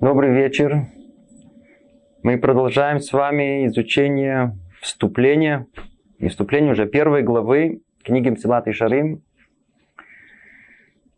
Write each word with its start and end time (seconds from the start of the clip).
Добрый 0.00 0.32
вечер. 0.32 0.86
Мы 2.22 2.38
продолжаем 2.38 3.00
с 3.00 3.12
вами 3.12 3.66
изучение 3.66 4.56
вступления, 4.80 5.66
и 6.16 6.28
вступление 6.28 6.72
уже 6.72 6.86
первой 6.86 7.22
главы 7.22 7.82
книги 8.02 8.30
Мсилат 8.30 8.66
и 8.66 8.72
Шарим. 8.72 9.22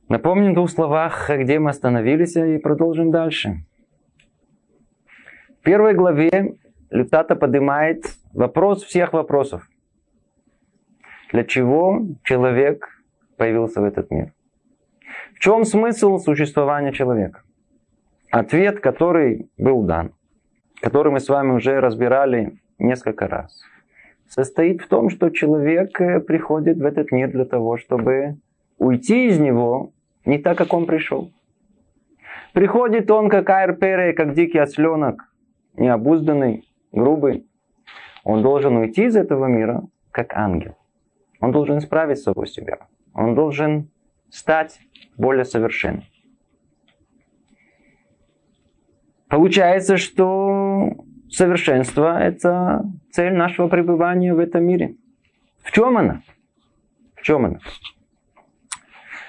Напомним 0.09 0.51
в 0.51 0.55
двух 0.57 0.69
словах, 0.69 1.31
где 1.31 1.61
мы 1.61 1.71
остановились, 1.71 2.35
и 2.35 2.59
продолжим 2.59 3.13
дальше. 3.13 3.65
В 5.61 5.63
первой 5.63 5.95
главе 5.95 6.57
Лютата 6.91 7.37
поднимает 7.37 8.03
вопрос 8.33 8.83
всех 8.83 9.13
вопросов. 9.13 9.63
Для 11.31 11.45
чего 11.45 12.05
человек 12.25 12.89
появился 13.37 13.81
в 13.81 13.85
этот 13.85 14.11
мир? 14.11 14.33
В 15.37 15.39
чем 15.39 15.65
смысл 15.65 16.19
существования 16.19 16.93
человека? 16.93 17.42
Ответ, 18.33 18.81
который 18.81 19.51
был 19.59 19.83
дан, 19.83 20.15
который 20.81 21.13
мы 21.13 21.21
с 21.21 21.29
вами 21.29 21.51
уже 21.53 21.81
разбирали 21.81 22.59
несколько 22.79 23.29
раз, 23.29 23.63
состоит 24.27 24.81
в 24.81 24.89
том, 24.89 25.11
что 25.11 25.29
человек 25.29 26.01
э, 26.01 26.19
приходит 26.19 26.79
в 26.79 26.85
этот 26.87 27.13
мир 27.13 27.31
для 27.31 27.45
того, 27.45 27.77
чтобы 27.77 28.39
уйти 28.79 29.27
из 29.27 29.39
него 29.39 29.93
не 30.25 30.39
так, 30.39 30.57
как 30.57 30.73
он 30.73 30.87
пришел. 30.87 31.31
Приходит 32.55 33.11
он 33.11 33.29
как 33.29 33.51
айрпере, 33.51 34.15
как 34.15 34.33
дикий 34.33 34.61
осленок, 34.61 35.31
необузданный, 35.77 36.67
грубый. 36.91 37.47
Он 38.25 38.43
должен 38.43 38.79
уйти 38.79 39.05
из 39.05 39.17
этого 39.17 39.45
мира 39.45 39.83
как 40.11 40.33
ангел. 40.35 40.79
Он 41.41 41.53
должен 41.53 41.77
исправить 41.77 42.19
самого 42.19 42.47
себя. 42.47 42.79
Он 43.13 43.35
должен 43.35 43.91
стать 44.31 44.81
более 45.19 45.45
совершенным. 45.45 46.05
Получается, 49.33 49.97
что 49.97 50.91
совершенство– 51.31 52.19
это 52.23 52.85
цель 53.13 53.33
нашего 53.33 53.67
пребывания 53.69 54.35
в 54.35 54.39
этом 54.39 54.63
мире. 54.63 54.97
В 55.63 55.73
чем 55.73 55.97
она? 55.97 56.21
В 57.15 57.23
чем 57.23 57.47
она? 57.47 57.59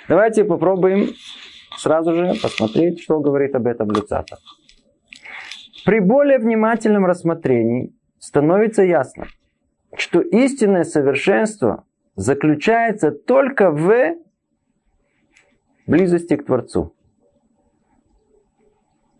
Давайте 0.09 0.43
попробуем 0.43 1.07
сразу 1.77 2.13
же 2.15 2.33
посмотреть, 2.41 3.01
что 3.01 3.21
говорит 3.21 3.55
об 3.55 3.65
этом 3.65 3.91
Люцата. 3.91 4.39
При 5.85 6.01
более 6.01 6.37
внимательном 6.37 7.05
рассмотрении 7.05 7.95
становится 8.19 8.83
ясно, 8.83 9.27
что 9.95 10.19
истинное 10.19 10.83
совершенство 10.83 11.85
заключается 12.17 13.11
только 13.11 13.71
в 13.71 14.17
близости 15.87 16.35
к 16.35 16.45
Творцу. 16.45 16.93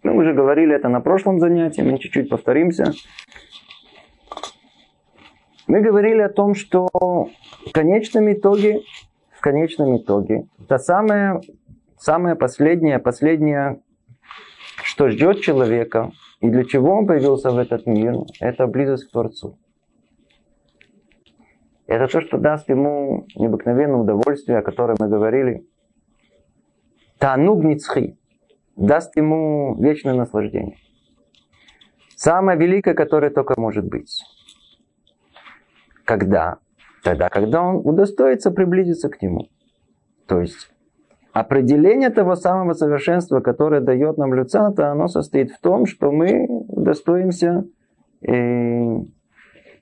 Мы 0.04 0.14
уже 0.18 0.34
говорили 0.34 0.76
это 0.76 0.90
на 0.90 1.00
прошлом 1.00 1.40
занятии, 1.40 1.82
мы 1.82 1.98
чуть-чуть 1.98 2.30
повторимся. 2.30 2.92
Мы 5.66 5.80
говорили 5.80 6.20
о 6.20 6.30
том, 6.30 6.56
что 6.56 6.90
в 6.94 7.72
конечном 7.72 8.32
итоге, 8.32 8.82
в 9.32 9.40
конечном 9.40 9.98
итоге, 9.98 10.46
это 10.60 10.78
самое, 10.78 11.40
самое 11.98 12.36
последнее, 12.36 13.00
последнее, 13.00 13.82
что 14.84 15.10
ждет 15.10 15.40
человека, 15.40 16.12
и 16.42 16.50
для 16.50 16.66
чего 16.66 16.92
он 16.92 17.08
появился 17.08 17.52
в 17.52 17.58
этот 17.58 17.86
мир, 17.86 18.18
это 18.42 18.68
близость 18.68 19.08
к 19.08 19.12
Творцу. 19.12 19.58
Это 21.88 22.08
то, 22.08 22.20
что 22.20 22.38
даст 22.38 22.68
ему 22.68 23.26
необыкновенное 23.36 23.98
удовольствие, 23.98 24.58
о 24.58 24.62
котором 24.64 24.98
мы 25.00 25.08
говорили. 25.08 25.66
Тануг 27.20 27.64
Ницхи 27.64 28.18
даст 28.76 29.16
ему 29.16 29.76
вечное 29.82 30.14
наслаждение. 30.14 30.78
Самое 32.16 32.58
великое, 32.58 32.94
которое 32.94 33.30
только 33.32 33.60
может 33.60 33.86
быть. 33.86 34.24
Когда? 36.06 36.58
Тогда, 37.04 37.30
когда 37.30 37.62
он 37.62 37.78
удостоится 37.86 38.52
приблизиться 38.52 39.10
к 39.10 39.22
нему. 39.22 39.50
То 40.28 40.40
есть 40.40 40.70
определение 41.34 42.10
того 42.10 42.36
самого 42.36 42.74
совершенства, 42.74 43.42
которое 43.42 43.82
дает 43.82 44.18
нам 44.18 44.34
Люцата, 44.34 44.92
оно 44.92 45.08
состоит 45.08 45.52
в 45.52 45.60
том, 45.60 45.86
что 45.86 46.12
мы 46.12 46.46
удостоимся, 46.48 47.66
и, 48.22 49.00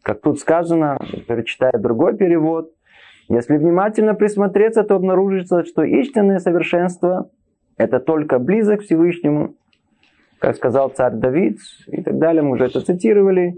как 0.02 0.22
тут 0.22 0.40
сказано, 0.40 0.98
перечитая 1.28 1.74
другой 1.74 2.18
перевод, 2.18 2.74
если 3.30 3.58
внимательно 3.58 4.16
присмотреться, 4.16 4.84
то 4.84 4.96
обнаружится, 4.96 5.64
что 5.64 5.84
истинное 5.84 6.40
совершенство 6.40 7.30
это 7.82 8.00
только 8.00 8.38
близок 8.38 8.82
к 8.82 8.84
Всевышнему, 8.84 9.56
как 10.40 10.56
сказал 10.56 10.90
царь 10.90 11.14
Давид 11.14 11.58
и 11.88 12.02
так 12.04 12.18
далее, 12.20 12.44
мы 12.44 12.52
уже 12.52 12.66
это 12.66 12.82
цитировали, 12.82 13.56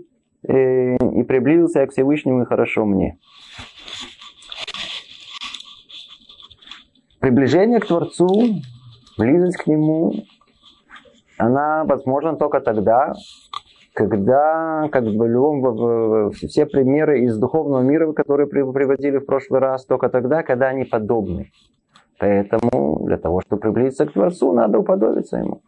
э, 0.48 0.96
и 0.96 1.24
приблизился 1.24 1.82
я 1.82 1.88
к 1.88 1.92
Всевышнему 1.92 2.44
и 2.44 2.46
хорошо 2.46 2.86
мне. 2.86 3.18
Приближение 7.20 7.80
к 7.80 7.86
Творцу, 7.86 8.28
близость 9.18 9.58
к 9.58 9.68
Нему, 9.68 10.14
она 11.38 11.84
возможна 11.84 12.36
только 12.36 12.62
тогда, 12.62 13.14
когда, 13.94 14.88
как 14.92 15.04
в 15.04 15.28
любом, 15.28 16.32
все 16.32 16.66
примеры 16.66 17.22
из 17.22 17.38
духовного 17.38 17.82
мира, 17.82 18.12
которые 18.14 18.48
приводили 18.48 19.18
в 19.18 19.26
прошлый 19.26 19.60
раз, 19.60 19.86
только 19.86 20.10
тогда, 20.10 20.44
когда 20.44 20.68
они 20.68 20.86
подобны. 20.86 21.52
Поэтому 22.24 23.06
для 23.06 23.18
того, 23.18 23.42
чтобы 23.42 23.60
приблизиться 23.60 24.06
к 24.06 24.14
Творцу, 24.14 24.54
надо 24.54 24.80
уподобиться 24.80 25.40
Ему. 25.40 25.62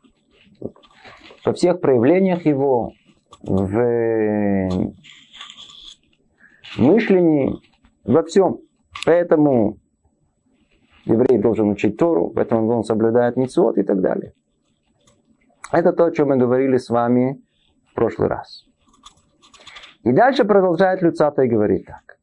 Во 1.45 1.51
всех 1.51 1.81
проявлениях 1.81 2.45
Его, 2.45 2.93
в 3.41 4.69
мышлении, 6.77 7.59
во 8.05 8.23
всем. 8.23 8.59
Поэтому 9.05 9.79
еврей 11.03 11.39
должен 11.39 11.71
учить 11.71 11.97
Тору, 11.97 12.31
поэтому 12.33 12.69
он 12.69 12.85
соблюдает 12.85 13.35
митцвот 13.35 13.77
и 13.77 13.83
так 13.83 13.99
далее. 13.99 14.31
Это 15.73 15.91
то, 15.91 16.05
о 16.05 16.11
чем 16.11 16.29
мы 16.29 16.37
говорили 16.37 16.77
с 16.77 16.89
вами 16.89 17.41
в 17.91 17.95
прошлый 17.95 18.29
раз. 18.29 18.63
И 20.03 20.13
дальше 20.13 20.45
продолжает 20.45 21.01
Люцата 21.01 21.41
и 21.41 21.49
говорит 21.49 21.85
так. 21.85 22.17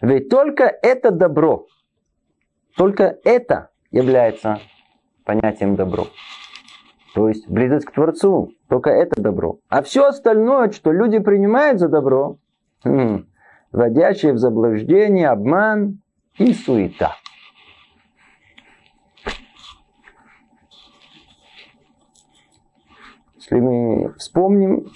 Ведь 0.00 0.30
только 0.30 0.64
это 0.64 1.10
добро, 1.10 1.66
только 2.76 3.18
это 3.24 3.70
является 3.90 4.60
понятием 5.24 5.76
добро. 5.76 6.06
То 7.14 7.28
есть 7.28 7.48
близость 7.48 7.86
к 7.86 7.92
Творцу, 7.92 8.52
только 8.68 8.90
это 8.90 9.20
добро. 9.22 9.58
А 9.68 9.82
все 9.82 10.06
остальное, 10.06 10.70
что 10.70 10.90
люди 10.90 11.20
принимают 11.20 11.78
за 11.78 11.88
добро, 11.88 12.38
хм, 12.82 13.26
вводящее 13.70 14.32
в 14.32 14.38
заблуждение, 14.38 15.28
обман 15.28 16.00
и 16.38 16.52
суета. 16.52 17.14
Если 23.36 23.60
мы 23.60 24.14
вспомним, 24.14 24.86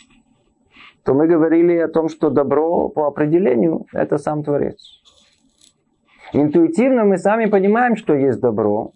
то 1.04 1.14
мы 1.14 1.28
говорили 1.28 1.76
о 1.76 1.88
том, 1.88 2.08
что 2.08 2.30
добро 2.30 2.88
по 2.88 3.06
определению– 3.06 3.86
это 3.92 4.18
сам 4.18 4.42
Творец. 4.42 4.97
Интуитивно 6.32 7.04
мы 7.04 7.18
сами 7.18 7.46
понимаем, 7.46 7.96
что 7.96 8.14
есть 8.14 8.40
добро. 8.40 8.92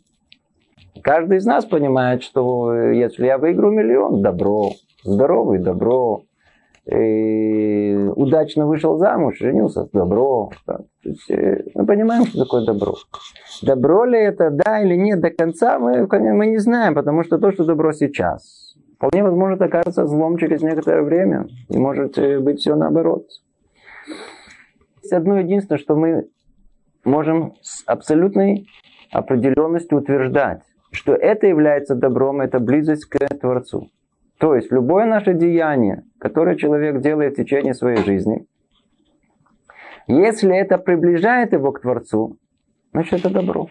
Каждый 1.03 1.39
из 1.39 1.47
нас 1.47 1.65
понимает, 1.65 2.23
что 2.23 2.75
если 2.75 3.27
я 3.27 3.39
выиграю 3.39 3.73
миллион, 3.73 4.23
добро, 4.23 4.73
здоровый, 5.05 5.59
добро, 5.59 6.23
и 6.91 7.95
удачно 8.17 8.67
вышел 8.67 8.99
замуж, 8.99 9.39
женился, 9.39 9.89
добро. 9.93 10.51
Э, 11.31 11.59
мы 11.75 11.87
понимаем, 11.87 12.27
что 12.27 12.45
такое 12.45 12.67
добро. 12.67 12.95
Добро 13.63 14.05
ли 14.05 14.19
это, 14.19 14.51
да 14.51 14.83
или 14.83 14.97
нет, 14.97 15.21
до 15.21 15.31
конца 15.31 15.79
мы, 15.79 16.09
мы 16.09 16.47
не 16.47 16.59
знаем, 16.59 16.95
потому 16.95 17.23
что 17.23 17.39
то, 17.39 17.53
что 17.53 17.65
добро 17.65 17.93
сейчас, 17.93 18.75
вполне 18.97 19.23
возможно 19.23 19.65
окажется 19.65 20.07
злом 20.07 20.37
через 20.39 20.63
некоторое 20.63 21.03
время. 21.03 21.47
И 21.69 21.79
может 21.79 22.19
э, 22.19 22.41
быть 22.41 22.59
все 22.59 22.75
наоборот. 22.75 23.27
Есть 25.03 25.13
одно 25.13 25.39
единственное, 25.39 25.79
что 25.79 25.95
мы 25.95 26.27
можем 27.05 27.55
с 27.61 27.83
абсолютной 27.87 28.69
определенностью 29.11 29.99
утверждать, 29.99 30.63
что 30.91 31.15
это 31.15 31.47
является 31.47 31.95
добром, 31.95 32.41
это 32.41 32.59
близость 32.59 33.07
к 33.07 33.19
Творцу. 33.41 33.91
То 34.39 34.55
есть 34.55 34.73
любое 34.73 35.05
наше 35.07 35.35
деяние, 35.35 36.05
которое 36.19 36.57
человек 36.57 37.01
делает 37.01 37.35
в 37.35 37.37
течение 37.37 37.75
своей 37.75 38.03
жизни, 38.05 38.47
если 40.09 40.57
это 40.57 40.79
приближает 40.79 41.53
его 41.53 41.73
к 41.73 41.81
Творцу, 41.81 42.39
значит 42.93 43.21
это 43.21 43.31
добро. 43.31 43.69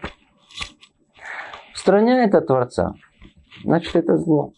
Устраняет 1.74 2.34
от 2.34 2.46
Творца, 2.46 2.94
значит 3.64 3.94
это 3.96 4.16
зло. 4.16 4.52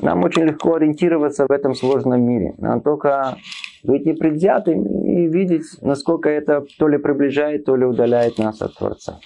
Нам 0.00 0.24
очень 0.24 0.44
легко 0.44 0.74
ориентироваться 0.74 1.46
в 1.46 1.50
этом 1.50 1.74
сложном 1.74 2.22
мире. 2.22 2.54
Нам 2.58 2.80
только 2.80 3.36
быть 3.86 4.04
непредвзятым 4.04 4.84
и 5.04 5.26
видеть, 5.26 5.64
насколько 5.80 6.28
это 6.28 6.64
то 6.78 6.88
ли 6.88 6.98
приближает, 6.98 7.64
то 7.64 7.76
ли 7.76 7.84
удаляет 7.84 8.38
нас 8.38 8.60
от 8.60 8.74
Творца. 8.74 9.18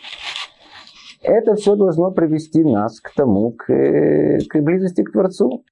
Это 1.23 1.55
все 1.55 1.77
должно 1.77 2.11
привести 2.11 2.65
нас 2.65 3.01
к 3.01 3.13
тому, 3.15 3.53
к, 3.53 3.67
к 3.67 4.61
близости 4.61 5.03
к 5.03 5.13
Творцу. 5.13 5.65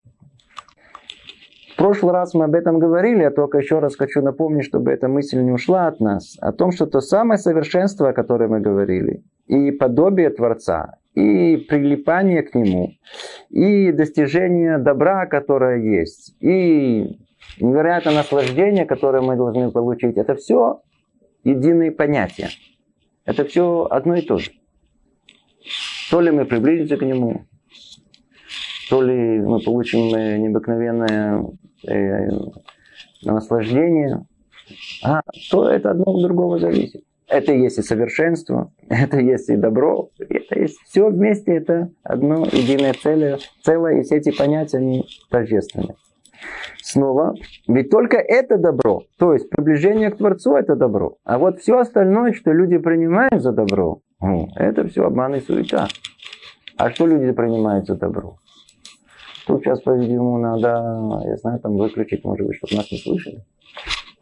прошлый 1.76 2.12
раз 2.12 2.34
мы 2.34 2.44
об 2.44 2.54
этом 2.54 2.78
говорили, 2.78 3.22
я 3.22 3.30
только 3.30 3.58
еще 3.58 3.78
раз 3.78 3.96
хочу 3.96 4.20
напомнить, 4.20 4.64
чтобы 4.64 4.90
эта 4.90 5.08
мысль 5.08 5.40
не 5.40 5.52
ушла 5.52 5.86
от 5.86 6.00
нас, 6.00 6.36
о 6.40 6.52
том, 6.52 6.72
что 6.72 6.86
то 6.86 7.00
самое 7.00 7.38
совершенство, 7.38 8.10
о 8.10 8.12
котором 8.12 8.50
мы 8.50 8.60
говорили, 8.60 9.22
и 9.46 9.70
подобие 9.70 10.30
Творца, 10.30 10.96
и 11.14 11.56
прилипание 11.56 12.42
к 12.42 12.54
Нему, 12.54 12.90
и 13.48 13.90
достижение 13.92 14.78
добра, 14.78 15.26
которое 15.26 15.78
есть, 15.78 16.36
и 16.40 17.18
невероятное 17.58 18.14
наслаждение, 18.14 18.86
которое 18.86 19.22
мы 19.22 19.36
должны 19.36 19.70
получить, 19.70 20.16
это 20.16 20.34
все 20.34 20.80
единые 21.44 21.90
понятия. 21.90 22.50
Это 23.24 23.44
все 23.44 23.86
одно 23.90 24.16
и 24.16 24.22
то 24.22 24.38
же. 24.38 24.52
То 26.10 26.20
ли 26.20 26.30
мы 26.30 26.46
приблизимся 26.46 26.96
к 26.96 27.02
Нему, 27.02 27.44
то 28.88 29.02
ли 29.02 29.40
мы 29.40 29.60
получим 29.60 30.14
э, 30.14 30.38
необыкновенное 30.38 31.44
э, 31.86 32.28
наслаждение, 33.22 34.24
а 35.02 35.20
то 35.50 35.68
это 35.68 35.90
одно 35.90 36.04
от 36.06 36.22
другого 36.22 36.58
зависит. 36.58 37.04
Это 37.26 37.52
есть 37.52 37.78
и 37.78 37.82
совершенство, 37.82 38.72
это 38.88 39.18
есть 39.18 39.50
и 39.50 39.56
добро, 39.56 40.10
это 40.18 40.58
есть 40.58 40.78
все 40.86 41.10
вместе, 41.10 41.56
это 41.56 41.90
одно 42.02 42.46
единое 42.46 42.94
целое, 42.94 43.38
целое, 43.62 44.00
и 44.00 44.02
все 44.02 44.16
эти 44.16 44.30
понятия, 44.30 44.78
они 44.78 45.04
тождественны. 45.28 45.96
Снова, 46.82 47.34
ведь 47.66 47.90
только 47.90 48.16
это 48.16 48.56
добро, 48.56 49.02
то 49.18 49.32
есть 49.32 49.50
приближение 49.50 50.10
к 50.10 50.16
Творцу 50.16 50.56
это 50.56 50.76
добро. 50.76 51.16
А 51.24 51.38
вот 51.38 51.58
все 51.60 51.78
остальное, 51.78 52.32
что 52.32 52.52
люди 52.52 52.78
принимают 52.78 53.42
за 53.42 53.52
добро, 53.52 54.00
это 54.56 54.86
все 54.86 55.04
обман 55.04 55.34
и 55.34 55.40
суета. 55.40 55.88
А 56.76 56.90
что 56.90 57.06
люди 57.06 57.32
принимают 57.32 57.86
за 57.86 57.96
добро? 57.96 58.38
Тут 59.46 59.62
сейчас, 59.62 59.80
по-видимому, 59.80 60.38
надо, 60.38 61.26
я 61.26 61.36
знаю, 61.38 61.58
там 61.60 61.76
выключить, 61.76 62.24
может 62.24 62.46
быть, 62.46 62.56
чтобы 62.56 62.76
нас 62.76 62.92
не 62.92 62.98
слышали. 62.98 63.42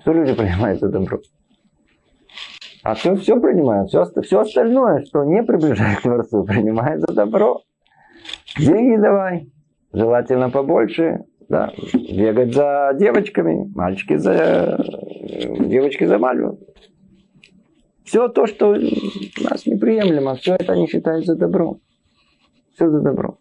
Что 0.00 0.12
люди 0.12 0.34
принимают 0.34 0.80
за 0.80 0.88
добро? 0.88 1.18
А 2.84 2.94
все, 2.94 3.16
все 3.16 3.40
принимают, 3.40 3.88
все, 3.88 4.04
все 4.22 4.40
остальное, 4.40 5.04
что 5.04 5.24
не 5.24 5.42
приближает 5.42 5.98
к 5.98 6.02
Творцу, 6.02 6.44
принимает 6.44 7.00
за 7.00 7.12
добро. 7.12 7.60
Деньги 8.56 8.96
давай, 9.00 9.50
желательно 9.92 10.50
побольше, 10.50 11.24
да, 11.48 11.72
бегать 11.94 12.54
за 12.54 12.92
девочками, 12.98 13.70
мальчики 13.74 14.16
за 14.16 14.84
девочки 15.60 16.04
за 16.04 16.18
мальчиками. 16.18 16.58
Все 18.04 18.28
то, 18.28 18.46
что 18.46 18.68
у 18.68 19.44
нас 19.44 19.66
неприемлемо, 19.66 20.36
все 20.36 20.54
это 20.54 20.72
они 20.72 20.86
считают 20.86 21.26
за 21.26 21.34
добро. 21.34 21.78
Все 22.74 22.88
за 22.88 23.00
добро. 23.00 23.38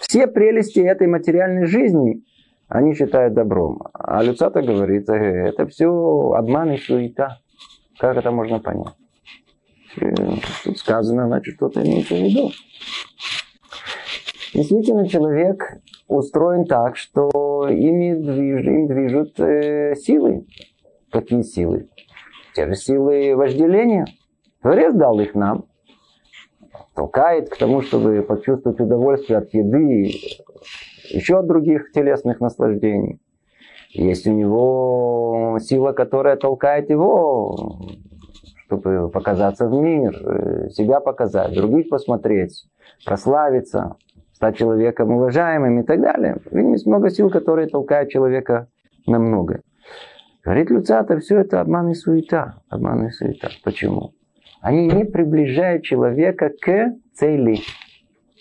Все 0.00 0.26
прелести 0.26 0.80
этой 0.80 1.08
материальной 1.08 1.66
жизни 1.66 2.22
они 2.68 2.94
считают 2.94 3.34
добром. 3.34 3.82
А 3.92 4.22
Люцата 4.22 4.62
говорит, 4.62 5.08
«Э, 5.10 5.48
это 5.48 5.66
все 5.66 5.88
обман 6.36 6.72
и 6.72 6.78
суета. 6.78 7.40
Как 7.98 8.16
это 8.16 8.30
можно 8.30 8.60
понять? 8.60 8.94
Тут 10.64 10.78
сказано, 10.78 11.26
значит, 11.26 11.54
что-то 11.56 11.82
имеется 11.84 12.14
в 12.14 12.18
виду. 12.18 12.50
Действительно, 14.54 15.06
человек 15.06 15.80
устроен 16.14 16.64
так, 16.64 16.96
что 16.96 17.68
ими 17.68 18.14
движ, 18.14 18.64
им 18.64 18.86
движут 18.86 19.38
э, 19.40 19.94
силы. 19.96 20.46
Какие 21.10 21.42
силы? 21.42 21.88
Те 22.54 22.66
же 22.66 22.74
силы 22.74 23.34
вожделения. 23.36 24.06
Творец 24.60 24.94
дал 24.94 25.18
их 25.20 25.34
нам. 25.34 25.64
Толкает 26.94 27.48
к 27.48 27.56
тому, 27.56 27.82
чтобы 27.82 28.22
почувствовать 28.22 28.80
удовольствие 28.80 29.38
от 29.38 29.52
еды, 29.54 30.12
еще 31.08 31.38
от 31.38 31.46
других 31.46 31.90
телесных 31.92 32.40
наслаждений. 32.40 33.20
Есть 33.90 34.26
у 34.26 34.32
него 34.32 35.58
сила, 35.60 35.92
которая 35.92 36.36
толкает 36.36 36.90
его, 36.90 37.78
чтобы 38.66 39.10
показаться 39.10 39.68
в 39.68 39.72
мир, 39.72 40.16
э, 40.16 40.70
себя 40.70 41.00
показать, 41.00 41.54
других 41.54 41.90
посмотреть, 41.90 42.64
прославиться, 43.04 43.96
стать 44.42 44.56
человеком 44.56 45.12
уважаемым 45.12 45.80
и 45.80 45.84
так 45.84 46.00
далее. 46.00 46.38
Есть 46.50 46.84
много 46.84 47.10
сил, 47.10 47.30
которые 47.30 47.68
толкают 47.68 48.10
человека 48.10 48.66
на 49.06 49.20
многое. 49.20 49.62
Говорит 50.42 50.68
Люцата, 50.68 51.20
все 51.20 51.38
это 51.38 51.60
обман 51.60 51.90
и 51.90 51.94
суета. 51.94 52.60
Обман 52.68 53.06
и 53.06 53.10
суета. 53.10 53.50
Почему? 53.62 54.14
Они 54.60 54.88
не 54.88 55.04
приближают 55.04 55.84
человека 55.84 56.50
к 56.60 56.96
цели. 57.14 57.60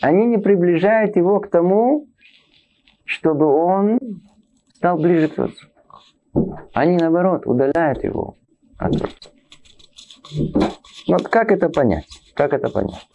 Они 0.02 0.26
не 0.26 0.40
приближают 0.40 1.16
его 1.18 1.40
к 1.40 1.52
тому, 1.52 2.08
чтобы 3.06 3.46
он 3.46 4.00
стал 4.74 4.98
ближе 4.98 5.28
к 5.28 5.36
Творцу. 5.36 5.68
Они, 6.74 6.98
наоборот, 6.98 7.46
удаляют 7.46 8.04
его 8.04 8.38
от 8.80 8.94
Творца. 8.98 9.30
Вот 11.08 11.28
как 11.28 11.52
это 11.52 11.70
понять? 11.70 12.08
Как 12.34 12.54
это 12.54 12.70
понять? 12.70 13.08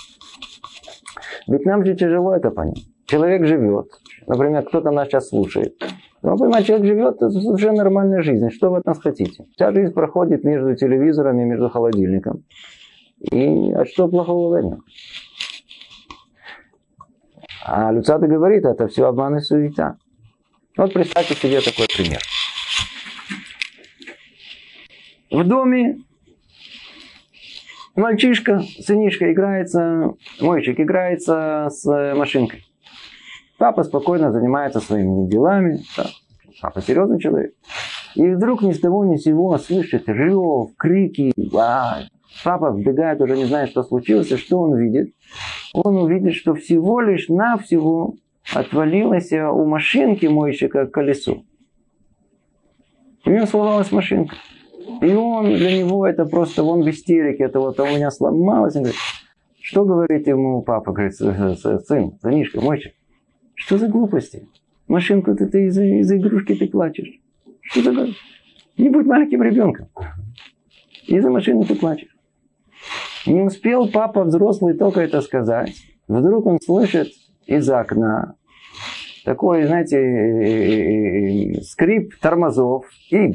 Ведь 1.48 1.64
нам 1.64 1.84
же 1.84 1.94
тяжело 1.94 2.34
это 2.34 2.50
понять. 2.50 2.86
Человек 3.06 3.46
живет. 3.46 3.86
Например, 4.26 4.64
кто-то 4.64 4.90
нас 4.90 5.08
сейчас 5.08 5.28
слушает. 5.28 5.74
Ну, 6.22 6.36
понимаете, 6.36 6.68
человек 6.68 6.86
живет, 6.86 7.16
это 7.16 7.26
уже 7.26 7.70
нормальная 7.72 8.22
жизнь. 8.22 8.50
Что 8.50 8.70
вы 8.70 8.78
от 8.78 8.84
нас 8.84 9.00
хотите? 9.00 9.44
Вся 9.54 9.70
жизнь 9.70 9.92
проходит 9.92 10.42
между 10.42 10.74
телевизорами, 10.74 11.44
между 11.44 11.68
холодильником. 11.68 12.44
И 13.20 13.72
а 13.72 13.84
что 13.84 14.08
плохого 14.08 14.50
в 14.50 14.52
этом? 14.54 14.82
А 17.64 17.92
Люцата 17.92 18.26
говорит, 18.26 18.64
это 18.64 18.88
все 18.88 19.06
обман 19.06 19.36
и 19.36 19.40
суета. 19.40 19.98
Вот 20.76 20.92
представьте 20.92 21.34
себе 21.34 21.60
такой 21.60 21.86
пример. 21.86 22.20
В 25.30 25.46
доме 25.46 25.98
мальчишка, 27.96 28.60
сынишка 28.80 29.32
играется, 29.32 30.14
мальчик 30.40 30.78
играется 30.78 31.68
с 31.70 32.14
машинкой. 32.14 32.64
Папа 33.58 33.84
спокойно 33.84 34.32
занимается 34.32 34.80
своими 34.80 35.28
делами. 35.28 35.80
Папа 36.60 36.80
серьезный 36.82 37.18
человек. 37.18 37.54
И 38.14 38.26
вдруг 38.28 38.62
ни 38.62 38.72
с 38.72 38.80
того 38.80 39.04
ни 39.04 39.16
с 39.16 39.22
сего 39.24 39.56
слышит 39.58 40.08
рев, 40.08 40.70
крики. 40.76 41.32
А, 41.54 42.00
папа 42.44 42.70
вбегает, 42.70 43.20
уже 43.20 43.36
не 43.36 43.44
знает, 43.44 43.70
что 43.70 43.82
случилось, 43.82 44.30
и 44.30 44.36
что 44.36 44.60
он 44.60 44.76
видит. 44.76 45.14
Он 45.74 45.96
увидит, 45.96 46.34
что 46.34 46.54
всего 46.54 47.00
лишь 47.00 47.28
навсего 47.28 48.14
отвалилось 48.54 49.32
у 49.32 49.66
машинки 49.66 50.26
мойщика 50.26 50.86
колесо. 50.86 51.42
У 53.24 53.30
него 53.30 53.46
сломалась 53.46 53.92
машинка. 53.92 54.36
И 55.00 55.14
он, 55.14 55.46
для 55.46 55.78
него 55.78 56.06
это 56.06 56.24
просто, 56.24 56.62
он 56.62 56.82
в 56.82 56.90
истерике, 56.90 57.44
это 57.44 57.60
вот 57.60 57.78
у 57.80 57.86
меня 57.86 58.10
сломалось. 58.10 58.76
Он 58.76 58.82
говорит, 58.82 59.00
что 59.60 59.84
говорит 59.84 60.26
ему 60.26 60.62
папа? 60.62 60.92
Говорит, 60.92 61.14
сын, 61.14 62.18
сынишка, 62.20 62.60
мойчик, 62.60 62.94
что 63.54 63.78
за 63.78 63.88
глупости? 63.88 64.48
Машинку 64.88 65.34
ты, 65.34 65.46
ты 65.46 65.66
из-за 65.66 65.84
из 65.84 66.10
игрушки 66.12 66.54
ты 66.54 66.68
плачешь. 66.68 67.20
Что 67.62 67.82
за 67.82 68.08
Не 68.78 68.88
будь 68.88 69.06
маленьким 69.06 69.42
ребенком. 69.42 69.88
Из-за 71.06 71.30
машины 71.30 71.64
ты 71.64 71.74
плачешь. 71.74 72.16
Не 73.26 73.42
успел 73.42 73.88
папа 73.88 74.22
взрослый 74.22 74.74
только 74.74 75.00
это 75.00 75.20
сказать. 75.20 75.74
Вдруг 76.06 76.46
он 76.46 76.60
слышит 76.60 77.08
из 77.46 77.68
окна 77.68 78.36
такой, 79.24 79.66
знаете, 79.66 79.96
э, 79.96 80.44
э, 80.44 81.58
э, 81.58 81.60
скрип 81.62 82.16
тормозов 82.20 82.84
и 83.10 83.34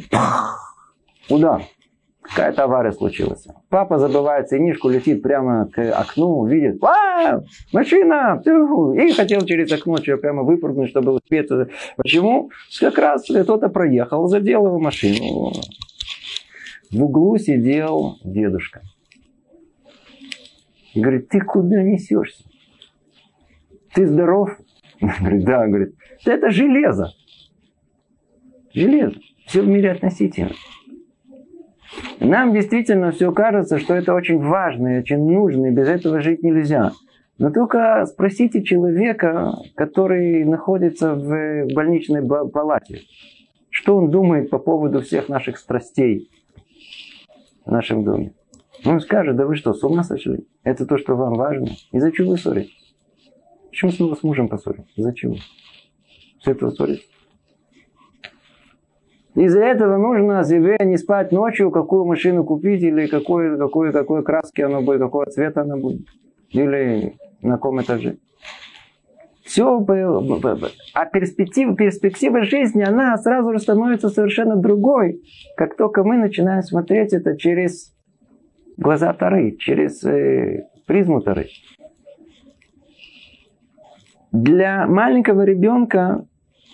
удар. 1.29 1.63
Какая-то 2.21 2.65
авария 2.65 2.91
случилась. 2.91 3.47
Папа 3.69 3.97
забывает 3.97 4.47
ценишку, 4.47 4.89
летит 4.89 5.23
прямо 5.23 5.67
к 5.67 5.91
окну, 5.91 6.45
видит, 6.45 6.81
а, 6.83 7.41
машина, 7.73 8.41
и 8.45 9.11
хотел 9.11 9.41
через 9.41 9.71
окно 9.71 9.97
прямо 9.97 10.43
выпрыгнуть, 10.43 10.89
чтобы 10.89 11.13
успеть. 11.13 11.49
Почему? 11.97 12.51
Как 12.79 12.97
раз 12.99 13.25
кто-то 13.25 13.69
проехал, 13.69 14.27
задел 14.27 14.67
его 14.67 14.79
машину. 14.79 15.51
В 16.91 17.03
углу 17.03 17.37
сидел 17.37 18.17
дедушка. 18.23 18.81
И 20.93 20.99
говорит, 20.99 21.29
ты 21.29 21.41
куда 21.41 21.81
несешься? 21.81 22.43
Ты 23.93 24.05
здоров? 24.05 24.49
Говорит, 24.99 25.43
да, 25.45 25.65
говорит, 25.67 25.95
это 26.25 26.51
железо. 26.51 27.13
Железо. 28.73 29.19
Все 29.47 29.61
в 29.61 29.67
мире 29.67 29.91
относительно. 29.91 30.51
Нам 32.19 32.53
действительно 32.53 33.11
все 33.11 33.31
кажется, 33.31 33.79
что 33.79 33.95
это 33.95 34.13
очень 34.13 34.39
важно 34.39 34.95
и 34.95 34.99
очень 34.99 35.25
нужно, 35.25 35.67
и 35.67 35.71
без 35.71 35.87
этого 35.87 36.21
жить 36.21 36.43
нельзя. 36.43 36.91
Но 37.37 37.49
только 37.49 38.05
спросите 38.05 38.63
человека, 38.63 39.55
который 39.75 40.45
находится 40.45 41.15
в 41.15 41.73
больничной 41.73 42.23
палате, 42.23 43.01
что 43.69 43.97
он 43.97 44.11
думает 44.11 44.49
по 44.49 44.59
поводу 44.59 45.01
всех 45.01 45.27
наших 45.27 45.57
страстей 45.57 46.29
в 47.65 47.71
нашем 47.71 48.03
доме. 48.03 48.33
Он 48.85 48.99
скажет, 48.99 49.35
да 49.35 49.45
вы 49.45 49.55
что, 49.55 49.73
с 49.73 49.83
ума 49.83 50.03
сошли? 50.03 50.47
Это 50.63 50.85
то, 50.85 50.97
что 50.97 51.15
вам 51.15 51.33
важно. 51.33 51.69
Из-за 51.91 52.11
чего 52.11 52.31
вы 52.31 52.37
ссоритесь? 52.37 52.95
Почему 53.69 53.91
снова 53.91 54.15
с 54.15 54.23
мужем 54.23 54.47
поссорились? 54.47 54.91
Из-за 54.95 55.13
чего? 55.13 55.35
С? 56.43 57.10
Из-за 59.35 59.61
этого 59.61 59.97
нужно 59.97 60.43
себе 60.43 60.77
не 60.81 60.97
спать 60.97 61.31
ночью, 61.31 61.71
какую 61.71 62.05
машину 62.05 62.43
купить, 62.43 62.83
или 62.83 63.07
какой, 63.07 63.57
какой, 63.57 63.93
какой 63.93 64.23
краски 64.23 64.61
она 64.61 64.81
будет, 64.81 64.99
какого 64.99 65.25
цвета 65.25 65.61
она 65.61 65.77
будет. 65.77 66.05
Или 66.49 67.15
на 67.41 67.53
каком 67.53 67.81
этаже. 67.81 68.17
Все, 69.43 69.85
а 70.93 71.05
перспектива, 71.05 71.75
перспектива 71.75 72.43
жизни, 72.43 72.83
она 72.83 73.17
сразу 73.17 73.51
же 73.51 73.59
становится 73.59 74.09
совершенно 74.09 74.55
другой, 74.55 75.21
как 75.57 75.75
только 75.75 76.03
мы 76.03 76.15
начинаем 76.17 76.61
смотреть 76.61 77.11
это 77.11 77.35
через 77.37 77.93
глаза 78.77 79.11
Тары, 79.13 79.57
через 79.57 80.03
э, 80.05 80.67
призму 80.85 81.21
Тары. 81.21 81.47
Для 84.31 84.87
маленького 84.87 85.43
ребенка 85.43 86.25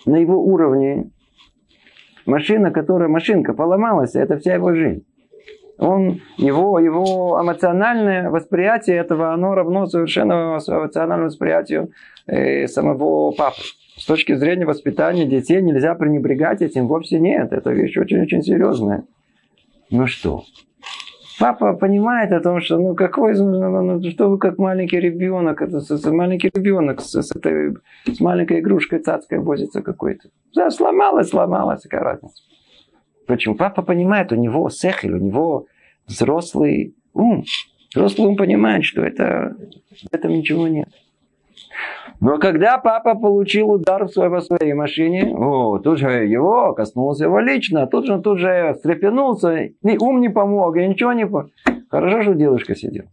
на 0.06 0.16
его 0.16 0.40
уровне 0.40 1.10
машина, 2.28 2.70
которая 2.70 3.08
машинка 3.08 3.54
поломалась, 3.54 4.14
это 4.14 4.38
вся 4.38 4.54
его 4.54 4.74
жизнь. 4.74 5.04
Он, 5.78 6.20
его, 6.36 6.80
его 6.80 7.38
эмоциональное 7.40 8.30
восприятие 8.30 8.96
этого, 8.96 9.32
оно 9.32 9.54
равно 9.54 9.86
совершенно 9.86 10.58
эмоциональному 10.66 11.26
восприятию 11.26 11.92
э, 12.26 12.66
самого 12.66 13.30
папы. 13.30 13.62
С 13.96 14.04
точки 14.04 14.34
зрения 14.34 14.66
воспитания 14.66 15.24
детей 15.24 15.62
нельзя 15.62 15.94
пренебрегать 15.94 16.62
этим, 16.62 16.88
вовсе 16.88 17.20
нет. 17.20 17.52
Это 17.52 17.70
вещь 17.70 17.96
очень-очень 17.96 18.42
серьезная. 18.42 19.04
Ну 19.90 20.06
что, 20.06 20.42
Папа 21.38 21.74
понимает 21.74 22.32
о 22.32 22.40
том, 22.40 22.60
что 22.60 22.78
ну 22.78 22.94
какой, 22.94 23.34
ну, 23.36 23.70
ну, 23.70 23.98
ну, 23.98 24.10
что 24.10 24.28
вы 24.28 24.38
как 24.38 24.58
маленький 24.58 24.98
ребенок, 24.98 25.62
это 25.62 25.80
маленький 26.10 26.50
ребенок 26.52 27.00
с, 27.00 27.22
с, 27.22 27.34
этой, 27.34 27.76
с 28.06 28.20
маленькой 28.20 28.60
игрушкой 28.60 28.98
цацкой 28.98 29.38
возится 29.38 29.82
какой-то. 29.82 30.30
Да, 30.54 30.70
сломалась, 30.70 31.28
сломалась, 31.28 31.82
какая 31.82 32.02
разница. 32.02 32.42
Почему? 33.26 33.54
Папа 33.54 33.82
понимает, 33.82 34.32
у 34.32 34.36
него 34.36 34.68
сехель, 34.70 35.14
у 35.14 35.18
него 35.18 35.66
взрослый 36.06 36.96
ум. 37.12 37.44
Взрослый 37.94 38.28
ум 38.28 38.36
понимает, 38.36 38.84
что 38.84 39.02
это, 39.02 39.56
в 39.90 40.14
этом 40.14 40.32
ничего 40.32 40.66
нет. 40.66 40.88
Но 42.20 42.38
когда 42.38 42.78
папа 42.78 43.14
получил 43.14 43.70
удар 43.70 44.04
в 44.04 44.10
своей, 44.10 44.30
в 44.30 44.40
своей 44.40 44.72
машине, 44.72 45.32
о, 45.36 45.78
тут 45.78 45.98
же 45.98 46.10
его, 46.26 46.74
коснулся 46.74 47.24
его 47.24 47.38
лично, 47.38 47.86
тут 47.86 48.06
же, 48.06 48.20
тут 48.20 48.38
же 48.38 48.74
встрепенулся, 48.74 49.56
и 49.56 49.98
ум 49.98 50.20
не 50.20 50.28
помог, 50.28 50.76
и 50.76 50.86
ничего 50.86 51.12
не 51.12 51.26
помог. 51.26 51.50
Хорошо, 51.88 52.22
что 52.22 52.34
дедушка 52.34 52.74
сидел. 52.74 53.04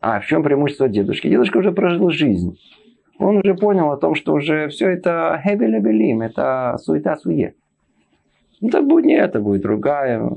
А 0.00 0.20
в 0.20 0.26
чем 0.26 0.42
преимущество 0.42 0.88
дедушки? 0.88 1.28
Дедушка 1.28 1.58
уже 1.58 1.72
прожил 1.72 2.10
жизнь. 2.10 2.58
Он 3.18 3.38
уже 3.38 3.54
понял 3.54 3.90
о 3.92 3.96
том, 3.96 4.14
что 4.14 4.32
уже 4.32 4.68
все 4.68 4.88
это 4.88 5.40
хебелебелим, 5.44 6.22
это 6.22 6.76
суета-сует. 6.78 7.56
Ну, 8.60 8.70
так 8.70 8.86
будет 8.86 9.04
не 9.04 9.14
это, 9.14 9.40
будет 9.40 9.62
другая. 9.62 10.30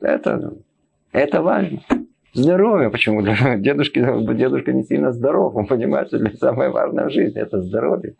Это, 0.00 0.54
это 1.12 1.42
важно. 1.42 1.80
Здоровье. 2.38 2.90
Почему? 2.90 3.22
Дедушка, 3.58 4.20
дедушка 4.34 4.72
не 4.72 4.84
сильно 4.84 5.12
здоров. 5.12 5.56
Он 5.56 5.66
понимает, 5.66 6.08
что 6.08 6.18
для 6.18 6.32
самое 6.32 6.70
важное 6.70 7.06
в 7.06 7.10
жизни 7.10 7.40
это 7.40 7.60
здоровье. 7.60 8.14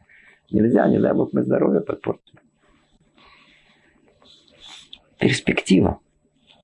Нельзя, 0.51 0.89
не 0.89 0.99
дай 0.99 1.13
Бог, 1.15 1.33
мы 1.33 1.43
здоровье 1.43 1.81
подпортим. 1.81 2.39
Перспектива. 5.21 6.01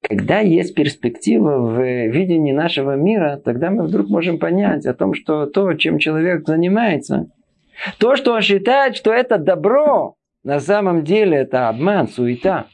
Когда 0.01 0.41
есть 0.41 0.75
перспектива 0.75 1.59
в 1.59 1.81
видении 1.81 2.53
нашего 2.53 2.97
мира, 2.97 3.41
тогда 3.43 3.71
мы 3.71 3.85
вдруг 3.85 4.09
можем 4.09 4.39
понять 4.39 4.85
о 4.87 4.95
том, 4.95 5.15
что 5.15 5.47
то, 5.47 5.73
чем 5.75 5.99
человек 5.99 6.47
занимается, 6.47 7.31
то, 7.99 8.17
что 8.17 8.33
он 8.33 8.43
считает, 8.43 8.97
что 8.97 9.13
это 9.13 9.39
добро, 9.39 10.17
на 10.43 10.61
самом 10.61 11.05
деле 11.05 11.39
это 11.39 11.69
обман, 11.69 12.09
суета. 12.09 12.67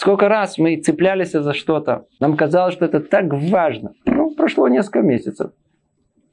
Сколько 0.00 0.30
раз 0.30 0.56
мы 0.56 0.78
цеплялись 0.78 1.32
за 1.32 1.52
что-то. 1.52 2.06
Нам 2.20 2.34
казалось, 2.34 2.72
что 2.72 2.86
это 2.86 3.00
так 3.00 3.34
важно. 3.34 3.92
Ну, 4.06 4.34
прошло 4.34 4.66
несколько 4.66 5.02
месяцев. 5.02 5.50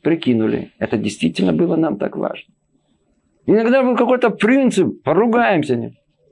Прикинули. 0.01 0.71
Это 0.79 0.97
действительно 0.97 1.51
было 1.51 1.75
нам 1.75 1.97
так 1.97 2.15
важно. 2.15 2.53
Иногда 3.45 3.83
был 3.83 3.97
какой-то 3.97 4.29
принцип. 4.29 5.03
Поругаемся. 5.03 5.91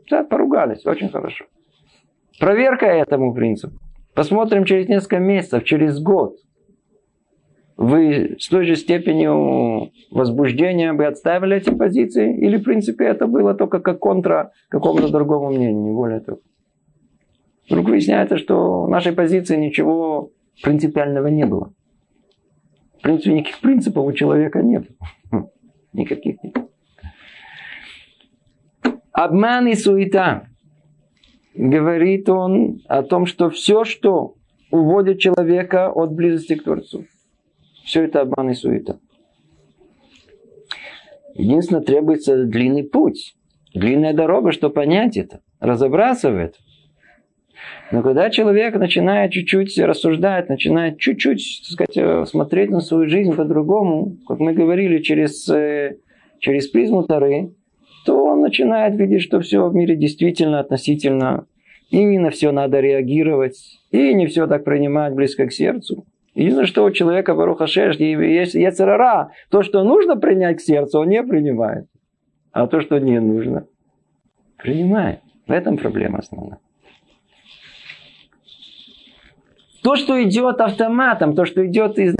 Да, 0.09 0.23
поругались. 0.23 0.85
Очень 0.85 1.09
хорошо. 1.09 1.43
Проверка 2.39 2.85
этому 2.85 3.33
принципу. 3.33 3.73
Посмотрим 4.13 4.63
через 4.63 4.87
несколько 4.87 5.19
месяцев, 5.19 5.65
через 5.65 5.99
год. 5.99 6.37
Вы 7.75 8.37
с 8.39 8.47
той 8.47 8.63
же 8.65 8.77
степенью 8.77 9.91
возбуждения 10.09 10.93
бы 10.93 11.05
отставили 11.05 11.57
эти 11.57 11.69
позиции? 11.69 12.33
Или, 12.39 12.55
в 12.55 12.63
принципе, 12.63 13.03
это 13.03 13.27
было 13.27 13.53
только 13.55 13.81
как 13.81 13.99
контра 13.99 14.53
какому-то 14.69 15.09
другому 15.09 15.49
мнению, 15.49 15.83
не 15.83 15.91
более 15.91 16.21
того? 16.21 16.39
Вдруг 17.67 17.89
выясняется, 17.89 18.37
что 18.37 18.83
в 18.83 18.89
нашей 18.89 19.13
позиции 19.13 19.55
ничего 19.55 20.31
принципиального 20.61 21.27
не 21.27 21.45
было. 21.45 21.73
В 22.99 23.01
принципе, 23.01 23.33
никаких 23.33 23.59
принципов 23.59 24.05
у 24.05 24.13
человека 24.13 24.61
нет. 24.61 24.87
Никаких 25.93 26.41
нет. 26.43 26.57
Обман 29.11 29.67
и 29.67 29.75
суета. 29.75 30.47
Говорит 31.53 32.27
он 32.27 32.81
о 32.87 33.01
том, 33.01 33.25
что 33.25 33.49
все, 33.49 33.85
что 33.85 34.35
уводит 34.71 35.19
человека 35.19 35.89
от 35.89 36.11
близости 36.11 36.55
к 36.55 36.63
Творцу, 36.63 37.05
все 37.85 38.03
это 38.03 38.21
обман 38.21 38.49
и 38.49 38.53
суета. 38.53 38.99
Единственное, 41.33 41.81
требуется 41.81 42.43
длинный 42.43 42.83
путь, 42.83 43.35
длинная 43.73 44.13
дорога, 44.13 44.51
чтобы 44.51 44.73
понять 44.73 45.15
это, 45.15 45.41
разобраться 45.59 46.31
в 46.31 46.35
этом. 46.35 46.64
Но 47.91 48.01
когда 48.01 48.29
человек 48.29 48.75
начинает 48.75 49.31
чуть-чуть 49.31 49.77
рассуждать, 49.79 50.49
начинает 50.49 50.97
чуть-чуть 50.97 51.61
так 51.63 51.71
сказать, 51.71 51.97
э, 51.97 52.25
смотреть 52.25 52.71
на 52.71 52.81
свою 52.81 53.07
жизнь 53.07 53.35
по-другому, 53.35 54.17
как 54.27 54.39
мы 54.39 54.53
говорили, 54.53 55.01
через, 55.01 55.47
э, 55.49 55.97
через 56.39 56.67
призму 56.67 57.03
Тары, 57.03 57.51
то 58.05 58.23
он 58.23 58.41
начинает 58.41 58.95
видеть, 58.95 59.21
что 59.21 59.39
все 59.39 59.67
в 59.67 59.75
мире 59.75 59.95
действительно 59.95 60.59
относительно, 60.59 61.45
и 61.89 62.05
на 62.17 62.29
все 62.31 62.51
надо 62.51 62.79
реагировать, 62.79 63.57
и 63.91 64.13
не 64.13 64.27
все 64.27 64.47
так 64.47 64.63
принимать 64.63 65.13
близко 65.13 65.45
к 65.47 65.53
сердцу. 65.53 66.05
Единственное, 66.33 66.67
что 66.67 66.83
у 66.83 66.91
человека 66.91 67.33
Баруха 67.33 67.65
Шеш 67.65 67.95
есть 67.97 68.55
яцерара, 68.55 69.31
то, 69.49 69.63
что 69.63 69.83
нужно 69.83 70.17
принять 70.17 70.57
к 70.57 70.61
сердцу, 70.61 70.99
он 70.99 71.09
не 71.09 71.23
принимает. 71.23 71.87
А 72.51 72.67
то, 72.67 72.81
что 72.81 72.99
не 72.99 73.19
нужно, 73.19 73.67
принимает. 74.57 75.19
В 75.47 75.51
этом 75.51 75.77
проблема 75.77 76.19
основная. 76.19 76.59
То, 79.85 79.95
что 79.95 80.19
идет 80.23 80.61
автоматом, 80.61 81.35
то, 81.35 81.45
что 81.45 81.63
идет 81.63 81.99
из, 81.99 82.15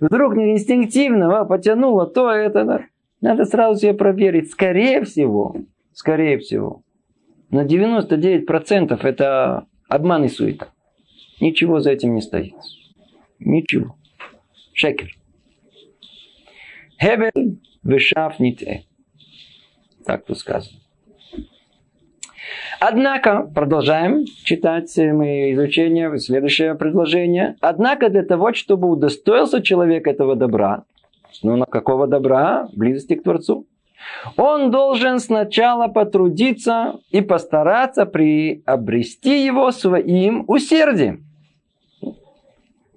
вдруг 0.00 0.38
инстинктивно, 0.38 1.40
а, 1.40 1.44
потянуло, 1.44 2.06
то 2.06 2.30
это 2.30 2.86
надо 3.20 3.44
сразу 3.44 3.78
себе 3.78 3.92
проверить. 3.92 4.50
Скорее 4.50 5.04
всего, 5.04 5.54
скорее 5.92 6.38
всего, 6.38 6.82
на 7.50 7.66
99% 7.66 8.98
это 9.02 9.66
обман 9.86 10.24
и 10.24 10.28
суета. 10.28 10.68
Ничего 11.42 11.80
за 11.80 11.90
этим 11.90 12.14
не 12.14 12.22
стоит. 12.22 12.54
Ничего. 13.38 13.96
Шекер. 14.72 15.14
Хебель 16.98 17.60
вешав 17.82 18.40
ните. 18.40 18.84
Так 20.06 20.24
тут 20.24 20.38
сказано. 20.38 20.78
Однако, 22.86 23.50
продолжаем 23.54 24.26
читать 24.44 24.94
мы 24.98 25.54
изучение, 25.54 26.18
следующее 26.18 26.74
предложение. 26.74 27.56
Однако 27.62 28.10
для 28.10 28.22
того, 28.22 28.52
чтобы 28.52 28.90
удостоился 28.90 29.62
человек 29.62 30.06
этого 30.06 30.36
добра, 30.36 30.84
ну 31.42 31.56
на 31.56 31.64
какого 31.64 32.06
добра? 32.06 32.68
Близости 32.76 33.14
к 33.14 33.22
Творцу. 33.22 33.66
Он 34.36 34.70
должен 34.70 35.18
сначала 35.18 35.88
потрудиться 35.88 36.96
и 37.08 37.22
постараться 37.22 38.04
приобрести 38.04 39.46
его 39.46 39.70
своим 39.70 40.44
усердием. 40.46 41.24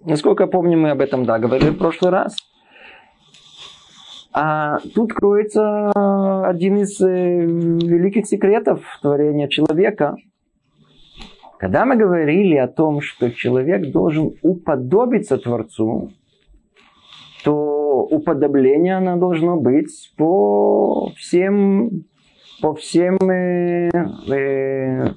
Насколько 0.03 0.48
помню, 0.48 0.77
мы 0.77 0.89
об 0.89 1.00
этом 1.00 1.24
да, 1.24 1.39
говорили 1.39 1.70
в 1.70 1.77
прошлый 1.77 2.12
раз. 2.12 2.36
А 4.39 4.77
тут 4.94 5.13
кроется 5.13 5.89
один 6.48 6.77
из 6.77 7.01
э, 7.01 7.08
великих 7.08 8.27
секретов 8.27 8.84
творения 9.01 9.48
человека. 9.48 10.15
Когда 11.58 11.86
мы 11.86 11.96
говорили 11.96 12.56
о 12.56 12.67
том, 12.67 13.01
что 13.01 13.32
человек 13.32 13.91
должен 13.91 14.36
уподобиться 14.44 15.39
Творцу, 15.39 16.12
то 17.44 18.03
уподобление 18.12 18.98
оно 18.98 19.17
должно 19.17 19.58
быть 19.58 20.13
по 20.17 21.12
всем, 21.17 22.06
по 22.62 22.75
всем, 22.75 23.17
э, 23.32 23.89
э, 24.29 25.13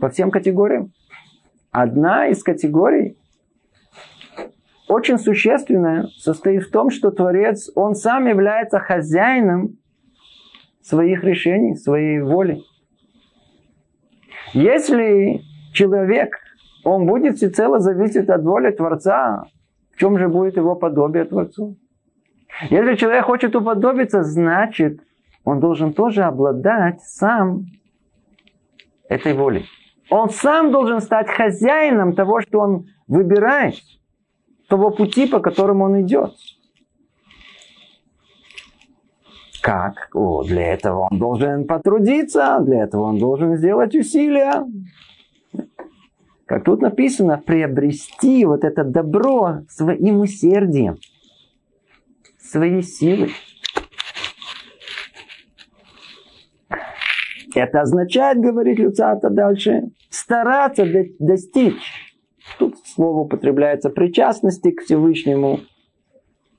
по 0.00 0.08
всем 0.08 0.30
категориям. 0.30 0.92
Одна 1.72 2.28
из 2.28 2.42
категорий 2.42 3.18
очень 4.90 5.18
существенное 5.18 6.08
состоит 6.18 6.64
в 6.64 6.70
том, 6.70 6.90
что 6.90 7.12
Творец, 7.12 7.70
он 7.76 7.94
сам 7.94 8.26
является 8.26 8.80
хозяином 8.80 9.78
своих 10.82 11.22
решений, 11.22 11.76
своей 11.76 12.20
воли. 12.20 12.60
Если 14.52 15.42
человек, 15.72 16.36
он 16.82 17.06
будет 17.06 17.36
всецело 17.36 17.78
зависеть 17.78 18.28
от 18.28 18.42
воли 18.42 18.72
Творца, 18.72 19.44
в 19.94 19.98
чем 20.00 20.18
же 20.18 20.28
будет 20.28 20.56
его 20.56 20.74
подобие 20.74 21.24
Творцу? 21.24 21.76
Если 22.68 22.96
человек 22.96 23.26
хочет 23.26 23.54
уподобиться, 23.54 24.24
значит, 24.24 25.00
он 25.44 25.60
должен 25.60 25.92
тоже 25.92 26.24
обладать 26.24 27.00
сам 27.02 27.66
этой 29.08 29.34
волей. 29.34 29.66
Он 30.10 30.30
сам 30.30 30.72
должен 30.72 31.00
стать 31.00 31.30
хозяином 31.30 32.14
того, 32.14 32.40
что 32.40 32.58
он 32.58 32.86
выбирает, 33.06 33.74
того 34.70 34.90
пути, 34.90 35.26
по 35.26 35.40
которому 35.40 35.84
он 35.84 36.00
идет. 36.00 36.32
Как? 39.60 40.08
О, 40.14 40.42
для 40.44 40.72
этого 40.72 41.08
он 41.10 41.18
должен 41.18 41.66
потрудиться, 41.66 42.58
для 42.60 42.84
этого 42.84 43.02
он 43.02 43.18
должен 43.18 43.56
сделать 43.56 43.94
усилия. 43.94 44.64
Как 46.46 46.64
тут 46.64 46.80
написано, 46.80 47.36
приобрести 47.44 48.44
вот 48.46 48.64
это 48.64 48.84
добро 48.84 49.60
своим 49.68 50.20
усердием, 50.20 50.96
своей 52.38 52.82
силой. 52.82 53.32
Это 57.54 57.80
означает, 57.82 58.38
говорит 58.38 58.78
Люцата 58.78 59.28
дальше, 59.30 59.90
стараться 60.08 60.86
достичь. 61.18 61.99
Слово 63.00 63.20
употребляется 63.20 63.88
причастности 63.88 64.72
к 64.72 64.82
Всевышнему. 64.82 65.60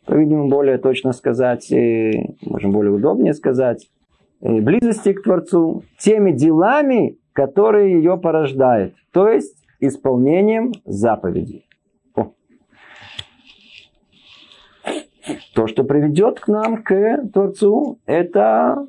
По-видимому, 0.08 0.50
более 0.50 0.80
точно 0.80 1.14
сказать, 1.14 1.72
можем 2.42 2.72
более 2.72 2.94
удобнее 2.94 3.36
сказать, 3.36 3.88
близости 4.40 5.14
к 5.14 5.22
Творцу 5.22 5.84
теми 6.00 6.32
делами, 6.32 7.20
которые 7.34 7.94
ее 7.94 8.18
порождают. 8.18 8.96
То 9.12 9.30
есть 9.30 9.56
исполнением 9.80 10.72
заповедей. 10.84 11.70
О. 12.16 12.34
То, 15.54 15.68
что 15.68 15.84
приведет 15.84 16.40
к 16.40 16.48
нам, 16.48 16.82
к 16.82 17.30
Творцу, 17.32 18.00
это 18.08 18.88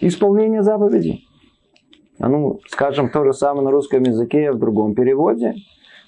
исполнение 0.00 0.64
заповедей. 0.64 1.23
А 2.18 2.28
ну, 2.28 2.60
скажем, 2.68 3.10
то 3.10 3.24
же 3.24 3.32
самое 3.32 3.64
на 3.64 3.70
русском 3.70 4.02
языке, 4.02 4.52
в 4.52 4.58
другом 4.58 4.94
переводе. 4.94 5.54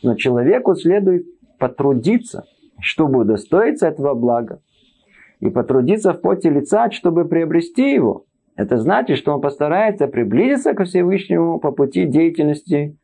Но 0.02 0.14
человеку 0.14 0.74
следует 0.74 1.26
потрудиться, 1.58 2.44
чтобы 2.80 3.20
удостоиться 3.20 3.88
этого 3.88 4.14
блага. 4.14 4.60
И 5.40 5.50
потрудиться 5.50 6.12
в 6.12 6.20
поте 6.20 6.50
лица, 6.50 6.90
чтобы 6.90 7.26
приобрести 7.26 7.92
его. 7.92 8.24
Это 8.56 8.78
значит, 8.78 9.18
что 9.18 9.34
он 9.34 9.40
постарается 9.40 10.06
приблизиться 10.06 10.72
ко 10.72 10.84
Всевышнему 10.84 11.58
по 11.60 11.72
пути 11.72 12.06
деятельности, 12.06 12.96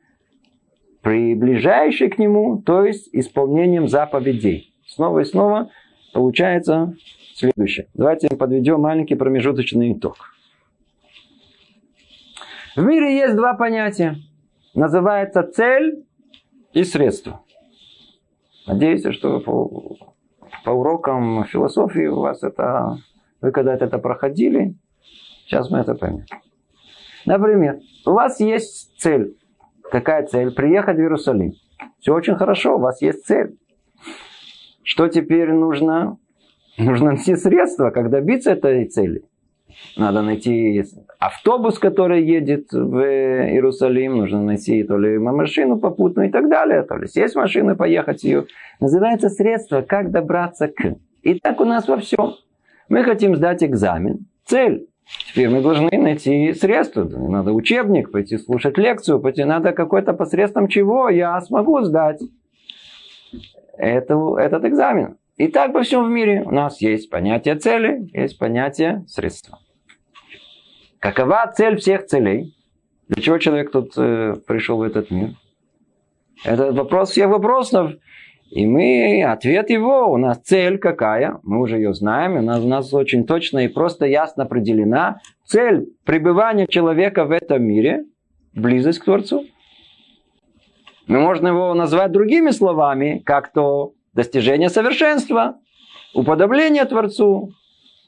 приближающей 1.02 2.08
к 2.08 2.18
нему, 2.18 2.62
то 2.62 2.84
есть 2.84 3.08
исполнением 3.12 3.88
заповедей. 3.88 4.72
Снова 4.86 5.20
и 5.20 5.24
снова 5.24 5.70
получается 6.14 6.94
следующее. 7.34 7.88
Давайте 7.92 8.28
подведем 8.28 8.80
маленький 8.80 9.14
промежуточный 9.14 9.92
итог. 9.92 10.16
В 12.74 12.82
мире 12.82 13.16
есть 13.16 13.36
два 13.36 13.54
понятия. 13.54 14.16
Называется 14.74 15.42
цель 15.42 16.06
и 16.72 16.84
средство. 16.84 17.42
Надеюсь, 18.66 19.04
что 19.14 19.40
по, 19.40 19.96
по 20.64 20.70
урокам 20.70 21.44
философии 21.44 22.06
у 22.06 22.20
вас 22.20 22.42
это... 22.42 22.98
Вы 23.42 23.50
когда-то 23.50 23.84
это 23.84 23.98
проходили. 23.98 24.74
Сейчас 25.44 25.68
мы 25.70 25.80
это 25.80 25.94
поймем. 25.94 26.24
Например, 27.26 27.80
у 28.06 28.12
вас 28.12 28.40
есть 28.40 28.98
цель. 28.98 29.36
Какая 29.90 30.24
цель? 30.26 30.54
Приехать 30.54 30.96
в 30.96 31.00
Иерусалим. 31.00 31.52
Все 31.98 32.14
очень 32.14 32.36
хорошо, 32.36 32.76
у 32.76 32.80
вас 32.80 33.02
есть 33.02 33.26
цель. 33.26 33.58
Что 34.82 35.08
теперь 35.08 35.52
нужно? 35.52 36.18
Нужно 36.78 37.06
найти 37.12 37.36
средства, 37.36 37.90
как 37.90 38.08
добиться 38.08 38.52
этой 38.52 38.86
цели. 38.86 39.24
Надо 39.96 40.22
найти 40.22 40.84
автобус, 41.18 41.78
который 41.78 42.24
едет 42.24 42.72
в 42.72 42.96
Иерусалим. 42.98 44.18
Нужно 44.18 44.42
найти 44.42 44.82
то 44.84 44.96
ли 44.98 45.18
машину 45.18 45.78
попутную 45.78 46.28
и 46.28 46.32
так 46.32 46.48
далее. 46.48 46.82
То 46.82 46.96
ли 46.96 47.06
сесть 47.06 47.34
в 47.34 47.38
машину 47.38 47.72
и 47.72 47.76
поехать 47.76 48.24
ее. 48.24 48.46
Называется 48.80 49.28
средство, 49.28 49.82
как 49.82 50.10
добраться 50.10 50.68
к. 50.68 50.96
И 51.22 51.38
так 51.38 51.60
у 51.60 51.64
нас 51.64 51.88
во 51.88 51.98
всем. 51.98 52.34
Мы 52.88 53.04
хотим 53.04 53.36
сдать 53.36 53.62
экзамен. 53.62 54.26
Цель. 54.44 54.88
Теперь 55.28 55.48
мы 55.48 55.62
должны 55.62 55.90
найти 55.98 56.52
средства. 56.54 57.04
Надо 57.04 57.52
учебник, 57.52 58.12
пойти 58.12 58.38
слушать 58.38 58.78
лекцию, 58.78 59.20
пойти 59.20 59.44
надо 59.44 59.72
какой-то 59.72 60.12
посредством 60.12 60.68
чего 60.68 61.08
я 61.08 61.40
смогу 61.40 61.80
сдать 61.82 62.20
это, 63.76 64.36
этот 64.38 64.64
экзамен. 64.64 65.16
И 65.36 65.48
так 65.48 65.72
во 65.72 65.82
всем 65.82 66.06
в 66.06 66.10
мире 66.10 66.42
у 66.44 66.50
нас 66.50 66.80
есть 66.80 67.10
понятие 67.10 67.56
цели, 67.56 68.08
есть 68.12 68.38
понятие 68.38 69.04
средства. 69.08 69.58
Какова 70.98 71.50
цель 71.54 71.76
всех 71.78 72.06
целей? 72.06 72.54
Для 73.08 73.22
чего 73.22 73.38
человек 73.38 73.72
тут 73.72 73.92
э, 73.96 74.36
пришел 74.46 74.78
в 74.78 74.82
этот 74.82 75.10
мир? 75.10 75.30
Это 76.44 76.72
вопрос 76.72 77.10
всех 77.10 77.28
вопросов. 77.28 77.92
И 78.50 78.66
мы, 78.66 79.24
ответ 79.24 79.70
его, 79.70 80.12
у 80.12 80.18
нас 80.18 80.38
цель 80.42 80.78
какая? 80.78 81.40
Мы 81.42 81.60
уже 81.60 81.76
ее 81.76 81.94
знаем, 81.94 82.36
у 82.36 82.42
нас, 82.42 82.60
у 82.60 82.68
нас 82.68 82.92
очень 82.92 83.24
точно 83.24 83.60
и 83.60 83.68
просто 83.68 84.04
ясно 84.04 84.44
определена. 84.44 85.20
Цель 85.46 85.88
пребывания 86.04 86.66
человека 86.66 87.24
в 87.24 87.30
этом 87.30 87.62
мире– 87.62 88.04
близость 88.52 88.98
к 88.98 89.04
Творцу. 89.04 89.46
Мы 91.06 91.18
можем 91.18 91.46
его 91.46 91.72
назвать 91.72 92.12
другими 92.12 92.50
словами, 92.50 93.22
как 93.24 93.52
то 93.52 93.94
достижение 94.14 94.68
совершенства, 94.68 95.58
уподобление 96.14 96.84
Творцу, 96.84 97.52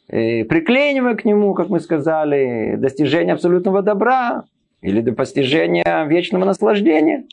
приклеивание 0.07 1.17
к 1.17 1.25
нему, 1.25 1.55
как 1.55 1.69
мы 1.69 1.81
сказали, 1.81 2.77
достижение 2.77 3.35
абсолютного 3.35 3.83
добра 3.83 4.45
или 4.83 5.01
до 5.01 5.13
постижения 5.13 6.05
вечного 6.05 6.45
наслаждения. 6.45 7.25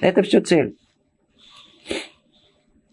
Это 0.00 0.22
все 0.22 0.40
цель. 0.40 0.76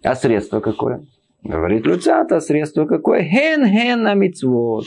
А 0.04 0.16
средство 0.16 0.60
какое? 0.60 1.06
Говорит 1.44 1.86
Люцата, 1.86 2.40
средство 2.40 2.86
какое? 2.86 3.22
Хен-хен 3.24 4.02
на 4.02 4.16
мицвод. 4.16 4.86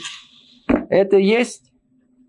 Это 0.89 1.17
есть 1.17 1.71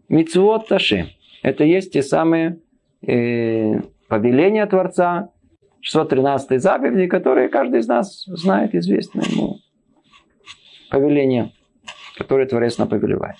мицвод 0.09 0.69
Ташем. 0.69 1.09
Это 1.43 1.65
есть 1.65 1.93
те 1.93 2.03
самые 2.03 2.61
э, 3.07 3.81
повеления 4.09 4.65
Творца, 4.67 5.31
613 5.83 6.61
заповеди, 6.63 7.07
которые 7.09 7.49
каждый 7.49 7.81
из 7.81 7.89
нас 7.89 8.25
знает, 8.27 8.75
известно 8.75 9.21
ему. 9.21 9.59
Повеление, 10.91 11.53
которое 12.17 12.47
Творец 12.47 12.79
нам 12.79 12.89
повелевает. 12.89 13.37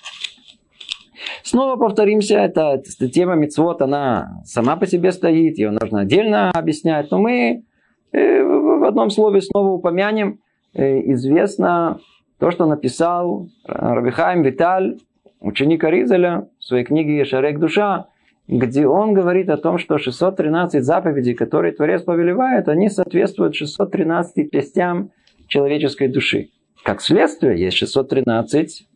Снова 1.43 1.77
повторимся, 1.77 2.37
эта, 2.37 2.81
тема 3.13 3.35
мицвод, 3.35 3.81
она 3.81 4.41
сама 4.45 4.75
по 4.75 4.85
себе 4.87 5.11
стоит, 5.11 5.57
ее 5.57 5.71
нужно 5.71 6.01
отдельно 6.01 6.51
объяснять, 6.51 7.11
но 7.11 7.19
мы 7.19 7.63
э, 8.11 8.43
в 8.43 8.83
одном 8.83 9.09
слове 9.09 9.41
снова 9.41 9.71
упомянем, 9.71 10.39
э, 10.73 10.99
известно 11.13 11.99
то, 12.39 12.51
что 12.51 12.65
написал 12.65 13.47
Рабихаим 13.65 14.41
Виталь, 14.41 14.97
ученик 15.39 15.83
Аризеля, 15.83 16.49
в 16.59 16.63
своей 16.63 16.83
книге 16.83 17.19
«Ешарек 17.19 17.59
душа», 17.59 18.07
где 18.47 18.87
он 18.87 19.13
говорит 19.13 19.49
о 19.49 19.57
том, 19.57 19.77
что 19.77 19.97
613 19.97 20.83
заповедей, 20.83 21.33
которые 21.33 21.73
Творец 21.73 22.03
повелевает, 22.03 22.67
они 22.67 22.89
соответствуют 22.89 23.55
613 23.55 24.51
частям 24.51 25.11
человеческой 25.47 26.09
души. 26.09 26.49
Как 26.83 27.01
следствие, 27.01 27.59
есть 27.59 27.77
613 27.77 28.87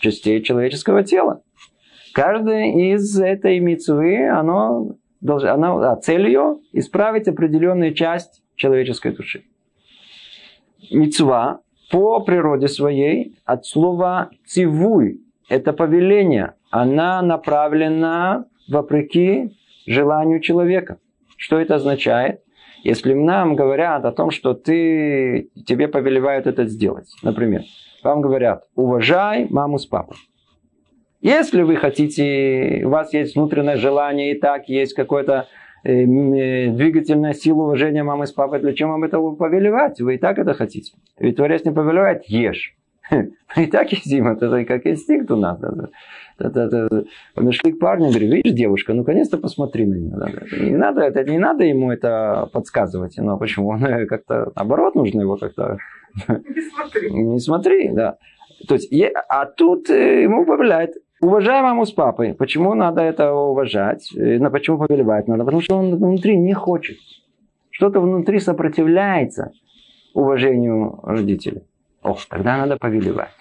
частей 0.00 0.42
человеческого 0.42 1.04
тела. 1.04 1.42
Каждая 2.12 2.72
из 2.72 3.20
этой 3.20 3.60
митцвы, 3.60 4.28
оно, 4.28 4.96
оно, 5.22 5.78
а 5.80 5.96
цель 5.96 6.26
ее 6.26 6.56
исправить 6.72 7.28
определенную 7.28 7.94
часть 7.94 8.42
человеческой 8.56 9.12
души. 9.12 9.44
Мецва 10.90 11.60
по 11.90 12.20
природе 12.20 12.68
своей 12.68 13.38
от 13.44 13.66
слова 13.66 14.30
цивуй, 14.44 15.20
это 15.48 15.72
повеление, 15.72 16.54
она 16.70 17.22
направлена 17.22 18.46
вопреки 18.68 19.56
желанию 19.86 20.40
человека. 20.40 20.98
Что 21.36 21.58
это 21.58 21.76
означает? 21.76 22.40
Если 22.82 23.14
нам 23.14 23.56
говорят 23.56 24.04
о 24.04 24.12
том, 24.12 24.30
что 24.30 24.54
ты, 24.54 25.50
тебе 25.66 25.88
повелевают 25.88 26.46
это 26.46 26.66
сделать, 26.66 27.08
например, 27.22 27.62
вам 28.04 28.20
говорят, 28.20 28.64
уважай 28.76 29.46
маму 29.50 29.78
с 29.78 29.86
папой. 29.86 30.16
Если 31.20 31.62
вы 31.62 31.76
хотите, 31.76 32.82
у 32.84 32.90
вас 32.90 33.12
есть 33.12 33.34
внутреннее 33.34 33.76
желание, 33.76 34.32
и 34.32 34.38
так 34.38 34.68
есть 34.68 34.94
какое-то 34.94 35.48
э, 35.82 36.02
э, 36.02 36.68
двигательная 36.70 37.32
сила 37.32 37.62
уважения 37.62 38.04
мамы 38.04 38.26
с 38.26 38.32
папой, 38.32 38.60
для 38.60 38.74
чего 38.74 38.90
вам 38.90 39.04
это 39.04 39.18
повелевать? 39.18 40.00
Вы 40.00 40.14
и 40.14 40.18
так 40.18 40.38
это 40.38 40.54
хотите. 40.54 40.92
Ведь 41.18 41.36
Творец 41.36 41.64
не 41.64 41.72
повелевает, 41.72 42.24
ешь. 42.26 42.76
И 43.56 43.66
так 43.66 43.90
едим, 43.92 44.28
это 44.28 44.64
как 44.64 44.86
инстинкт 44.86 45.30
у 45.30 45.36
нас. 45.36 45.60
Подошли 46.36 47.72
к 47.72 47.78
парню, 47.78 48.08
говорю, 48.08 48.28
видишь, 48.28 48.52
девушка, 48.52 48.92
ну, 48.92 49.00
наконец-то 49.00 49.38
посмотри 49.38 49.86
на 49.86 49.94
нее. 49.94 50.70
Не 50.70 50.76
надо, 50.76 51.02
это, 51.02 51.24
не 51.24 51.38
надо 51.38 51.64
ему 51.64 51.90
это 51.90 52.48
подсказывать. 52.52 53.16
Но 53.18 53.38
почему? 53.38 53.68
Он 53.68 54.06
как-то, 54.06 54.52
наоборот, 54.54 54.94
нужно 54.94 55.20
его 55.22 55.36
как-то... 55.36 55.78
Не 56.28 56.70
смотри. 56.70 57.10
Не 57.12 57.40
смотри, 57.40 57.88
да. 57.92 58.16
То 58.68 58.74
есть, 58.74 58.90
а 59.28 59.44
тут 59.44 59.90
э, 59.90 60.22
ему 60.22 60.46
повелевает, 60.46 60.94
уважай 61.20 61.62
маму 61.62 61.84
с 61.84 61.92
папой. 61.92 62.34
Почему 62.34 62.74
надо 62.74 63.02
это 63.02 63.34
уважать? 63.34 64.10
Э, 64.16 64.38
на 64.38 64.50
почему 64.50 64.78
повелевать 64.78 65.28
надо? 65.28 65.44
Потому 65.44 65.60
что 65.60 65.76
он 65.76 65.96
внутри 65.96 66.36
не 66.36 66.54
хочет. 66.54 66.96
Что-то 67.70 68.00
внутри 68.00 68.40
сопротивляется 68.40 69.52
уважению 70.14 71.00
родителей. 71.02 71.62
О, 72.02 72.16
тогда 72.30 72.56
надо 72.56 72.78
повелевать. 72.78 73.34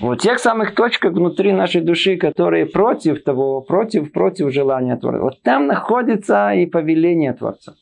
Вот 0.00 0.20
тех 0.20 0.38
самых 0.38 0.74
точках 0.74 1.12
внутри 1.12 1.52
нашей 1.52 1.80
души, 1.80 2.16
которые 2.16 2.66
против 2.66 3.22
того, 3.22 3.60
против, 3.60 4.12
против 4.12 4.52
желания 4.52 4.96
Творца. 4.96 5.20
Вот 5.20 5.42
там 5.42 5.66
находится 5.66 6.52
и 6.52 6.66
повеление 6.66 7.32
Творца. 7.32 7.74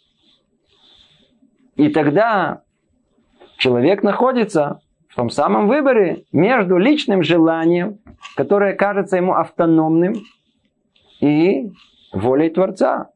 И 1.77 1.89
тогда 1.89 2.63
человек 3.57 4.03
находится 4.03 4.81
в 5.09 5.17
том 5.17 5.31
самом 5.31 5.69
выборе 5.69 6.25
между 6.33 6.77
личным 6.77 7.23
желанием, 7.23 7.99
которое 8.37 8.75
кажется 8.75 9.17
ему 9.17 9.35
автономным, 9.35 10.15
и 11.21 11.71
волей 12.13 12.51
Творца. 12.51 13.11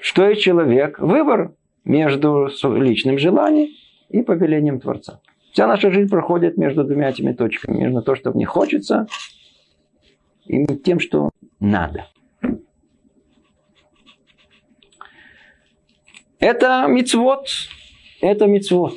Что 0.00 0.28
есть 0.28 0.42
человек? 0.42 0.98
Выбор 0.98 1.52
между 1.84 2.48
личным 2.62 3.18
желанием 3.18 3.70
и 4.08 4.22
повелением 4.22 4.80
Творца. 4.80 5.20
Вся 5.54 5.68
наша 5.68 5.92
жизнь 5.92 6.10
проходит 6.10 6.56
между 6.56 6.82
двумя 6.82 7.10
этими 7.10 7.32
точками. 7.32 7.76
Между 7.84 8.02
то, 8.02 8.16
что 8.16 8.32
мне 8.32 8.44
хочется, 8.44 9.06
и 10.46 10.66
тем, 10.78 10.98
что 10.98 11.30
надо. 11.60 12.08
Это 16.40 16.86
мицвод. 16.88 17.46
Это 18.20 18.46
мицвод. 18.46 18.94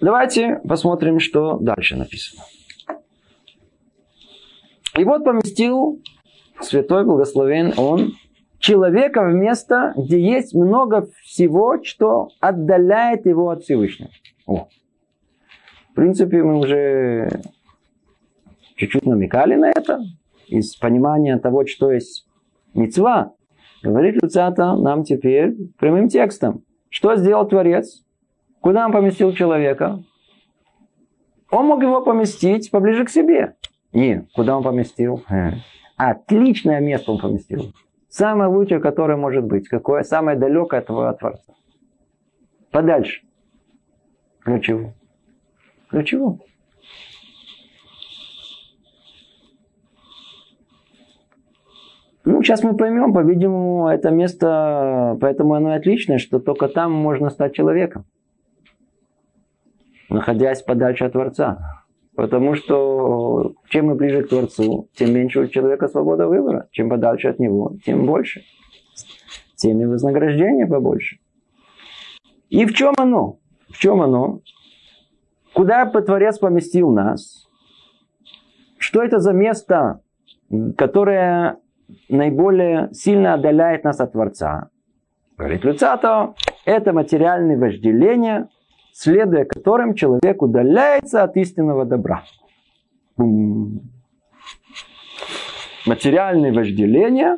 Давайте 0.00 0.60
посмотрим, 0.68 1.18
что 1.18 1.58
дальше 1.58 1.96
написано. 1.96 2.44
И 4.96 5.02
вот 5.02 5.24
поместил 5.24 6.00
святой 6.60 7.04
благословен 7.04 7.74
он 7.76 8.14
человека 8.60 9.24
в 9.24 9.34
место, 9.34 9.92
где 9.96 10.20
есть 10.20 10.54
много 10.54 11.08
всего, 11.38 11.80
что 11.84 12.30
отдаляет 12.40 13.24
его 13.24 13.50
от 13.50 13.62
Всевышнего. 13.62 14.10
О. 14.44 14.66
В 15.90 15.94
принципе, 15.94 16.42
мы 16.42 16.58
уже 16.58 17.42
чуть-чуть 18.74 19.06
намекали 19.06 19.54
на 19.54 19.70
это. 19.70 20.00
Из 20.48 20.74
понимания 20.74 21.38
того, 21.38 21.64
что 21.66 21.92
есть 21.92 22.26
мецва, 22.74 23.34
говорит 23.84 24.20
Люцата 24.20 24.74
нам 24.74 25.04
теперь 25.04 25.54
прямым 25.78 26.08
текстом. 26.08 26.64
Что 26.88 27.14
сделал 27.14 27.46
Творец? 27.46 28.04
Куда 28.60 28.86
он 28.86 28.92
поместил 28.92 29.32
человека? 29.32 30.02
Он 31.52 31.66
мог 31.66 31.82
его 31.82 32.02
поместить 32.02 32.70
поближе 32.72 33.04
к 33.04 33.10
себе. 33.10 33.54
Не, 33.92 34.26
куда 34.34 34.56
он 34.56 34.64
поместил? 34.64 35.22
Э. 35.30 35.52
Отличное 35.96 36.80
место 36.80 37.12
он 37.12 37.20
поместил. 37.20 37.72
Самое 38.18 38.50
лучшее, 38.50 38.80
которое 38.80 39.16
может 39.16 39.44
быть. 39.44 39.68
Какое? 39.68 40.02
Самое 40.02 40.36
далекое 40.36 40.80
от 40.80 40.86
твоего 40.86 41.12
Творца. 41.12 41.52
Подальше. 42.72 43.22
Для 44.44 44.58
чего? 44.58 44.92
Для 45.92 46.02
чего? 46.02 46.40
Ну, 52.24 52.42
сейчас 52.42 52.64
мы 52.64 52.76
поймем, 52.76 53.12
по-видимому, 53.12 53.86
это 53.86 54.10
место, 54.10 55.16
поэтому 55.20 55.54
оно 55.54 55.74
отличное, 55.74 56.18
что 56.18 56.40
только 56.40 56.66
там 56.66 56.90
можно 56.92 57.30
стать 57.30 57.54
человеком, 57.54 58.04
находясь 60.08 60.62
подальше 60.62 61.04
от 61.04 61.12
Творца. 61.12 61.84
Потому 62.18 62.56
что 62.56 63.54
чем 63.68 63.86
мы 63.86 63.94
ближе 63.94 64.24
к 64.24 64.28
Творцу, 64.28 64.88
тем 64.96 65.14
меньше 65.14 65.38
у 65.38 65.46
человека 65.46 65.86
свобода 65.86 66.26
выбора. 66.26 66.66
Чем 66.72 66.90
подальше 66.90 67.28
от 67.28 67.38
него, 67.38 67.76
тем 67.84 68.06
больше. 68.06 68.42
Тем 69.54 69.80
и 69.80 69.86
вознаграждение 69.86 70.66
побольше. 70.66 71.18
И 72.48 72.66
в 72.66 72.74
чем 72.74 72.94
оно? 72.98 73.38
В 73.70 73.78
чем 73.78 74.02
оно? 74.02 74.40
Куда 75.54 75.86
Творец 75.86 76.40
поместил 76.40 76.90
нас? 76.90 77.46
Что 78.78 79.04
это 79.04 79.20
за 79.20 79.32
место, 79.32 80.00
которое 80.76 81.58
наиболее 82.08 82.88
сильно 82.90 83.34
отдаляет 83.34 83.84
нас 83.84 84.00
от 84.00 84.10
Творца? 84.10 84.70
Говорит 85.36 85.62
Люцато, 85.62 86.34
это 86.64 86.92
материальное 86.92 87.56
вожделение, 87.56 88.48
следуя 88.98 89.44
которым 89.44 89.94
человек 89.94 90.42
удаляется 90.42 91.22
от 91.22 91.36
истинного 91.36 91.84
добра. 91.84 92.24
Материальное 95.86 96.52
вожделение, 96.52 97.36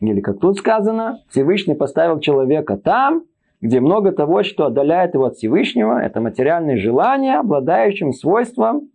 или 0.00 0.20
как 0.20 0.38
тут 0.38 0.58
сказано, 0.58 1.24
Всевышний 1.30 1.74
поставил 1.74 2.20
человека 2.20 2.76
там, 2.76 3.24
где 3.60 3.80
много 3.80 4.12
того, 4.12 4.44
что 4.44 4.66
отдаляет 4.66 5.14
его 5.14 5.24
от 5.24 5.36
Всевышнего, 5.36 6.00
это 6.00 6.20
материальные 6.20 6.76
желания, 6.76 7.40
обладающим 7.40 8.12
свойством 8.12 8.88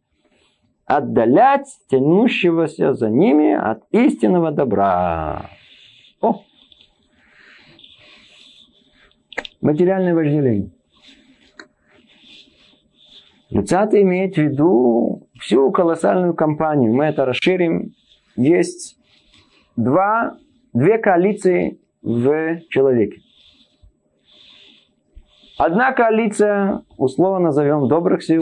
отдалять 0.86 1.68
тянущегося 1.90 2.94
за 2.94 3.10
ними 3.10 3.54
от 3.54 3.84
истинного 3.92 4.52
добра. 4.52 5.50
О! 6.22 6.44
Материальное 9.60 10.16
вожделение. 10.16 10.77
Люцата 13.50 14.02
имеет 14.02 14.36
в 14.36 14.38
виду 14.38 15.28
всю 15.40 15.72
колоссальную 15.72 16.34
компанию. 16.34 16.94
Мы 16.94 17.06
это 17.06 17.26
расширим. 17.26 17.94
Есть 18.36 18.98
два, 19.78 20.38
две 20.74 20.98
коалиции 20.98 21.80
в 22.02 22.60
человеке. 22.70 23.22
Одна 25.58 25.92
коалиция, 25.94 26.84
условно 26.98 27.48
назовем 27.48 27.88
добрых 27.88 28.22
сил, 28.22 28.42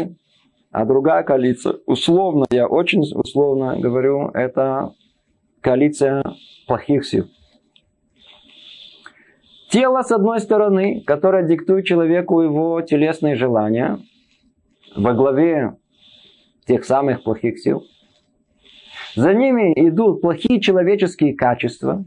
а 0.71 0.85
другая 0.85 1.23
коалиция, 1.23 1.75
условно, 1.85 2.45
я 2.49 2.67
очень 2.67 3.01
условно 3.01 3.79
говорю, 3.79 4.31
это 4.33 4.91
коалиция 5.61 6.23
плохих 6.67 7.05
сил. 7.05 7.27
Тело, 9.69 10.01
с 10.01 10.11
одной 10.11 10.39
стороны, 10.41 11.03
которое 11.05 11.47
диктует 11.47 11.85
человеку 11.85 12.41
его 12.41 12.81
телесные 12.81 13.35
желания– 13.35 13.99
во 14.95 15.13
главе 15.13 15.75
тех 16.65 16.85
самых 16.85 17.23
плохих 17.23 17.59
сил. 17.59 17.85
За 19.15 19.33
ними 19.33 19.73
идут 19.87 20.21
плохие 20.21 20.59
человеческие 20.59 21.35
качества, 21.35 22.03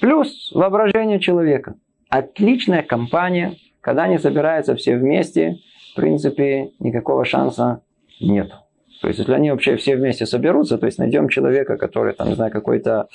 плюс 0.00 0.50
воображение 0.52 1.20
человека. 1.20 1.74
Отличная 2.08 2.82
компания, 2.82 3.56
когда 3.80 4.04
они 4.04 4.18
собираются 4.18 4.74
все 4.74 4.96
вместе, 4.96 5.58
в 5.92 5.96
принципе, 5.96 6.70
никакого 6.78 7.24
шанса 7.24 7.82
нет. 8.20 8.52
То 9.00 9.08
есть, 9.08 9.18
если 9.18 9.32
они 9.34 9.50
вообще 9.50 9.76
все 9.76 9.96
вместе 9.96 10.26
соберутся, 10.26 10.78
то 10.78 10.86
есть 10.86 10.98
найдем 10.98 11.28
человека, 11.28 11.76
который, 11.76 12.14
там, 12.14 12.28
не 12.28 12.34
знаю, 12.34 12.50
какой-то, 12.50 13.08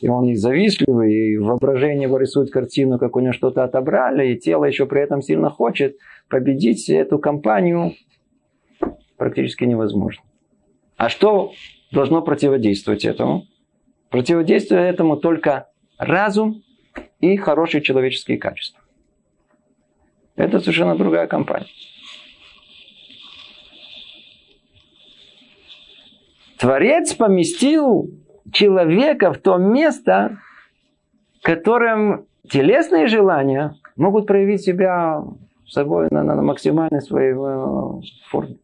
и 0.00 0.08
он 0.08 0.28
и 0.28 0.34
завистливый, 0.34 1.14
и 1.14 1.36
воображение 1.38 2.04
его 2.04 2.18
рисует 2.18 2.50
картину, 2.50 2.98
как 2.98 3.14
у 3.16 3.20
него 3.20 3.32
что-то 3.32 3.62
отобрали, 3.64 4.32
и 4.32 4.38
тело 4.38 4.64
еще 4.64 4.86
при 4.86 5.02
этом 5.02 5.22
сильно 5.22 5.50
хочет, 5.50 5.96
победить 6.28 6.88
эту 6.90 7.18
компанию 7.18 7.94
практически 9.16 9.64
невозможно. 9.64 10.22
А 10.96 11.08
что 11.08 11.52
должно 11.92 12.22
противодействовать 12.22 13.04
этому? 13.04 13.46
Противодействует 14.10 14.94
этому 14.94 15.16
только 15.16 15.68
разум 15.98 16.62
и 17.20 17.36
хорошие 17.36 17.82
человеческие 17.82 18.38
качества. 18.38 18.80
Это 20.36 20.60
совершенно 20.60 20.96
другая 20.96 21.26
компания. 21.26 21.66
Творец 26.58 27.14
поместил 27.14 28.10
человека 28.52 29.32
в 29.32 29.38
то 29.38 29.56
место, 29.56 30.38
в 31.40 31.44
котором 31.44 32.26
телесные 32.48 33.06
желания 33.06 33.74
могут 33.96 34.26
проявить 34.26 34.62
себя 34.62 35.22
собой 35.66 36.08
на, 36.10 36.22
на, 36.22 36.34
на 36.34 36.42
максимальной 36.42 37.00
своей 37.00 37.32
э, 37.32 38.00
форме. 38.28 38.56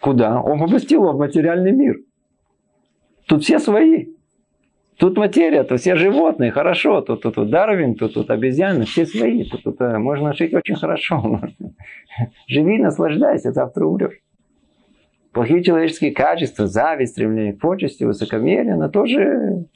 Куда? 0.00 0.40
Он 0.40 0.58
поместил 0.58 1.02
его 1.02 1.12
в 1.12 1.18
материальный 1.18 1.72
мир. 1.72 1.98
Тут 3.26 3.42
все 3.42 3.58
свои. 3.58 4.14
Тут 4.96 5.16
материя, 5.16 5.64
тут 5.64 5.80
все 5.80 5.96
животные, 5.96 6.50
хорошо. 6.50 7.00
Тут, 7.00 7.22
тут, 7.22 7.34
тут 7.34 7.50
Дарвин, 7.50 7.94
тут, 7.94 8.14
тут 8.14 8.30
обезьяны, 8.30 8.84
все 8.84 9.04
свои. 9.04 9.44
Тут, 9.44 9.62
тут 9.62 9.80
э, 9.80 9.98
можно 9.98 10.32
жить 10.32 10.54
очень 10.54 10.76
хорошо. 10.76 11.40
Живи, 12.46 12.78
наслаждайся, 12.78 13.52
завтра 13.52 13.84
умрешь. 13.84 14.20
Плохие 15.32 15.62
человеческие 15.62 16.12
качества, 16.12 16.66
зависть, 16.66 17.12
стремление 17.12 17.52
к 17.52 17.60
почести, 17.60 18.02
высокомерие, 18.02 18.74
она 18.74 18.88
тоже 18.88 19.66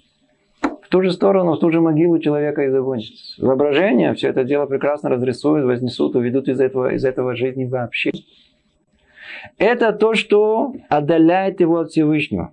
в 0.60 0.88
ту 0.88 1.02
же 1.02 1.12
сторону, 1.12 1.52
в 1.52 1.60
ту 1.60 1.70
же 1.70 1.80
могилу 1.80 2.18
человека 2.18 2.62
и 2.62 2.70
загонит. 2.70 3.12
Воображение 3.38 4.14
все 4.14 4.28
это 4.28 4.42
дело 4.42 4.66
прекрасно 4.66 5.10
разрисуют, 5.10 5.64
вознесут, 5.64 6.16
уведут 6.16 6.48
из 6.48 6.60
этого, 6.60 6.94
из 6.94 7.04
этого 7.04 7.36
жизни 7.36 7.66
вообще. 7.66 8.10
Это 9.58 9.92
то, 9.92 10.14
что 10.14 10.72
отдаляет 10.88 11.60
его 11.60 11.78
от 11.78 11.90
Всевышнего. 11.90 12.52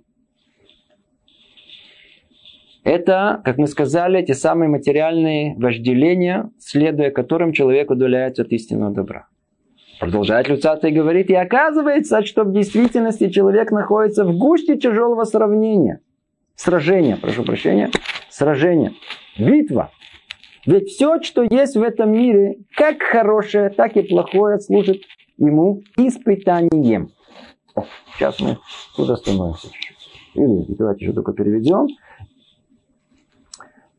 Это, 2.84 3.40
как 3.44 3.58
мы 3.58 3.66
сказали, 3.66 4.22
те 4.24 4.34
самые 4.34 4.68
материальные 4.68 5.56
вожделения, 5.56 6.50
следуя 6.58 7.10
которым 7.10 7.52
человек 7.52 7.90
удаляется 7.90 8.42
от 8.42 8.48
истинного 8.52 8.92
добра. 8.92 9.28
Продолжает 10.02 10.48
Люцата 10.48 10.88
и 10.88 10.90
говорит, 10.90 11.30
и 11.30 11.34
оказывается, 11.36 12.26
что 12.26 12.42
в 12.42 12.52
действительности 12.52 13.30
человек 13.30 13.70
находится 13.70 14.24
в 14.24 14.36
гуще 14.36 14.76
тяжелого 14.76 15.22
сравнения. 15.22 16.00
Сражения, 16.56 17.16
прошу 17.16 17.44
прощения, 17.44 17.88
сражения. 18.28 18.94
Битва. 19.38 19.92
Ведь 20.66 20.88
все, 20.88 21.22
что 21.22 21.44
есть 21.48 21.76
в 21.76 21.82
этом 21.82 22.10
мире, 22.10 22.56
как 22.76 23.00
хорошее, 23.00 23.70
так 23.70 23.96
и 23.96 24.02
плохое, 24.02 24.58
служит 24.58 25.02
ему 25.38 25.84
испытанием. 25.96 27.12
О, 27.76 27.84
сейчас 28.16 28.40
мы 28.40 28.58
тут 28.96 29.08
остановимся. 29.08 29.68
Или 30.34 30.64
давайте 30.76 31.04
еще 31.04 31.14
только 31.14 31.32
переведем. 31.32 31.86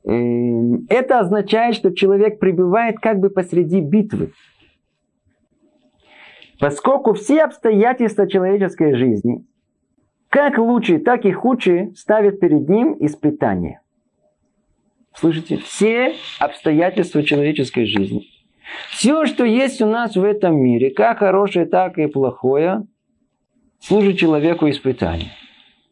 Эм, 0.03 0.85
это 0.89 1.21
означает, 1.21 1.75
что 1.75 1.95
человек 1.95 2.39
пребывает 2.39 2.97
как 2.99 3.19
бы 3.19 3.29
посреди 3.29 3.79
битвы. 3.79 4.33
Поскольку 6.63 7.11
все 7.11 7.41
обстоятельства 7.41 8.25
человеческой 8.25 8.95
жизни, 8.95 9.45
как 10.29 10.57
лучшие, 10.57 10.97
так 10.97 11.25
и 11.25 11.31
худшие, 11.33 11.91
ставят 11.93 12.39
перед 12.39 12.69
ним 12.69 12.95
испытания. 13.01 13.81
Слышите? 15.13 15.57
Все 15.57 16.13
обстоятельства 16.39 17.21
человеческой 17.21 17.85
жизни. 17.85 18.27
Все, 18.91 19.25
что 19.25 19.43
есть 19.43 19.81
у 19.81 19.87
нас 19.87 20.15
в 20.15 20.23
этом 20.23 20.55
мире, 20.55 20.91
как 20.91 21.19
хорошее, 21.19 21.65
так 21.65 21.97
и 21.97 22.07
плохое, 22.07 22.87
служит 23.81 24.17
человеку 24.17 24.69
испытанием. 24.69 25.31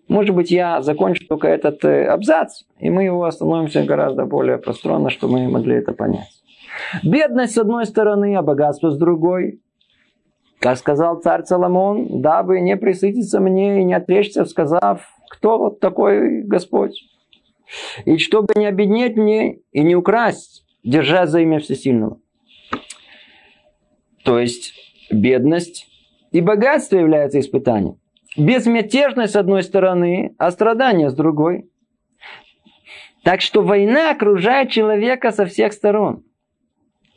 Может 0.07 0.33
быть, 0.33 0.51
я 0.51 0.81
закончу 0.81 1.27
только 1.27 1.49
этот 1.49 1.83
э, 1.83 2.05
абзац, 2.05 2.63
и 2.79 2.89
мы 2.89 3.03
его 3.03 3.25
остановимся 3.25 3.83
гораздо 3.83 4.23
более 4.23 4.57
пространно, 4.57 5.09
чтобы 5.09 5.33
мы 5.33 5.49
могли 5.49 5.75
это 5.75 5.91
понять. 5.91 6.31
Бедность 7.03 7.55
с 7.55 7.57
одной 7.57 7.85
стороны, 7.85 8.37
а 8.37 8.41
богатство 8.41 8.89
с 8.89 8.97
другой. 8.97 9.60
Как 10.61 10.77
сказал 10.77 11.19
царь 11.19 11.43
Соломон, 11.43 12.21
дабы 12.21 12.61
не 12.61 12.77
присытиться 12.77 13.39
мне 13.39 13.81
и 13.81 13.83
не 13.83 13.93
отречься, 13.93 14.45
сказав, 14.45 15.05
кто 15.29 15.57
вот 15.57 15.79
такой 15.79 16.43
Господь. 16.43 17.03
И 18.05 18.17
чтобы 18.17 18.53
не 18.55 18.67
обеднеть 18.67 19.17
мне 19.17 19.59
и 19.71 19.81
не 19.81 19.95
украсть, 19.95 20.63
держа 20.83 21.25
за 21.25 21.41
имя 21.41 21.59
Всесильного. 21.59 22.19
То 24.23 24.39
есть 24.39 24.73
бедность 25.11 25.87
и 26.31 26.41
богатство 26.41 26.97
являются 26.97 27.39
испытанием 27.39 27.97
безмятежность 28.37 29.33
с 29.33 29.35
одной 29.35 29.63
стороны, 29.63 30.35
а 30.37 30.51
страдания 30.51 31.09
с 31.09 31.13
другой. 31.13 31.69
Так 33.23 33.41
что 33.41 33.61
война 33.61 34.11
окружает 34.11 34.71
человека 34.71 35.31
со 35.31 35.45
всех 35.45 35.73
сторон. 35.73 36.23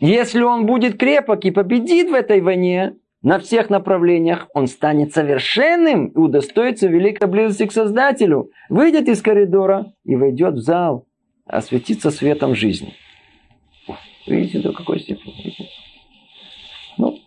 Если 0.00 0.42
он 0.42 0.66
будет 0.66 0.98
крепок 0.98 1.44
и 1.44 1.50
победит 1.50 2.11
в 2.11 2.14
этой 2.14 2.40
войне 2.40 2.96
на 3.25 3.41
всех 3.41 3.71
направлениях, 3.71 4.49
он 4.55 4.69
станет 4.69 5.13
совершенным 5.13 6.07
и 6.07 6.17
удостоится 6.17 6.87
великой 6.87 7.27
близости 7.27 7.67
к 7.67 7.73
Создателю, 7.73 8.51
выйдет 8.69 9.09
из 9.09 9.21
коридора 9.21 9.93
и 10.05 10.15
войдет 10.15 10.55
в 10.55 10.63
зал, 10.63 11.09
осветится 11.45 12.13
светом 12.13 12.55
жизни. 12.55 12.95
Видите, 14.27 14.61
до 14.61 14.73
какой 14.73 15.01
степени? 15.01 15.55
Ну, 16.99 17.19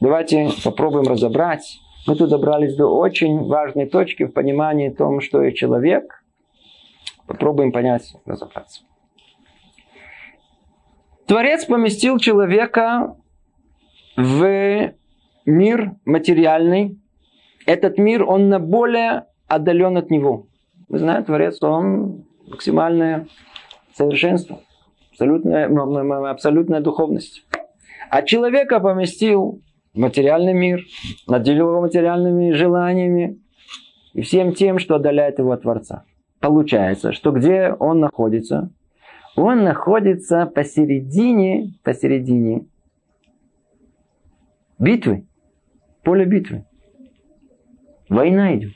давайте 0.00 0.48
попробуем 0.64 1.06
разобрать 1.06 1.78
мы 2.06 2.16
тут 2.16 2.28
добрались 2.28 2.76
до 2.76 2.86
очень 2.86 3.44
важной 3.44 3.86
точки 3.86 4.24
в 4.24 4.32
понимании 4.32 4.90
том, 4.90 5.20
что 5.20 5.42
и 5.42 5.54
человек. 5.54 6.22
Попробуем 7.26 7.72
понять, 7.72 8.14
разобраться. 8.26 8.82
Творец 11.26 11.64
поместил 11.64 12.18
человека 12.18 13.16
в 14.16 14.92
мир 15.46 15.92
материальный. 16.04 16.98
Этот 17.66 17.98
мир, 17.98 18.24
он 18.24 18.48
на 18.48 18.58
более 18.58 19.26
отдален 19.46 19.96
от 19.96 20.10
него. 20.10 20.46
Вы 20.88 20.98
знаете, 20.98 21.26
Творец, 21.26 21.62
он 21.62 22.24
максимальное 22.46 23.26
совершенство, 23.94 24.60
абсолютная, 25.10 26.30
абсолютная 26.30 26.80
духовность. 26.80 27.46
А 28.10 28.22
человека 28.22 28.80
поместил 28.80 29.62
материальный 29.94 30.52
мир, 30.52 30.82
наделил 31.26 31.70
его 31.70 31.80
материальными 31.80 32.52
желаниями 32.52 33.40
и 34.12 34.22
всем 34.22 34.52
тем, 34.52 34.78
что 34.78 34.96
отдаляет 34.96 35.38
его 35.38 35.52
от 35.52 35.62
Творца. 35.62 36.04
Получается, 36.40 37.12
что 37.12 37.30
где 37.30 37.72
он 37.72 38.00
находится? 38.00 38.70
Он 39.36 39.64
находится 39.64 40.46
посередине, 40.46 41.74
посередине 41.82 42.66
битвы, 44.78 45.26
поле 46.04 46.24
битвы. 46.24 46.64
Война 48.08 48.56
идет. 48.56 48.72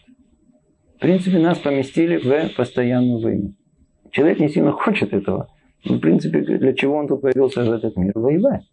В 0.97 1.01
принципе, 1.01 1.39
нас 1.39 1.59
поместили 1.59 2.17
в 2.17 2.57
постоянную 2.57 3.21
войну. 3.21 3.55
Человек 4.11 4.41
не 4.41 4.49
сильно 4.49 4.73
хочет 4.73 5.13
этого. 5.13 5.49
Но, 5.85 5.97
в 5.97 6.01
принципе, 6.01 6.41
для 6.41 6.73
чего 6.73 6.97
он 6.97 7.07
тут 7.07 7.21
появился 7.21 7.65
в 7.65 7.71
этот 7.71 7.97
мир? 7.97 8.13
Воевать. 8.15 8.65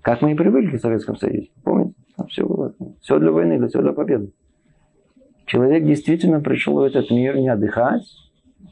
Как 0.00 0.22
мы 0.22 0.32
и 0.32 0.34
привыкли 0.36 0.76
в 0.76 0.80
Советском 0.80 1.16
Союзе. 1.16 1.48
Помните? 1.64 1.94
Там 2.16 2.28
все 2.28 2.46
было. 2.46 2.72
Все 3.00 3.18
для 3.18 3.32
войны, 3.32 3.66
все 3.66 3.82
для 3.82 3.92
победы. 3.92 4.32
Человек 5.46 5.84
действительно 5.84 6.40
пришел 6.40 6.74
в 6.74 6.82
этот 6.82 7.10
мир 7.10 7.36
не 7.36 7.48
отдыхать. 7.48 8.04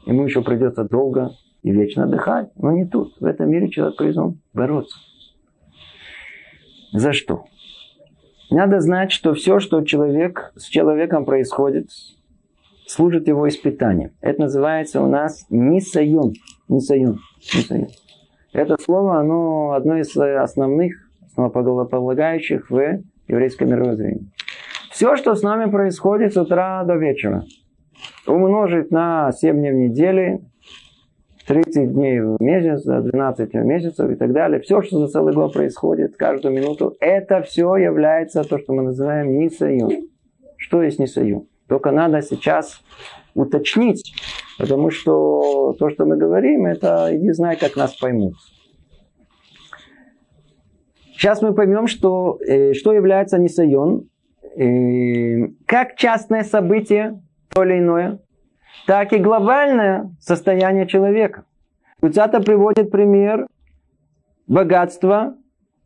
Ему 0.05 0.23
еще 0.23 0.41
придется 0.41 0.85
долго 0.85 1.31
и 1.63 1.71
вечно 1.71 2.03
отдыхать. 2.03 2.51
Но 2.55 2.71
не 2.71 2.85
тут. 2.85 3.19
В 3.19 3.25
этом 3.25 3.49
мире 3.49 3.69
человек 3.69 3.97
призван 3.97 4.39
бороться. 4.53 4.97
За 6.93 7.11
что? 7.11 7.45
Надо 8.55 8.79
знать, 8.79 9.11
что 9.11 9.33
все, 9.33 9.59
что 9.59 9.83
человек, 9.83 10.53
с 10.55 10.67
человеком 10.67 11.25
происходит, 11.25 11.89
служит 12.87 13.27
его 13.27 13.49
испытанием. 13.49 14.11
Это 14.21 14.43
называется 14.43 15.01
у 15.01 15.07
нас 15.07 15.45
нисаюн. 15.49 16.35
Нисаюн. 16.69 17.19
нисаюн. 17.53 17.89
Это 18.53 18.77
слово, 18.81 19.19
оно 19.19 19.73
одно 19.73 19.97
из 19.97 20.15
основных 20.15 20.93
основополагающих 21.25 22.69
в 22.69 23.01
еврейском 23.27 23.67
мировоззрении. 23.67 24.31
Все, 24.89 25.17
что 25.17 25.35
с 25.35 25.41
нами 25.41 25.69
происходит 25.69 26.33
с 26.33 26.37
утра 26.37 26.81
до 26.85 26.95
вечера, 26.95 27.43
умножить 28.25 28.89
на 28.89 29.33
7 29.33 29.53
дней 29.53 29.71
в 29.73 29.75
неделю, 29.75 30.45
30 31.47 31.93
дней 31.93 32.19
в 32.21 32.37
месяц, 32.39 32.83
12 32.83 33.53
месяцев 33.53 34.09
и 34.09 34.15
так 34.15 34.33
далее. 34.33 34.59
Все, 34.59 34.81
что 34.81 34.99
за 34.99 35.07
целый 35.07 35.33
год 35.33 35.53
происходит, 35.53 36.17
каждую 36.17 36.53
минуту, 36.53 36.95
это 36.99 37.41
все 37.43 37.75
является 37.75 38.43
то, 38.43 38.57
что 38.57 38.73
мы 38.73 38.83
называем 38.83 39.37
нисаю. 39.37 39.89
Что 40.57 40.81
есть 40.81 40.99
нисаю? 40.99 41.47
Только 41.67 41.91
надо 41.91 42.21
сейчас 42.21 42.81
уточнить, 43.33 44.13
потому 44.57 44.89
что 44.89 45.75
то, 45.77 45.89
что 45.89 46.05
мы 46.05 46.17
говорим, 46.17 46.65
это 46.65 47.09
иди 47.11 47.31
знай, 47.31 47.57
как 47.57 47.75
нас 47.75 47.93
поймут. 47.95 48.35
Сейчас 51.13 51.41
мы 51.41 51.53
поймем, 51.53 51.87
что, 51.87 52.39
э, 52.45 52.73
что 52.73 52.93
является 52.93 53.37
нисайон, 53.37 54.09
э, 54.57 55.47
как 55.65 55.95
частное 55.95 56.43
событие, 56.43 57.21
то 57.53 57.63
или 57.63 57.79
иное, 57.79 58.19
так 58.85 59.13
и 59.13 59.17
глобальное 59.17 60.11
состояние 60.19 60.87
человека. 60.87 61.45
Куцата 62.01 62.39
приводит 62.39 62.91
пример 62.91 63.47
богатства 64.47 65.35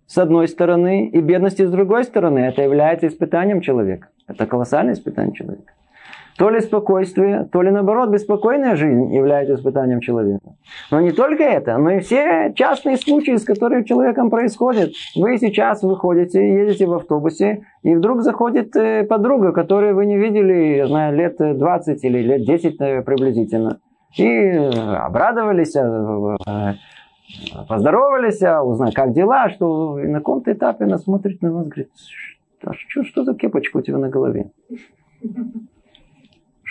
с 0.06 0.18
одной 0.18 0.48
стороны 0.48 1.08
и 1.08 1.22
бедности 1.22 1.66
с 1.66 1.72
другой 1.72 2.04
стороны. 2.04 2.40
Это 2.40 2.62
является 2.62 3.08
испытанием 3.08 3.62
человека. 3.62 4.10
Это 4.28 4.46
колоссальное 4.46 4.94
испытание 4.94 5.34
человека. 5.34 5.74
То 6.40 6.50
ли 6.50 6.62
спокойствие, 6.62 7.50
то 7.52 7.62
ли 7.62 7.70
наоборот 7.70 8.12
беспокойная 8.12 8.78
жизнь 8.78 9.14
является 9.14 9.56
испытанием 9.56 10.00
человека. 10.00 10.56
Но 10.90 11.02
не 11.02 11.12
только 11.12 11.44
это, 11.44 11.78
но 11.78 11.92
и 11.92 12.00
все 12.00 12.54
частные 12.56 12.96
случаи, 12.96 13.36
с 13.36 13.44
которыми 13.44 13.84
человеком 13.84 14.30
происходят. 14.30 14.92
Вы 15.18 15.38
сейчас 15.38 15.84
выходите, 15.84 16.40
едете 16.40 16.86
в 16.86 16.94
автобусе, 16.94 17.66
и 17.84 17.94
вдруг 17.94 18.22
заходит 18.22 18.74
э, 18.78 19.04
подруга, 19.04 19.52
которую 19.52 19.96
вы 19.96 20.06
не 20.06 20.18
видели, 20.18 20.78
я 20.78 20.88
знаю, 20.88 21.14
лет 21.14 21.36
20 21.38 22.06
или 22.06 22.20
лет 22.20 22.46
10 22.46 23.04
приблизительно. 23.04 23.82
И 24.16 24.32
обрадовались, 24.32 25.76
э, 25.76 26.76
поздоровались, 27.68 28.42
узнали, 28.64 28.92
как 28.92 29.12
дела, 29.12 29.50
что 29.50 29.98
на 29.98 30.20
каком-то 30.20 30.54
этапе 30.54 30.86
она 30.86 31.00
смотрит 31.00 31.42
на 31.42 31.52
вас, 31.52 31.68
говорит, 31.68 31.92
а 32.64 32.72
что, 32.74 33.04
что 33.04 33.26
за 33.26 33.36
кепочка 33.36 33.76
у 33.76 33.82
тебя 33.82 33.98
на 33.98 34.08
голове? 34.08 34.52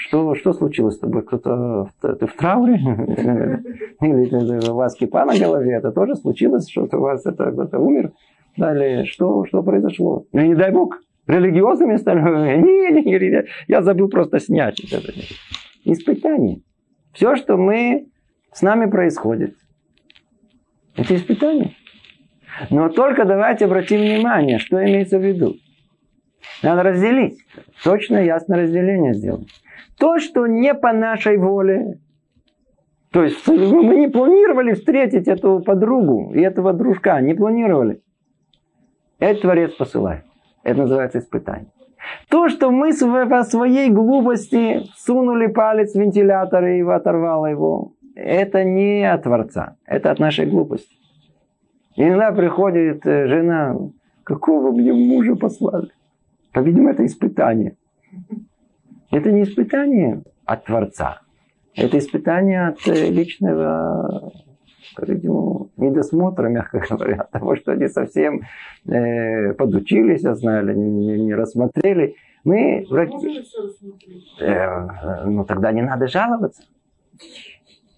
Что, 0.00 0.36
что 0.36 0.52
случилось 0.52 0.94
с 0.94 1.00
тобой? 1.00 1.22
Кто-то 1.22 1.90
ты 2.00 2.26
в 2.26 2.32
трауре? 2.34 2.74
Или 4.00 4.70
у 4.70 4.74
вас 4.74 4.94
кипа 4.94 5.24
на 5.24 5.36
голове? 5.36 5.72
Это 5.72 5.90
тоже 5.90 6.14
случилось? 6.14 6.70
Что-то 6.70 6.98
у 6.98 7.00
вас 7.00 7.26
это, 7.26 7.50
кто-то 7.50 7.80
умер? 7.80 8.12
Далее, 8.56 9.06
что, 9.06 9.44
что 9.46 9.64
произошло? 9.64 10.24
Ну, 10.32 10.40
не 10.40 10.54
дай 10.54 10.70
бог, 10.70 11.00
религиозными 11.26 11.96
стали? 11.96 12.20
Не, 12.62 13.02
не, 13.02 13.18
не, 13.18 13.44
я 13.66 13.82
забыл 13.82 14.08
просто 14.08 14.38
снять 14.38 14.78
это. 14.80 15.12
Испытание. 15.84 16.60
Все, 17.12 17.34
что 17.34 17.56
мы, 17.56 18.06
с 18.52 18.62
нами 18.62 18.88
происходит, 18.88 19.56
это 20.96 21.16
испытание. 21.16 21.74
Но 22.70 22.88
только 22.88 23.24
давайте 23.24 23.64
обратим 23.64 24.00
внимание, 24.00 24.60
что 24.60 24.80
имеется 24.84 25.18
в 25.18 25.24
виду. 25.24 25.56
Надо 26.62 26.82
разделить. 26.82 27.38
Точно 27.84 28.16
ясно 28.16 28.56
разделение 28.56 29.14
сделать. 29.14 29.48
То, 29.98 30.18
что 30.18 30.46
не 30.46 30.74
по 30.74 30.92
нашей 30.92 31.36
воле. 31.36 31.98
То 33.10 33.22
есть 33.22 33.46
мы 33.46 33.96
не 33.96 34.08
планировали 34.08 34.72
встретить 34.74 35.28
эту 35.28 35.60
подругу 35.60 36.32
и 36.34 36.40
этого 36.40 36.72
дружка. 36.72 37.20
Не 37.20 37.34
планировали. 37.34 38.00
Это 39.18 39.40
Творец 39.40 39.72
посылает. 39.74 40.24
Это 40.62 40.80
называется 40.80 41.18
испытание. 41.18 41.68
То, 42.28 42.48
что 42.48 42.70
мы 42.70 42.92
по 43.28 43.42
своей 43.44 43.90
глупости 43.90 44.82
сунули 44.96 45.46
палец 45.46 45.92
в 45.92 45.98
вентилятор 45.98 46.64
и 46.66 46.82
оторвало 46.82 47.46
его, 47.46 47.92
это 48.14 48.64
не 48.64 49.04
от 49.10 49.24
Творца. 49.24 49.76
Это 49.86 50.10
от 50.10 50.18
нашей 50.18 50.46
глупости. 50.46 50.96
Иногда 51.96 52.32
приходит 52.32 53.04
э, 53.06 53.26
жена, 53.26 53.76
какого 54.24 54.70
мне 54.70 54.92
мужа 54.92 55.34
послали? 55.34 55.90
По-видимому, 56.52 56.90
это 56.90 57.04
испытание. 57.04 57.76
Это 59.10 59.32
не 59.32 59.42
испытание 59.42 60.22
от 60.44 60.64
Творца. 60.64 61.20
Это 61.74 61.98
испытание 61.98 62.68
от 62.68 62.86
э, 62.88 63.10
личного, 63.10 64.32
по-видимому, 64.96 65.70
недосмотра, 65.76 66.48
мягко 66.48 66.82
говоря, 66.90 67.22
от 67.22 67.30
того, 67.30 67.56
что 67.56 67.72
они 67.72 67.88
совсем 67.88 68.42
э, 68.86 69.52
подучились, 69.54 70.22
знали, 70.22 70.74
не, 70.74 71.18
не 71.18 71.34
рассмотрели. 71.34 72.16
Мы 72.44 72.84
враги. 72.90 73.44
Э, 74.40 75.24
ну 75.24 75.44
тогда 75.44 75.72
не 75.72 75.82
надо 75.82 76.08
жаловаться. 76.08 76.62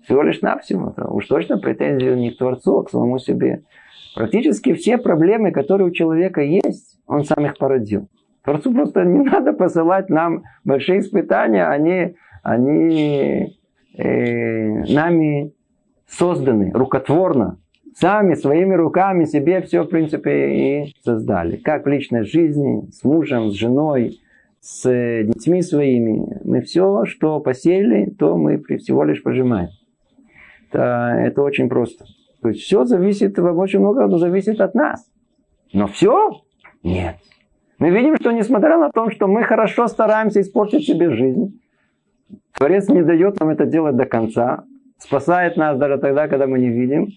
Всего 0.03 0.23
лишь 0.23 0.41
навсего. 0.43 0.95
Уж 0.97 1.27
точно 1.27 1.59
претензию 1.59 2.17
не 2.17 2.33
к 2.33 2.39
Творцу, 2.39 2.81
а 2.81 2.85
к 2.85 2.91
самому 2.91 3.19
себе. 3.19 3.63
Практически 4.15 4.75
все 4.75 4.99
проблемы, 4.99 5.53
которые 5.53 5.89
у 5.89 5.93
человека 5.93 6.41
есть, 6.43 6.99
он 7.07 7.25
сам 7.25 7.47
их 7.47 7.57
породил. 7.59 8.09
Творцу 8.44 8.72
просто 8.72 9.05
не 9.05 9.20
надо 9.20 9.53
посылать 9.53 10.09
нам 10.09 10.44
большие 10.64 11.00
испытания, 11.00 11.66
они, 11.66 12.16
они 12.42 13.59
э, 13.96 14.68
нами 14.92 15.53
созданы 16.07 16.72
рукотворно. 16.72 17.59
Сами 17.94 18.35
своими 18.35 18.74
руками 18.74 19.24
себе 19.24 19.61
все, 19.62 19.83
в 19.83 19.88
принципе, 19.88 20.85
и 20.85 20.94
создали. 21.05 21.57
Как 21.57 21.85
в 21.85 21.88
личной 21.88 22.24
жизни, 22.24 22.88
с 22.90 23.03
мужем, 23.05 23.50
с 23.50 23.55
женой, 23.55 24.20
с 24.61 24.88
детьми 25.24 25.61
своими. 25.61 26.40
Мы 26.44 26.61
все, 26.61 27.05
что 27.05 27.40
посеяли, 27.40 28.11
то 28.11 28.37
мы 28.37 28.62
всего 28.79 29.05
лишь 29.05 29.22
пожимаем. 29.22 29.70
Это, 30.68 31.14
это 31.18 31.42
очень 31.42 31.68
просто. 31.68 32.05
То 32.40 32.48
есть 32.48 32.62
все 32.62 32.85
зависит, 32.85 33.38
очень 33.38 33.81
много 33.81 34.09
зависит 34.16 34.61
от 34.61 34.74
нас. 34.74 35.05
Но 35.72 35.87
все? 35.88 36.31
Нет. 36.83 37.16
Мы 37.81 37.90
видим, 37.90 38.16
что 38.16 38.31
несмотря 38.31 38.77
на 38.79 38.90
то, 38.90 39.11
что 39.11 39.27
мы 39.27 39.43
хорошо 39.43 39.88
стараемся 39.88 40.43
испортить 40.43 40.85
себе 40.85 41.11
жизнь, 41.11 41.61
Творец 42.53 42.88
не 42.88 43.03
дает 43.03 43.40
нам 43.40 43.49
это 43.49 43.64
делать 43.64 43.97
до 43.97 44.05
конца, 44.05 44.64
спасает 44.99 45.57
нас 45.57 45.79
даже 45.79 45.97
тогда, 45.97 46.29
когда 46.29 46.47
мы 46.47 46.59
не 46.59 46.69
видим, 46.69 47.09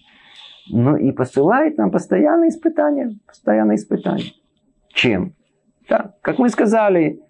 но 0.70 0.96
и 0.96 1.12
посылает 1.12 1.76
нам 1.76 1.90
постоянные 1.90 2.48
испытания, 2.48 3.14
постоянные 3.26 3.76
испытания. 3.76 4.32
Чем? 4.88 5.34
Да, 5.86 6.14
как 6.22 6.38
мы 6.38 6.48
сказали, 6.48 7.20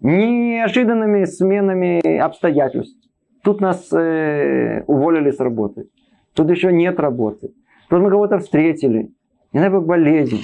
неожиданными 0.00 1.24
сменами 1.24 2.18
обстоятельств. 2.18 2.98
Тут 3.42 3.62
нас 3.62 3.90
э, 3.90 4.82
уволили 4.86 5.30
с 5.30 5.40
работы. 5.40 5.88
Тут 6.34 6.50
еще 6.50 6.70
нет 6.70 7.00
работы. 7.00 7.54
Тут 7.88 8.02
мы 8.02 8.10
кого-то 8.10 8.38
встретили. 8.38 9.10
Не 9.54 9.60
дай 9.60 9.70
бог 9.70 9.86
болезнь. 9.86 10.42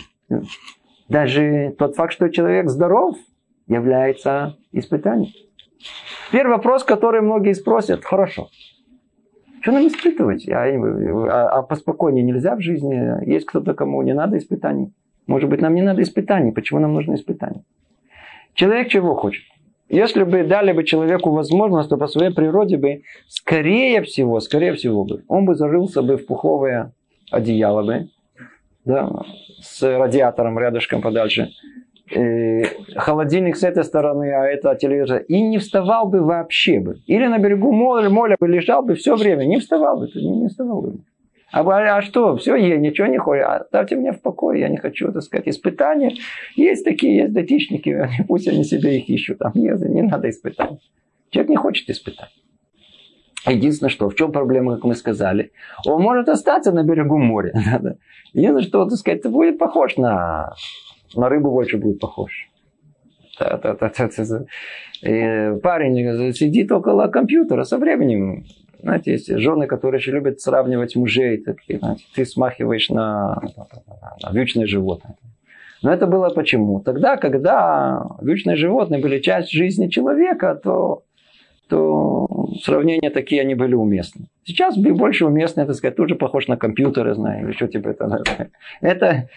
Даже 1.08 1.74
тот 1.78 1.96
факт, 1.96 2.12
что 2.12 2.28
человек 2.28 2.68
здоров, 2.68 3.16
является 3.66 4.56
испытанием. 4.72 5.32
Первый 6.32 6.56
вопрос, 6.56 6.84
который 6.84 7.20
многие 7.20 7.54
спросят, 7.54 8.04
хорошо, 8.04 8.48
что 9.60 9.72
нам 9.72 9.86
испытывать? 9.86 10.48
А, 10.48 10.64
а, 10.64 11.58
а 11.58 11.62
поспокойнее 11.62 12.22
нельзя 12.24 12.56
в 12.56 12.60
жизни? 12.60 13.28
Есть 13.28 13.46
кто-то, 13.46 13.74
кому 13.74 14.02
не 14.02 14.14
надо 14.14 14.38
испытаний? 14.38 14.92
Может 15.26 15.50
быть, 15.50 15.60
нам 15.60 15.74
не 15.74 15.82
надо 15.82 16.02
испытаний. 16.02 16.52
Почему 16.52 16.80
нам 16.80 16.94
нужно 16.94 17.14
испытания? 17.14 17.64
Человек 18.54 18.88
чего 18.88 19.14
хочет? 19.14 19.44
Если 19.88 20.22
бы 20.24 20.44
дали 20.44 20.72
бы 20.72 20.84
человеку 20.84 21.30
возможность, 21.30 21.88
то 21.88 21.96
по 21.96 22.08
своей 22.08 22.32
природе 22.32 22.76
бы, 22.76 23.02
скорее 23.26 24.02
всего, 24.02 24.40
скорее 24.40 24.74
всего 24.74 25.04
бы, 25.04 25.24
он 25.28 25.46
бы 25.46 25.54
зажился 25.54 26.02
бы 26.02 26.16
в 26.16 26.26
пуховое 26.26 26.92
одеяло 27.30 27.82
бы, 27.82 28.08
да, 28.88 29.10
с 29.60 29.82
радиатором 29.82 30.58
рядышком 30.58 31.02
подальше, 31.02 31.50
и 32.10 32.62
холодильник 32.96 33.56
с 33.56 33.62
этой 33.62 33.84
стороны, 33.84 34.32
а 34.32 34.46
это 34.46 34.74
телевизор, 34.74 35.18
и 35.28 35.42
не 35.42 35.58
вставал 35.58 36.08
бы 36.08 36.22
вообще 36.22 36.80
бы. 36.80 37.02
Или 37.06 37.26
на 37.26 37.38
берегу 37.38 37.70
моря, 37.70 38.08
моря 38.08 38.36
бы 38.40 38.48
лежал 38.48 38.82
бы 38.82 38.94
все 38.94 39.14
время, 39.14 39.44
не 39.44 39.58
вставал 39.58 39.98
бы, 40.00 40.08
не, 40.14 40.40
не 40.40 40.48
вставал 40.48 40.80
бы. 40.80 41.00
А, 41.52 41.60
а 41.60 42.02
что, 42.02 42.36
все, 42.36 42.56
я 42.56 42.78
ничего 42.78 43.08
не 43.08 43.18
хочу, 43.18 43.44
оставьте 43.46 43.96
меня 43.96 44.12
в 44.12 44.22
покое, 44.22 44.60
я 44.60 44.68
не 44.68 44.78
хочу, 44.78 45.12
так 45.12 45.22
сказать, 45.22 45.48
испытания. 45.48 46.14
Есть 46.56 46.84
такие, 46.84 47.14
есть 47.16 47.32
датичники, 47.34 48.08
пусть 48.28 48.48
они 48.48 48.64
себе 48.64 48.98
их 48.98 49.08
ищут, 49.10 49.38
там 49.38 49.52
не, 49.54 49.70
не 49.92 50.02
надо 50.02 50.30
испытаний. 50.30 50.78
Человек 51.30 51.50
не 51.50 51.56
хочет 51.56 51.90
испытать. 51.90 52.30
Единственное, 53.46 53.90
что 53.90 54.08
в 54.08 54.14
чем 54.14 54.32
проблема, 54.32 54.74
как 54.74 54.84
мы 54.84 54.94
сказали, 54.94 55.52
он 55.86 56.02
может 56.02 56.28
остаться 56.28 56.72
на 56.72 56.82
берегу 56.82 57.18
моря. 57.18 57.52
Единственное, 58.32 58.62
что, 58.62 58.84
так 58.84 58.98
сказать, 58.98 59.22
будет 59.24 59.58
похож 59.58 59.96
на, 59.96 60.54
на 61.14 61.28
рыбу 61.28 61.50
больше 61.50 61.78
будет 61.78 62.00
похож. 62.00 62.48
И 65.02 65.54
парень 65.62 66.32
сидит 66.34 66.72
около 66.72 67.06
компьютера 67.08 67.64
со 67.64 67.78
временем. 67.78 68.44
Знаете, 68.80 69.12
есть 69.12 69.28
жены, 69.28 69.66
которые 69.66 69.98
еще 69.98 70.12
любят 70.12 70.40
сравнивать 70.40 70.96
мужей. 70.96 71.38
Такие, 71.38 71.78
знаете, 71.78 72.04
ты 72.14 72.24
смахиваешь 72.24 72.90
на, 72.90 73.40
на 74.22 74.32
вьючное 74.32 74.66
животное. 74.66 75.16
Но 75.82 75.92
это 75.92 76.06
было 76.06 76.28
почему? 76.30 76.80
Тогда, 76.80 77.16
когда 77.16 78.04
вьючные 78.20 78.56
животные 78.56 79.00
были 79.00 79.20
часть 79.20 79.50
жизни 79.52 79.88
человека, 79.88 80.56
то 80.56 81.04
то 81.68 82.48
сравнения 82.62 83.10
такие 83.10 83.42
они 83.42 83.54
были 83.54 83.74
уместны. 83.74 84.26
Сейчас 84.44 84.76
больше 84.76 85.26
уместно, 85.26 85.66
так 85.66 85.74
сказать, 85.74 85.96
тоже 85.96 86.14
похож 86.14 86.48
на 86.48 86.56
компьютеры, 86.56 87.14
знаю, 87.14 87.52
что 87.52 87.68
типа 87.68 87.88
это. 87.90 88.50
Это 88.80 89.28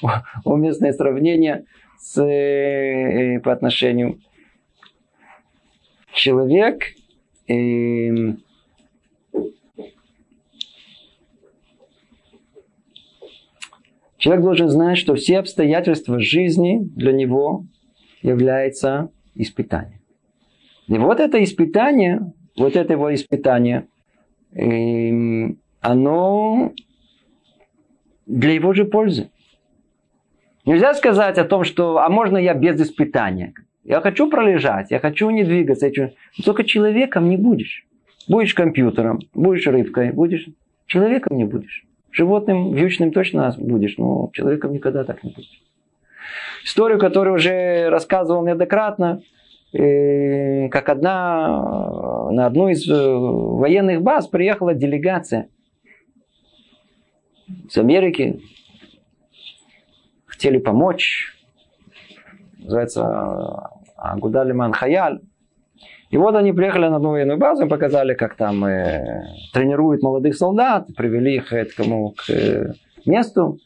уместное 0.44 0.92
сравнение 0.92 1.64
с, 1.98 2.22
э, 2.22 3.40
по 3.40 3.52
отношению 3.52 4.18
человек 6.12 6.82
э, 7.48 8.34
Человек 14.18 14.42
должен 14.42 14.68
знать, 14.68 14.98
что 14.98 15.14
все 15.14 15.38
обстоятельства 15.38 16.18
жизни 16.18 16.80
для 16.80 17.12
него 17.12 17.64
являются 18.20 19.10
испытанием. 19.36 19.97
И 20.88 20.98
вот 20.98 21.20
это 21.20 21.42
испытание, 21.44 22.32
вот 22.56 22.74
это 22.74 22.94
его 22.94 23.14
испытание, 23.14 23.86
эм, 24.52 25.58
оно 25.80 26.72
для 28.26 28.52
его 28.52 28.72
же 28.72 28.84
пользы. 28.84 29.30
Нельзя 30.64 30.94
сказать 30.94 31.38
о 31.38 31.44
том, 31.44 31.64
что 31.64 31.98
а 31.98 32.08
можно 32.08 32.38
я 32.38 32.54
без 32.54 32.80
испытания. 32.80 33.54
Я 33.84 34.00
хочу 34.00 34.28
пролежать, 34.30 34.90
я 34.90 34.98
хочу 34.98 35.30
не 35.30 35.44
двигаться. 35.44 35.86
Я 35.86 35.90
хочу... 35.90 36.14
Только 36.44 36.64
человеком 36.64 37.28
не 37.28 37.36
будешь. 37.36 37.86
Будешь 38.26 38.54
компьютером, 38.54 39.20
будешь 39.34 39.66
рыбкой, 39.66 40.12
будешь... 40.12 40.46
Человеком 40.86 41.36
не 41.36 41.44
будешь. 41.44 41.84
Животным, 42.10 42.72
вьючным 42.72 43.12
точно 43.12 43.54
будешь, 43.58 43.96
но 43.98 44.30
человеком 44.32 44.72
никогда 44.72 45.04
так 45.04 45.22
не 45.22 45.30
будешь. 45.30 45.62
Историю, 46.64 46.98
которую 46.98 47.36
уже 47.36 47.88
рассказывал 47.88 48.44
неоднократно, 48.44 49.22
как 49.72 50.88
одна, 50.88 52.30
на 52.30 52.46
одну 52.46 52.68
из 52.68 52.88
э, 52.88 52.94
военных 52.94 54.02
баз 54.02 54.26
приехала 54.26 54.74
делегация 54.74 55.48
с 57.68 57.76
Америки. 57.76 58.40
Хотели 60.26 60.58
помочь. 60.58 61.36
Называется 62.58 63.70
Агудалиман 63.96 64.72
Хаяль. 64.72 65.20
И 66.10 66.16
вот 66.16 66.34
они 66.34 66.52
приехали 66.52 66.88
на 66.88 66.96
одну 66.96 67.10
военную 67.10 67.38
базу, 67.38 67.68
показали, 67.68 68.14
как 68.14 68.36
там 68.36 68.64
э, 68.64 69.24
тренируют 69.52 70.02
молодых 70.02 70.36
солдат, 70.36 70.86
привели 70.96 71.36
их 71.36 71.52
этому 71.52 72.14
к 72.16 72.30
э, 72.30 72.72
месту. 73.04 73.58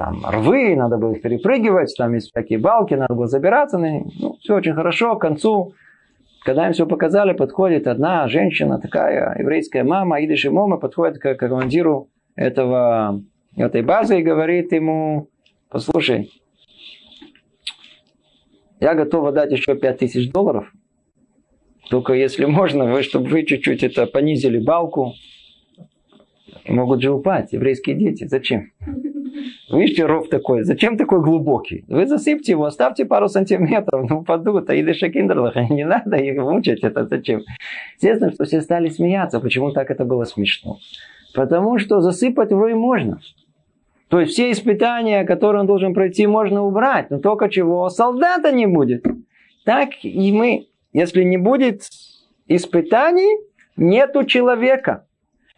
Там 0.00 0.24
рвы, 0.24 0.74
надо 0.76 0.96
было 0.96 1.12
их 1.12 1.20
перепрыгивать, 1.20 1.94
там 1.98 2.14
есть 2.14 2.30
всякие 2.30 2.58
балки, 2.58 2.94
надо 2.94 3.12
было 3.12 3.26
забираться 3.26 3.76
на 3.76 3.98
них. 3.98 4.06
Ну, 4.18 4.38
все 4.40 4.54
очень 4.54 4.72
хорошо, 4.72 5.16
к 5.16 5.20
концу, 5.20 5.74
когда 6.42 6.66
им 6.66 6.72
все 6.72 6.86
показали, 6.86 7.34
подходит 7.34 7.86
одна 7.86 8.26
женщина, 8.26 8.80
такая 8.80 9.38
еврейская 9.38 9.84
мама, 9.84 10.24
идишь 10.24 10.46
мама, 10.46 10.78
подходит 10.78 11.18
к, 11.18 11.34
к 11.34 11.36
командиру 11.36 12.08
этого, 12.34 13.20
этой 13.54 13.82
базы 13.82 14.20
и 14.20 14.22
говорит 14.22 14.72
ему, 14.72 15.28
послушай, 15.68 16.32
я 18.80 18.94
готова 18.94 19.32
дать 19.32 19.52
еще 19.52 19.76
5000 19.76 20.32
долларов, 20.32 20.72
только 21.90 22.14
если 22.14 22.46
можно, 22.46 22.90
вы, 22.90 23.02
чтобы 23.02 23.28
вы 23.28 23.44
чуть-чуть 23.44 23.82
это 23.82 24.06
понизили 24.06 24.64
балку, 24.64 25.12
могут 26.66 27.02
же 27.02 27.10
упасть 27.10 27.52
еврейские 27.52 27.96
дети. 27.96 28.26
Зачем? 28.26 28.72
Видите, 29.70 30.06
ров 30.06 30.28
такой. 30.28 30.62
Зачем 30.64 30.96
такой 30.96 31.20
глубокий? 31.20 31.84
Вы 31.88 32.06
засыпьте 32.06 32.52
его, 32.52 32.64
оставьте 32.64 33.04
пару 33.04 33.28
сантиметров, 33.28 34.06
ну 34.08 34.20
упадут. 34.20 34.70
А 34.70 34.74
или 34.74 34.92
шакиндерлах, 34.92 35.56
не 35.70 35.84
надо 35.84 36.16
их 36.16 36.40
мучать. 36.40 36.80
Это 36.80 37.06
зачем? 37.06 37.42
Естественно, 37.96 38.32
что 38.32 38.44
все 38.44 38.60
стали 38.60 38.88
смеяться. 38.88 39.40
Почему 39.40 39.72
так 39.72 39.90
это 39.90 40.04
было 40.04 40.24
смешно? 40.24 40.78
Потому 41.34 41.78
что 41.78 42.00
засыпать 42.00 42.52
рой 42.52 42.74
можно. 42.74 43.20
То 44.08 44.20
есть 44.20 44.32
все 44.32 44.50
испытания, 44.50 45.24
которые 45.24 45.60
он 45.60 45.66
должен 45.66 45.94
пройти, 45.94 46.26
можно 46.26 46.64
убрать. 46.64 47.10
Но 47.10 47.18
только 47.18 47.48
чего? 47.48 47.88
Солдата 47.90 48.50
не 48.50 48.66
будет. 48.66 49.04
Так 49.64 49.90
и 50.02 50.32
мы 50.32 50.66
если 50.92 51.22
не 51.22 51.36
будет 51.36 51.88
испытаний, 52.48 53.38
нету 53.76 54.24
человека. 54.24 55.06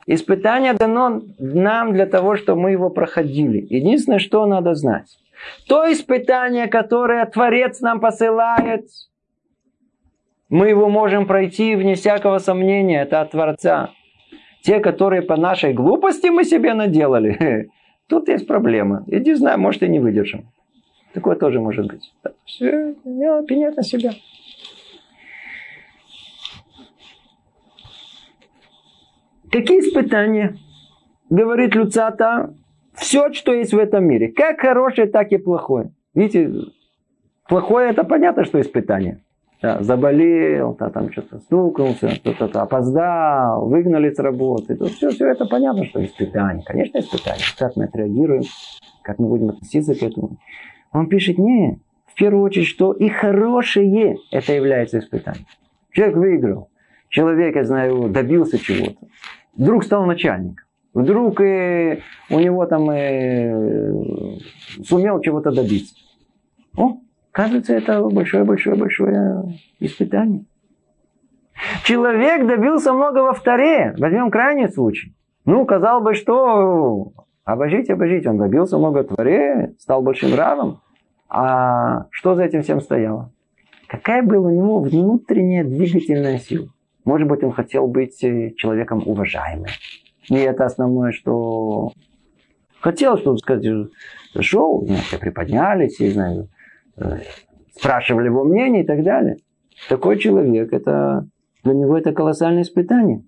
Испытание 0.06 0.72
дано 0.72 1.22
нам 1.38 1.92
для 1.92 2.06
того, 2.06 2.36
чтобы 2.36 2.62
мы 2.62 2.70
его 2.72 2.90
проходили. 2.90 3.66
Единственное, 3.70 4.18
что 4.18 4.46
надо 4.46 4.74
знать. 4.74 5.18
То 5.68 5.90
испытание, 5.92 6.66
которое 6.66 7.24
Творец 7.26 7.80
нам 7.80 8.00
посылает, 8.00 8.86
мы 10.48 10.68
его 10.68 10.88
можем 10.88 11.26
пройти 11.26 11.76
вне 11.76 11.94
всякого 11.94 12.38
сомнения. 12.38 13.02
Это 13.02 13.20
от 13.20 13.30
Творца. 13.30 13.90
Те, 14.62 14.80
которые 14.80 15.22
по 15.22 15.36
нашей 15.36 15.72
глупости 15.72 16.28
мы 16.28 16.44
себе 16.44 16.74
наделали, 16.74 17.70
тут 18.08 18.28
есть 18.28 18.46
проблема. 18.46 19.04
Не 19.06 19.34
знаю, 19.34 19.58
может 19.58 19.82
и 19.82 19.88
не 19.88 20.00
выдержим. 20.00 20.48
Такое 21.14 21.36
тоже 21.36 21.60
может 21.60 21.86
быть. 21.86 22.12
Все, 22.44 22.94
пенять 23.46 23.76
на 23.76 23.82
себя. 23.82 24.12
Какие 29.52 29.80
испытания? 29.80 30.56
Говорит 31.28 31.74
Люцата, 31.74 32.54
все, 32.94 33.30
что 33.34 33.52
есть 33.52 33.74
в 33.74 33.78
этом 33.78 34.04
мире. 34.06 34.32
Как 34.32 34.58
хорошее, 34.58 35.08
так 35.08 35.30
и 35.30 35.36
плохое. 35.36 35.92
Видите, 36.14 36.50
плохое 37.48 37.90
это 37.90 38.02
понятно, 38.04 38.44
что 38.44 38.58
испытание. 38.62 39.22
Да, 39.60 39.82
заболел, 39.82 40.74
да, 40.80 40.88
там 40.88 41.12
что-то 41.12 41.38
стукнулся, 41.38 42.18
кто-то 42.24 42.62
опоздал, 42.62 43.68
выгнали 43.68 44.10
с 44.10 44.18
работы. 44.18 44.74
То 44.74 44.86
все, 44.86 45.10
все 45.10 45.28
это 45.28 45.44
понятно, 45.44 45.84
что 45.84 46.02
испытание. 46.02 46.64
Конечно, 46.64 46.98
испытание. 46.98 47.44
Как 47.56 47.76
мы 47.76 47.84
отреагируем, 47.84 48.42
как 49.02 49.18
мы 49.18 49.28
будем 49.28 49.50
относиться 49.50 49.94
к 49.94 50.02
этому. 50.02 50.38
Он 50.92 51.08
пишет, 51.08 51.36
не, 51.38 51.78
в 52.06 52.14
первую 52.14 52.42
очередь, 52.42 52.66
что 52.66 52.92
и 52.92 53.10
хорошее 53.10 54.16
это 54.30 54.54
является 54.54 54.98
испытанием. 54.98 55.44
Человек 55.92 56.16
выиграл. 56.16 56.68
Человек, 57.10 57.54
я 57.54 57.64
знаю, 57.64 58.08
добился 58.08 58.58
чего-то 58.58 58.96
вдруг 59.56 59.84
стал 59.84 60.06
начальником. 60.06 60.64
Вдруг 60.94 61.40
э, 61.40 62.00
у 62.28 62.38
него 62.38 62.66
там 62.66 62.90
э, 62.90 64.38
сумел 64.84 65.20
чего-то 65.20 65.50
добиться. 65.50 65.94
О, 66.76 66.98
кажется, 67.30 67.74
это 67.74 68.02
большое-большое-большое 68.02 69.58
испытание. 69.80 70.44
Человек 71.84 72.46
добился 72.46 72.92
много 72.92 73.18
во 73.18 73.32
вторе. 73.32 73.94
Возьмем 73.98 74.30
крайний 74.30 74.68
случай. 74.68 75.14
Ну, 75.44 75.64
казалось 75.64 76.04
бы, 76.04 76.14
что 76.14 77.12
обожите, 77.44 77.94
обожите, 77.94 78.28
он 78.28 78.38
добился 78.38 78.78
много 78.78 79.02
в 79.02 79.08
творе, 79.08 79.74
стал 79.78 80.02
большим 80.02 80.34
равом. 80.34 80.80
А 81.28 82.06
что 82.10 82.34
за 82.34 82.44
этим 82.44 82.62
всем 82.62 82.80
стояло? 82.80 83.32
Какая 83.88 84.22
была 84.22 84.48
у 84.48 84.50
него 84.50 84.80
внутренняя 84.80 85.64
двигательная 85.64 86.38
сила? 86.38 86.68
Может 87.04 87.28
быть, 87.28 87.42
он 87.42 87.52
хотел 87.52 87.86
быть 87.86 88.22
э, 88.22 88.52
человеком 88.56 89.02
уважаемым. 89.04 89.66
И 90.28 90.36
это 90.36 90.64
основное, 90.64 91.12
что 91.12 91.92
хотел, 92.80 93.18
чтобы 93.18 93.38
сказать, 93.38 93.64
пришел, 94.32 94.86
все 95.06 95.18
приподнялись, 95.18 96.00
и, 96.00 96.10
знаю, 96.10 96.48
э, 96.96 97.18
спрашивали 97.74 98.26
его 98.26 98.44
мнение 98.44 98.84
и 98.84 98.86
так 98.86 99.02
далее. 99.02 99.36
Такой 99.88 100.18
человек, 100.18 100.72
это 100.72 101.26
для 101.64 101.74
него 101.74 101.96
это 101.96 102.12
колоссальное 102.12 102.62
испытание. 102.62 103.24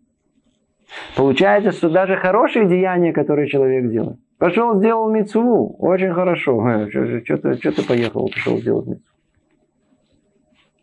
Получается, 1.16 1.72
что 1.72 1.88
даже 1.88 2.16
хорошие 2.16 2.68
деяния, 2.68 3.12
которые 3.12 3.48
человек 3.48 3.90
делает. 3.90 4.18
Пошел, 4.38 4.78
сделал 4.78 5.10
мецву, 5.10 5.76
очень 5.78 6.12
хорошо. 6.12 6.88
Что-то, 7.24 7.54
что-то 7.54 7.82
поехал, 7.84 8.28
пошел 8.28 8.58
сделать 8.58 8.86
мецву. 8.86 9.13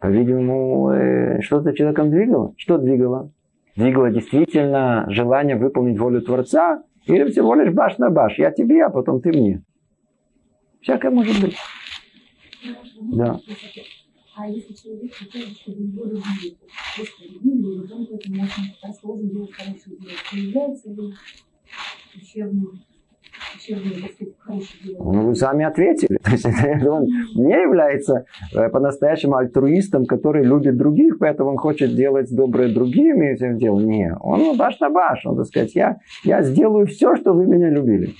По-видимому, 0.01 0.89
э, 0.89 1.41
что-то 1.41 1.73
человеком 1.73 2.09
двигало. 2.09 2.55
Что 2.57 2.79
двигало? 2.79 3.31
Двигало 3.75 4.09
действительно 4.09 5.05
желание 5.09 5.55
выполнить 5.55 5.99
волю 5.99 6.23
Творца 6.23 6.83
или 7.05 7.29
всего 7.29 7.53
лишь 7.53 7.71
баш 7.71 7.99
на 7.99 8.09
баш. 8.09 8.39
Я 8.39 8.49
тебе, 8.49 8.83
а 8.83 8.89
потом 8.89 9.21
ты 9.21 9.29
мне. 9.29 9.63
Всякое 10.81 11.11
может 11.11 11.39
быть. 11.39 11.55
Да. 13.13 13.39
А 14.35 14.47
если 14.47 14.73
человек 14.73 15.13
хотел, 15.13 15.43
чтобы 15.49 15.83
его 15.83 16.05
любили, 16.05 16.57
просто 16.95 17.23
любили, 17.25 17.87
то 17.87 17.95
он 17.95 18.07
поэтому 18.07 18.35
может 18.37 19.01
должен 19.03 19.29
делать 19.29 19.53
хорошее 19.53 19.97
дело. 19.97 20.11
Является 20.33 20.89
ли 20.89 21.13
ущербным 22.15 22.79
ну, 23.67 25.27
вы 25.27 25.35
сами 25.35 25.65
ответили. 25.65 26.17
То 26.23 26.31
есть 26.31 26.45
он 26.45 27.05
не 27.35 27.61
является 27.61 28.25
э, 28.53 28.69
по-настоящему 28.69 29.35
альтруистом, 29.35 30.05
который 30.05 30.43
любит 30.43 30.77
других, 30.77 31.19
поэтому 31.19 31.51
он 31.51 31.57
хочет 31.57 31.95
делать 31.95 32.33
доброе 32.33 32.73
другим 32.73 33.21
и 33.21 33.35
всем 33.35 33.57
делом. 33.57 33.85
Не, 33.85 34.15
он 34.19 34.57
баш 34.57 34.79
на 34.79 34.89
баш. 34.89 35.25
Он, 35.25 35.37
так 35.37 35.45
сказать, 35.45 35.75
я, 35.75 35.97
я 36.23 36.41
сделаю 36.41 36.87
все, 36.87 37.15
что 37.15 37.33
вы 37.33 37.45
меня 37.45 37.69
любили. 37.69 38.13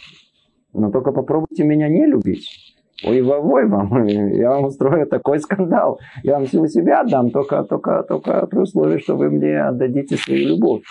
Но 0.74 0.92
только 0.92 1.12
попробуйте 1.12 1.64
меня 1.64 1.90
не 1.90 2.06
любить. 2.06 2.76
Ой, 3.04 3.22
вовой 3.22 3.68
вам, 3.68 4.06
я 4.08 4.50
вам 4.52 4.66
устрою 4.66 5.08
такой 5.08 5.40
скандал. 5.40 6.00
Я 6.24 6.36
вам 6.36 6.46
всего 6.46 6.68
себя 6.68 7.02
отдам, 7.02 7.32
только, 7.32 7.64
только, 7.64 8.04
только 8.04 8.46
при 8.48 8.60
условии, 8.60 9.00
что 9.00 9.16
вы 9.16 9.30
мне 9.30 9.60
отдадите 9.60 10.18
свою 10.18 10.50
любовь. 10.50 10.84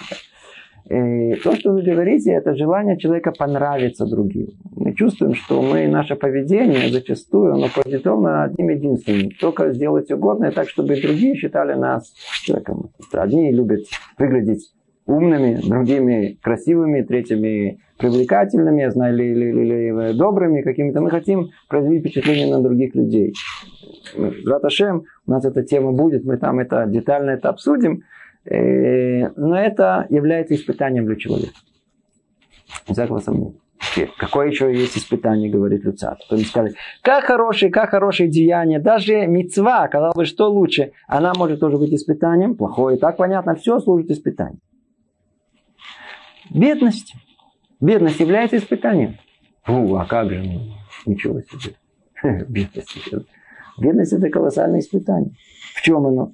И 0.90 1.34
то, 1.44 1.54
что 1.54 1.70
вы 1.70 1.82
говорите, 1.82 2.32
это 2.32 2.56
желание 2.56 2.98
человека 2.98 3.30
понравиться 3.30 4.06
другим. 4.06 4.48
Мы 4.74 4.92
чувствуем, 4.94 5.34
что 5.34 5.62
мы, 5.62 5.86
наше 5.86 6.16
поведение 6.16 6.90
зачастую, 6.90 7.54
оно 7.54 7.68
продиктовано 7.72 8.42
одним 8.42 8.70
единственным. 8.70 9.30
Только 9.40 9.72
сделать 9.72 10.10
угодное 10.10 10.50
так, 10.50 10.68
чтобы 10.68 11.00
другие 11.00 11.36
считали 11.36 11.74
нас 11.74 12.12
человеком. 12.42 12.90
Одни 13.12 13.52
любят 13.52 13.82
выглядеть 14.18 14.72
умными, 15.06 15.60
другими 15.64 16.38
красивыми, 16.42 17.02
третьими 17.02 17.78
привлекательными, 17.96 18.80
я 18.80 18.90
знаю, 18.90 19.14
или, 19.14 19.24
или, 19.24 19.60
или 19.60 20.18
добрыми 20.18 20.62
какими-то. 20.62 21.00
Мы 21.00 21.10
хотим 21.10 21.50
произвести 21.68 22.00
впечатление 22.00 22.50
на 22.50 22.62
других 22.62 22.96
людей. 22.96 23.32
Раташем, 24.44 25.04
у 25.24 25.30
нас 25.30 25.44
эта 25.44 25.62
тема 25.62 25.92
будет, 25.92 26.24
мы 26.24 26.36
там 26.36 26.58
это 26.58 26.86
детально 26.86 27.30
это 27.30 27.48
обсудим. 27.50 28.02
Э, 28.44 29.28
но 29.36 29.58
это 29.58 30.06
является 30.08 30.54
испытанием 30.54 31.06
для 31.06 31.16
человека. 31.16 31.54
Всякого 32.86 33.18
сомнения. 33.18 33.54
Какое 34.18 34.48
еще 34.48 34.72
есть 34.72 34.96
испытание, 34.96 35.50
говорит 35.50 35.84
Люцат. 35.84 36.20
То 36.28 36.36
есть 36.36 36.50
сказали, 36.50 36.74
как 37.02 37.24
хорошие, 37.24 37.70
как 37.70 37.90
хорошие 37.90 38.28
деяния, 38.28 38.78
даже 38.78 39.26
мецва, 39.26 39.88
казалось 39.88 40.14
бы, 40.14 40.24
что 40.26 40.50
лучше, 40.50 40.92
она 41.08 41.32
может 41.36 41.60
тоже 41.60 41.76
быть 41.76 41.92
испытанием, 41.92 42.56
плохое, 42.56 42.98
так 42.98 43.16
понятно, 43.16 43.54
все 43.54 43.80
служит 43.80 44.10
испытанием. 44.10 44.60
Бедность. 46.50 47.14
Бедность 47.80 48.20
является 48.20 48.58
испытанием. 48.58 49.18
Фу, 49.62 49.96
а 49.96 50.04
как 50.04 50.30
же, 50.30 50.42
ну, 50.42 50.60
ничего 51.06 51.40
себе. 51.40 51.74
Бедность. 52.48 52.96
Бедность 53.78 54.12
это 54.12 54.28
колоссальное 54.28 54.80
испытание. 54.80 55.32
В 55.74 55.82
чем 55.82 56.06
оно? 56.06 56.32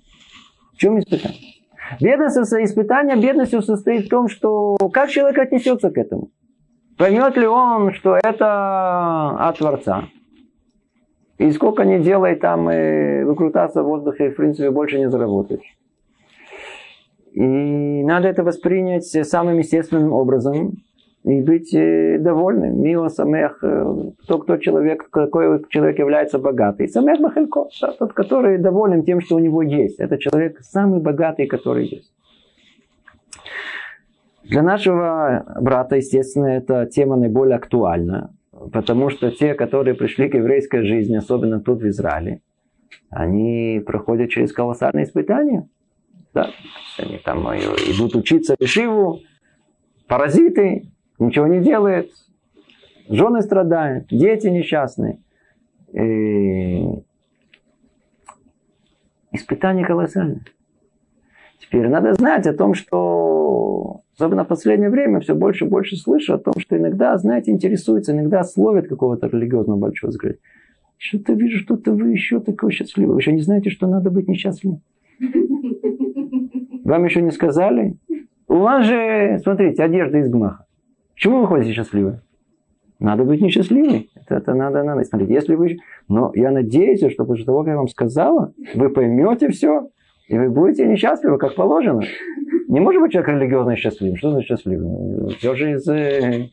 В 0.74 0.78
чем 0.78 0.98
испытание? 0.98 1.55
Бедность, 2.00 2.36
испытание 2.36 3.16
бедностью 3.16 3.62
состоит 3.62 4.06
в 4.06 4.08
том, 4.08 4.28
что 4.28 4.76
как 4.92 5.10
человек 5.10 5.38
отнесется 5.38 5.90
к 5.90 5.98
этому. 5.98 6.30
Поймет 6.96 7.36
ли 7.36 7.46
он, 7.46 7.92
что 7.92 8.16
это 8.16 9.30
от 9.48 9.58
Творца? 9.58 10.04
И 11.38 11.50
сколько 11.52 11.84
не 11.84 11.98
делай 12.00 12.36
там 12.36 12.70
и 12.70 13.22
выкрутаться 13.24 13.82
в 13.82 13.86
воздухе, 13.86 14.30
в 14.30 14.36
принципе, 14.36 14.70
больше 14.70 14.98
не 14.98 15.10
заработаешь. 15.10 15.76
И 17.32 18.02
надо 18.04 18.28
это 18.28 18.42
воспринять 18.42 19.04
самым 19.04 19.58
естественным 19.58 20.12
образом 20.12 20.78
и 21.26 21.40
быть 21.40 21.74
э, 21.74 22.18
довольным. 22.18 22.80
Мио 22.80 23.08
самех, 23.08 23.58
кто, 23.58 24.38
кто 24.38 24.56
человек, 24.58 25.10
какой 25.10 25.64
человек 25.70 25.98
является 25.98 26.38
богатый. 26.38 26.88
Самех 26.88 27.20
бахалько, 27.20 27.66
тот, 27.98 28.12
который 28.12 28.58
доволен 28.58 29.02
тем, 29.02 29.20
что 29.20 29.34
у 29.34 29.40
него 29.40 29.62
есть. 29.62 29.98
Это 29.98 30.18
человек 30.18 30.60
самый 30.60 31.00
богатый, 31.00 31.46
который 31.46 31.86
есть. 31.86 32.12
Для 34.44 34.62
нашего 34.62 35.44
брата, 35.60 35.96
естественно, 35.96 36.46
эта 36.46 36.86
тема 36.86 37.16
наиболее 37.16 37.56
актуальна, 37.56 38.30
потому 38.72 39.10
что 39.10 39.32
те, 39.32 39.54
которые 39.54 39.94
пришли 39.94 40.28
к 40.28 40.34
еврейской 40.34 40.84
жизни, 40.84 41.16
особенно 41.16 41.60
тут 41.60 41.82
в 41.82 41.88
Израиле, 41.88 42.40
они 43.10 43.82
проходят 43.84 44.30
через 44.30 44.52
колоссальные 44.52 45.06
испытания. 45.06 45.68
Да? 46.32 46.50
Они 46.98 47.18
там 47.18 47.40
идут 47.48 48.14
учиться 48.14 48.54
в 48.56 48.62
Ишиву, 48.62 49.18
паразиты, 50.06 50.92
ничего 51.18 51.46
не 51.46 51.60
делают, 51.60 52.10
жены 53.08 53.42
страдают, 53.42 54.08
дети 54.08 54.48
несчастные. 54.48 55.18
И... 55.92 57.04
Испытание 59.32 59.84
колоссальное. 59.84 60.44
Теперь 61.58 61.88
надо 61.88 62.14
знать 62.14 62.46
о 62.46 62.54
том, 62.54 62.74
что 62.74 64.02
особенно 64.14 64.44
в 64.44 64.48
последнее 64.48 64.90
время 64.90 65.20
все 65.20 65.34
больше 65.34 65.64
и 65.64 65.68
больше 65.68 65.96
слышу 65.96 66.34
о 66.34 66.38
том, 66.38 66.54
что 66.58 66.76
иногда, 66.76 67.16
знаете, 67.18 67.50
интересуются, 67.50 68.12
иногда 68.12 68.44
словят 68.44 68.88
какого-то 68.88 69.26
религиозного 69.26 69.78
большого 69.78 70.10
взгляда. 70.10 70.38
Что-то 70.98 71.34
вижу, 71.34 71.58
что-то 71.58 71.92
вы 71.92 72.12
еще 72.12 72.40
такой 72.40 72.72
счастливый. 72.72 73.14
Вы 73.14 73.20
еще 73.20 73.32
не 73.32 73.42
знаете, 73.42 73.70
что 73.70 73.86
надо 73.86 74.10
быть 74.10 74.28
несчастливым. 74.28 74.80
Вам 76.84 77.04
еще 77.04 77.20
не 77.20 77.30
сказали? 77.30 77.96
У 78.48 78.56
вас 78.56 78.86
же, 78.86 79.38
смотрите, 79.42 79.82
одежда 79.82 80.18
из 80.18 80.30
гмаха. 80.30 80.65
Почему 81.16 81.40
вы 81.40 81.46
ходите 81.46 81.72
счастливы? 81.72 82.20
Надо 82.98 83.24
быть 83.24 83.40
несчастливым. 83.40 84.06
Это, 84.14 84.36
это 84.36 84.54
надо, 84.54 84.82
надо. 84.82 85.02
Смотрите, 85.04 85.34
если 85.34 85.54
вы... 85.54 85.78
Но 86.08 86.30
я 86.34 86.50
надеюсь, 86.50 87.02
что 87.12 87.24
после 87.24 87.44
того, 87.44 87.60
как 87.60 87.68
я 87.68 87.76
вам 87.76 87.88
сказала, 87.88 88.52
вы 88.74 88.90
поймете 88.90 89.48
все, 89.48 89.88
и 90.28 90.38
вы 90.38 90.50
будете 90.50 90.86
несчастливы, 90.86 91.38
как 91.38 91.54
положено. 91.54 92.02
Не 92.68 92.80
может 92.80 93.00
быть 93.00 93.12
человек 93.12 93.30
религиозно 93.30 93.76
счастливым. 93.76 94.16
Что 94.16 94.30
значит 94.30 94.48
счастливым? 94.48 95.28
Все 95.30 95.54
же 95.54 95.72
из... 95.72 95.88
Э, 95.88 96.48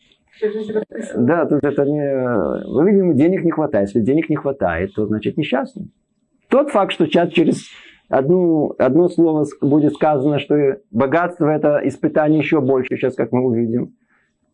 да, 1.15 1.45
тут 1.45 1.63
это 1.63 1.85
не... 1.85 2.67
Вы, 2.69 2.91
видимо, 2.91 3.13
денег 3.13 3.43
не 3.43 3.51
хватает. 3.51 3.87
Если 3.87 4.01
денег 4.01 4.29
не 4.29 4.35
хватает, 4.35 4.93
то 4.95 5.05
значит 5.05 5.37
несчастный. 5.37 5.91
Тот 6.49 6.69
факт, 6.69 6.93
что 6.93 7.05
сейчас 7.05 7.31
через 7.31 7.69
одну, 8.09 8.75
одно 8.77 9.09
слово 9.09 9.45
будет 9.61 9.93
сказано, 9.93 10.39
что 10.39 10.77
богатство 10.91 11.47
это 11.47 11.81
испытание 11.83 12.39
еще 12.39 12.61
больше, 12.61 12.95
сейчас 12.95 13.15
как 13.15 13.31
мы 13.31 13.45
увидим. 13.45 13.93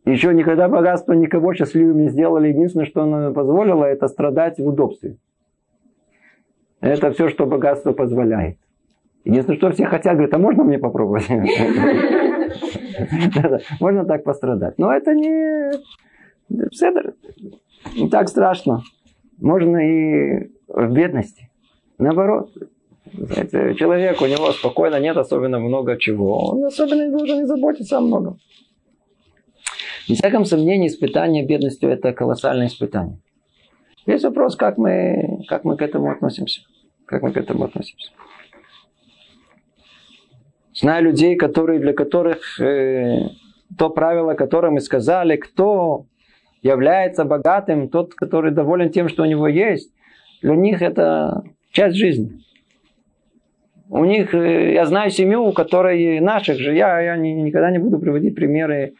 Еще 0.05 0.33
никогда 0.33 0.67
богатство 0.67 1.13
никого 1.13 1.53
счастливым 1.53 2.03
не 2.03 2.09
сделали. 2.09 2.49
Единственное, 2.49 2.85
что 2.85 3.03
оно 3.03 3.33
позволило, 3.33 3.85
это 3.85 4.07
страдать 4.07 4.57
в 4.57 4.67
удобстве. 4.67 5.17
Это 6.81 7.11
все, 7.11 7.29
что 7.29 7.45
богатство 7.45 7.91
позволяет. 7.91 8.57
Единственное, 9.25 9.57
что 9.57 9.71
все 9.71 9.85
хотят, 9.85 10.13
говорят, 10.13 10.33
а 10.33 10.37
можно 10.37 10.63
мне 10.63 10.79
попробовать? 10.79 11.27
Можно 13.79 14.05
так 14.05 14.23
пострадать. 14.23 14.77
Но 14.77 14.91
это 14.91 15.13
не... 15.13 15.71
Не 16.49 18.09
так 18.09 18.29
страшно. 18.29 18.81
Можно 19.39 19.77
и 19.77 20.49
в 20.67 20.91
бедности. 20.91 21.49
Наоборот. 21.97 22.51
Знаете, 23.13 23.75
человек, 23.75 24.21
у 24.21 24.25
него 24.25 24.51
спокойно 24.51 24.99
нет 24.99 25.17
особенно 25.17 25.59
много 25.59 25.97
чего. 25.97 26.51
Он 26.51 26.65
особенно 26.65 27.07
не 27.07 27.11
должен 27.11 27.39
не 27.39 27.45
заботиться 27.45 27.97
о 27.97 28.01
многом. 28.01 28.37
Без 30.09 30.17
всяком 30.17 30.43
сомнении, 30.45 30.87
испытание 30.87 31.45
бедностью– 31.45 31.87
это 31.91 32.13
колоссальное 32.13 32.65
испытание. 32.65 33.19
Есть 34.07 34.23
вопрос, 34.23 34.55
как 34.55 34.79
мы, 34.79 35.45
как 35.47 35.63
мы 35.65 35.77
к 35.77 35.83
этому 35.83 36.11
относимся. 36.11 36.61
Как 37.05 37.21
мы 37.21 37.31
к 37.31 37.37
этому 37.37 37.65
относимся. 37.65 38.09
Знаю 40.73 41.03
людей, 41.03 41.35
которые, 41.35 41.79
для 41.79 41.93
которых 41.93 42.59
э, 42.59 43.29
то 43.77 43.91
правило, 43.91 44.33
которое 44.33 44.71
мы 44.71 44.79
сказали, 44.79 45.35
кто 45.35 46.05
является 46.63 47.23
богатым, 47.23 47.87
тот, 47.87 48.15
который 48.15 48.51
доволен 48.51 48.89
тем, 48.89 49.09
что 49.09 49.21
у 49.21 49.27
него 49.27 49.47
есть, 49.47 49.93
для 50.41 50.55
них 50.55 50.81
это 50.81 51.43
часть 51.71 51.97
жизни. 51.97 52.41
У 53.89 54.03
них, 54.05 54.33
э, 54.33 54.73
я 54.73 54.85
знаю 54.87 55.11
семью, 55.11 55.43
у 55.43 55.53
которой 55.53 56.19
наших 56.19 56.57
же, 56.57 56.73
я, 56.73 56.99
я 56.99 57.15
никогда 57.15 57.69
не 57.69 57.77
буду 57.77 57.99
приводить 57.99 58.33
примеры 58.33 58.95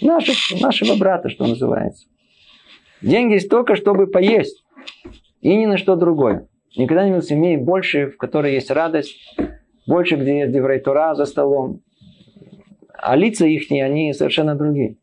наших, 0.00 0.60
нашего 0.60 0.96
брата, 0.96 1.28
что 1.28 1.46
называется. 1.46 2.06
Деньги 3.00 3.34
есть 3.34 3.48
только, 3.48 3.76
чтобы 3.76 4.06
поесть, 4.06 4.64
и 5.40 5.54
ни 5.56 5.66
на 5.66 5.76
что 5.76 5.96
другое. 5.96 6.48
Никогда 6.76 7.06
не 7.06 7.20
семей 7.20 7.56
больше, 7.56 8.06
в 8.06 8.16
которой 8.16 8.54
есть 8.54 8.70
радость, 8.70 9.16
больше, 9.86 10.16
где 10.16 10.40
есть 10.40 10.52
Деврей 10.52 10.80
Тура 10.80 11.14
за 11.14 11.26
столом. 11.26 11.82
А 12.94 13.16
лица 13.16 13.46
их, 13.46 13.70
они 13.70 14.12
совершенно 14.12 14.54
другие. 14.54 14.96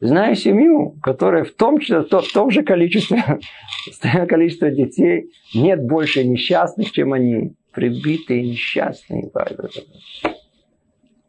Знаю 0.00 0.34
семью, 0.36 0.96
которая 1.02 1.44
в 1.44 1.52
том, 1.52 1.80
в 1.80 2.32
том 2.32 2.50
же 2.50 2.62
количестве, 2.62 3.22
количестве 4.28 4.74
детей 4.74 5.30
нет 5.54 5.82
больше 5.86 6.24
несчастных, 6.24 6.92
чем 6.92 7.14
они. 7.14 7.54
Прибитые, 7.72 8.42
несчастные. 8.42 9.30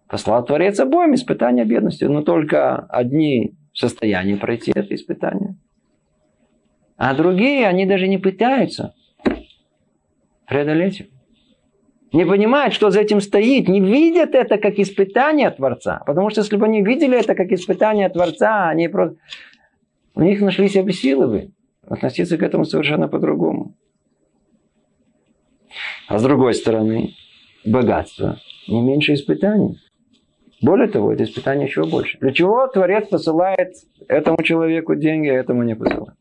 Послал 0.08 0.46
Творец 0.46 0.80
обоим 0.80 1.16
испытания 1.16 1.66
бедностью, 1.66 2.12
но 2.12 2.22
только 2.22 2.78
одни 2.78 3.56
в 3.74 3.80
состоянии 3.80 4.36
пройти 4.36 4.72
это 4.74 4.94
испытание. 4.94 5.56
А 6.98 7.14
другие, 7.14 7.68
они 7.68 7.86
даже 7.86 8.08
не 8.08 8.18
пытаются 8.18 8.94
преодолеть 10.48 11.10
не 12.16 12.26
понимают, 12.26 12.74
что 12.74 12.92
за 12.92 13.02
этим 13.02 13.20
стоит, 13.20 13.68
не 13.68 13.82
видят 13.82 14.36
это 14.36 14.58
как 14.58 14.80
испытание 14.80 15.52
Творца. 15.52 16.02
Потому 16.06 16.30
что 16.30 16.42
если 16.42 16.56
бы 16.56 16.66
они 16.66 16.82
видели 16.82 17.20
это 17.20 17.36
как 17.36 17.52
испытание 17.52 18.10
Творца, 18.10 18.70
они 18.70 18.88
просто... 18.88 19.18
У 20.16 20.22
них 20.22 20.40
нашли 20.40 20.70
себе 20.70 20.94
силы 20.94 21.28
бы 21.28 21.52
относиться 21.86 22.38
к 22.38 22.44
этому 22.44 22.64
совершенно 22.64 23.10
по-другому. 23.10 23.76
А 26.08 26.18
с 26.18 26.24
другой 26.24 26.54
стороны, 26.54 27.16
богатство 27.66 28.40
не 28.68 28.82
меньше 28.82 29.14
испытаний. 29.14 29.78
Более 30.66 30.88
того, 30.88 31.14
это 31.14 31.24
испытание 31.24 31.68
еще 31.68 31.84
больше. 31.84 32.18
Для 32.18 32.32
чего 32.32 32.66
Творец 32.66 33.08
посылает 33.08 33.76
этому 34.08 34.42
человеку 34.42 34.96
деньги, 34.96 35.30
а 35.30 35.36
этому 35.36 35.62
не 35.62 35.76
посылает? 35.76 36.16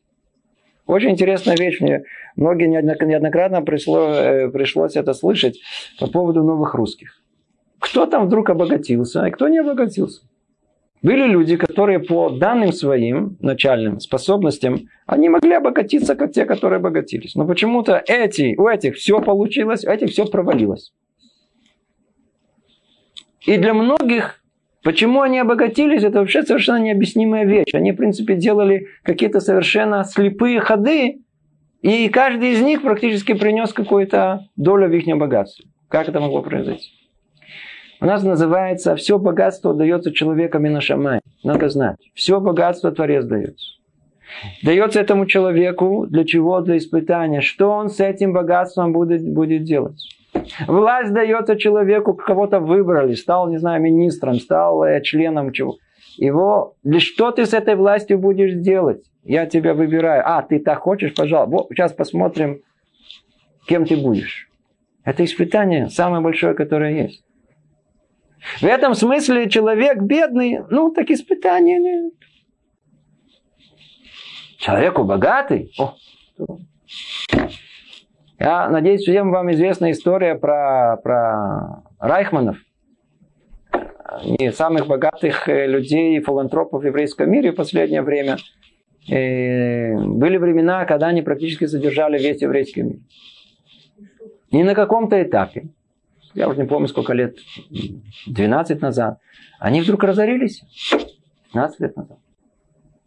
Очень 0.87 1.13
интересная 1.13 1.57
вещь. 1.57 1.81
Мне 1.81 2.03
многие 2.37 2.67
неоднократно 2.67 3.63
пришло, 3.63 4.11
э, 4.11 4.51
пришлось 4.51 4.97
это 4.97 5.15
слышать 5.15 5.59
по 5.99 6.09
поводу 6.09 6.43
новых 6.43 6.75
русских. 6.75 7.23
Кто 7.79 8.05
там 8.05 8.27
вдруг 8.27 8.51
обогатился, 8.51 9.23
а 9.25 9.31
кто 9.31 9.49
не 9.49 9.61
обогатился? 9.61 10.21
Были 11.01 11.27
люди, 11.27 11.57
которые 11.57 12.01
по 12.01 12.29
данным 12.29 12.73
своим 12.73 13.39
начальным 13.41 13.99
способностям, 13.99 14.91
они 15.07 15.31
могли 15.31 15.55
обогатиться, 15.55 16.17
как 16.17 16.33
те, 16.33 16.45
которые 16.45 16.81
обогатились. 16.81 17.35
Но 17.35 17.47
почему-то 17.47 18.03
эти, 18.07 18.55
у 18.59 18.69
этих 18.69 18.97
все 18.97 19.23
получилось, 19.23 19.87
у 19.87 19.91
этих 19.91 20.11
все 20.11 20.27
провалилось. 20.27 20.93
И 23.47 23.57
для 23.57 23.75
многих 23.75 24.41
Почему 24.85 25.23
они 25.23 25.39
обогатились, 25.39 26.05
это 26.05 26.19
вообще 26.19 26.43
совершенно 26.43 26.77
необъяснимая 26.77 27.47
вещь. 27.47 27.73
Они, 27.73 27.93
в 27.93 27.97
принципе, 27.97 28.35
делали 28.35 28.89
какие-то 29.03 29.41
совершенно 29.41 30.05
слепые 30.05 30.61
ходы, 30.61 31.23
и 31.81 32.09
каждый 32.11 32.53
из 32.53 32.61
них 32.61 32.83
практически 32.83 33.33
принес 33.33 33.73
какую-то 33.73 34.47
долю 34.57 34.89
в 34.89 34.93
их 34.93 35.07
богатстве. 35.17 35.65
Как 35.89 36.07
это 36.07 36.21
могло 36.21 36.43
произойти? 36.43 36.91
У 38.03 38.05
нас 38.05 38.23
называется 38.23 38.95
«все 38.97 39.19
богатство 39.19 39.73
дается 39.73 40.13
человеку 40.13 40.59
Минашамай». 40.59 41.21
Надо 41.43 41.71
знать. 41.71 41.97
Все 42.13 42.39
богатство 42.39 42.93
Творец 42.93 43.25
дается. 43.25 43.67
Дается 44.63 45.01
этому 45.01 45.25
человеку 45.25 46.07
для 46.07 46.25
чего? 46.25 46.61
Для 46.61 46.77
испытания. 46.77 47.41
Что 47.41 47.71
он 47.71 47.89
с 47.89 48.01
этим 48.01 48.35
богатством 48.35 48.93
будет, 48.93 49.27
будет 49.27 49.65
делать? 49.65 50.14
Власть 50.67 51.13
дается 51.13 51.57
человеку, 51.57 52.15
кого-то 52.15 52.61
выбрали, 52.61 53.15
стал, 53.15 53.49
не 53.49 53.59
знаю, 53.59 53.81
министром, 53.83 54.35
стал 54.35 54.85
э, 54.85 55.01
членом 55.03 55.53
чего. 55.53 55.77
Его, 56.17 56.77
что 56.99 57.31
ты 57.33 57.47
с 57.47 57.55
этой 57.55 57.77
властью 57.77 58.19
будешь 58.19 58.55
делать? 58.55 59.05
Я 59.25 59.47
тебя 59.47 59.75
выбираю. 59.75 60.23
А, 60.25 60.43
ты 60.43 60.59
так 60.59 60.81
хочешь, 60.81 61.15
пожалуйста. 61.15 61.51
Вот, 61.51 61.69
сейчас 61.71 61.93
посмотрим, 61.93 62.61
кем 63.67 63.85
ты 63.85 63.97
будешь. 63.97 64.49
Это 65.05 65.25
испытание 65.25 65.89
самое 65.89 66.23
большое, 66.23 66.55
которое 66.55 67.03
есть. 67.03 67.25
В 68.61 68.65
этом 68.65 68.95
смысле 68.95 69.49
человек 69.49 70.03
бедный, 70.03 70.61
ну, 70.69 70.93
так 70.93 71.11
испытания 71.11 71.79
нет. 71.79 72.13
Человеку 74.59 75.05
богатый. 75.05 75.73
О, 75.79 75.95
я 78.45 78.69
надеюсь, 78.69 79.01
всем 79.01 79.31
вам 79.31 79.51
известна 79.53 79.91
история 79.91 80.35
про, 80.35 80.99
про 81.03 81.83
Райхманов. 81.99 82.59
Не 84.39 84.53
самых 84.53 84.87
богатых 84.87 85.49
э, 85.49 85.67
людей, 85.67 86.21
филантропов 86.21 86.83
в 86.83 86.87
еврейском 86.87 87.31
мире 87.31 87.53
в 87.53 87.57
последнее 87.57 88.03
время. 88.03 88.37
И 89.07 89.95
были 89.97 90.37
времена, 90.37 90.85
когда 90.85 91.07
они 91.07 91.23
практически 91.23 91.65
содержали 91.65 92.19
весь 92.19 92.43
еврейский 92.43 92.83
мир. 92.83 92.97
И 94.51 94.63
на 94.63 94.75
каком-то 94.75 95.23
этапе, 95.23 95.69
я 96.35 96.47
уже 96.47 96.61
не 96.61 96.69
помню, 96.69 96.89
сколько 96.89 97.15
лет, 97.15 97.39
12 98.27 98.83
назад, 98.83 99.21
они 99.59 99.81
вдруг 99.81 100.05
разорились. 100.05 100.63
15 101.53 101.81
лет 101.81 101.97
назад. 101.97 102.19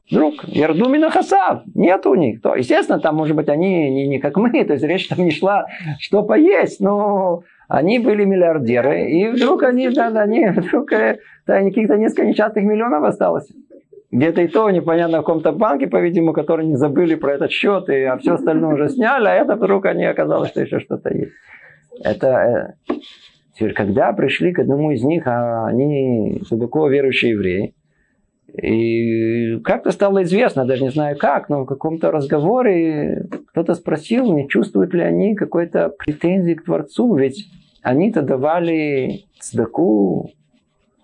Вдруг 0.09 0.45
Ярдумина 0.45 1.09
Хасав, 1.09 1.63
нет 1.75 2.05
у 2.05 2.15
них. 2.15 2.41
То, 2.41 2.55
естественно, 2.55 2.99
там, 2.99 3.15
может 3.15 3.35
быть, 3.35 3.49
они 3.49 3.89
не, 3.89 4.07
не 4.07 4.19
как 4.19 4.37
мы, 4.37 4.49
то 4.65 4.73
есть 4.73 4.85
речь 4.85 5.07
там 5.07 5.19
не 5.19 5.31
шла, 5.31 5.65
что 5.99 6.23
поесть, 6.23 6.79
но 6.79 7.43
они 7.67 7.99
были 7.99 8.23
миллиардеры, 8.23 9.09
и 9.09 9.27
вдруг 9.27 9.63
они, 9.63 9.89
да, 9.89 10.09
да, 10.09 10.25
не, 10.25 10.51
вдруг 10.55 10.91
да, 10.91 11.63
каких-то 11.63 11.97
несколько 11.97 12.25
несчастных 12.25 12.63
миллионов 12.63 13.03
осталось. 13.03 13.49
Где-то 14.09 14.41
и 14.41 14.47
то 14.47 14.69
непонятно 14.69 15.17
в 15.17 15.25
каком-то 15.25 15.51
банке, 15.51 15.87
по-видимому, 15.87 16.31
которые 16.31 16.67
не 16.67 16.77
забыли 16.77 17.15
про 17.15 17.33
этот 17.33 17.51
счет, 17.51 17.89
и, 17.89 18.03
а 18.03 18.17
все 18.17 18.35
остальное 18.35 18.75
уже 18.75 18.87
сняли, 18.87 19.27
а 19.27 19.33
это 19.33 19.55
вдруг 19.55 19.85
они 19.85 20.05
оказалось, 20.05 20.49
что 20.49 20.61
еще 20.61 20.79
что-то 20.79 21.13
есть. 21.13 21.33
Это, 22.01 22.75
э, 22.89 22.93
теперь, 23.53 23.73
когда 23.73 24.13
пришли 24.13 24.53
к 24.53 24.59
одному 24.59 24.91
из 24.91 25.03
них, 25.03 25.27
а 25.27 25.67
они 25.67 26.41
глубоко 26.49 26.87
верующие 26.87 27.31
евреи, 27.31 27.73
и 28.53 29.59
как-то 29.59 29.91
стало 29.91 30.23
известно, 30.23 30.65
даже 30.65 30.83
не 30.83 30.89
знаю 30.89 31.17
как, 31.17 31.49
но 31.49 31.63
в 31.63 31.65
каком-то 31.65 32.11
разговоре 32.11 33.27
кто-то 33.49 33.75
спросил, 33.75 34.33
не 34.33 34.47
чувствуют 34.47 34.93
ли 34.93 35.01
они 35.01 35.35
какой-то 35.35 35.89
претензии 35.89 36.53
к 36.53 36.63
Творцу, 36.63 37.15
ведь 37.15 37.45
они-то 37.81 38.21
давали 38.21 39.25
цдаку, 39.39 40.31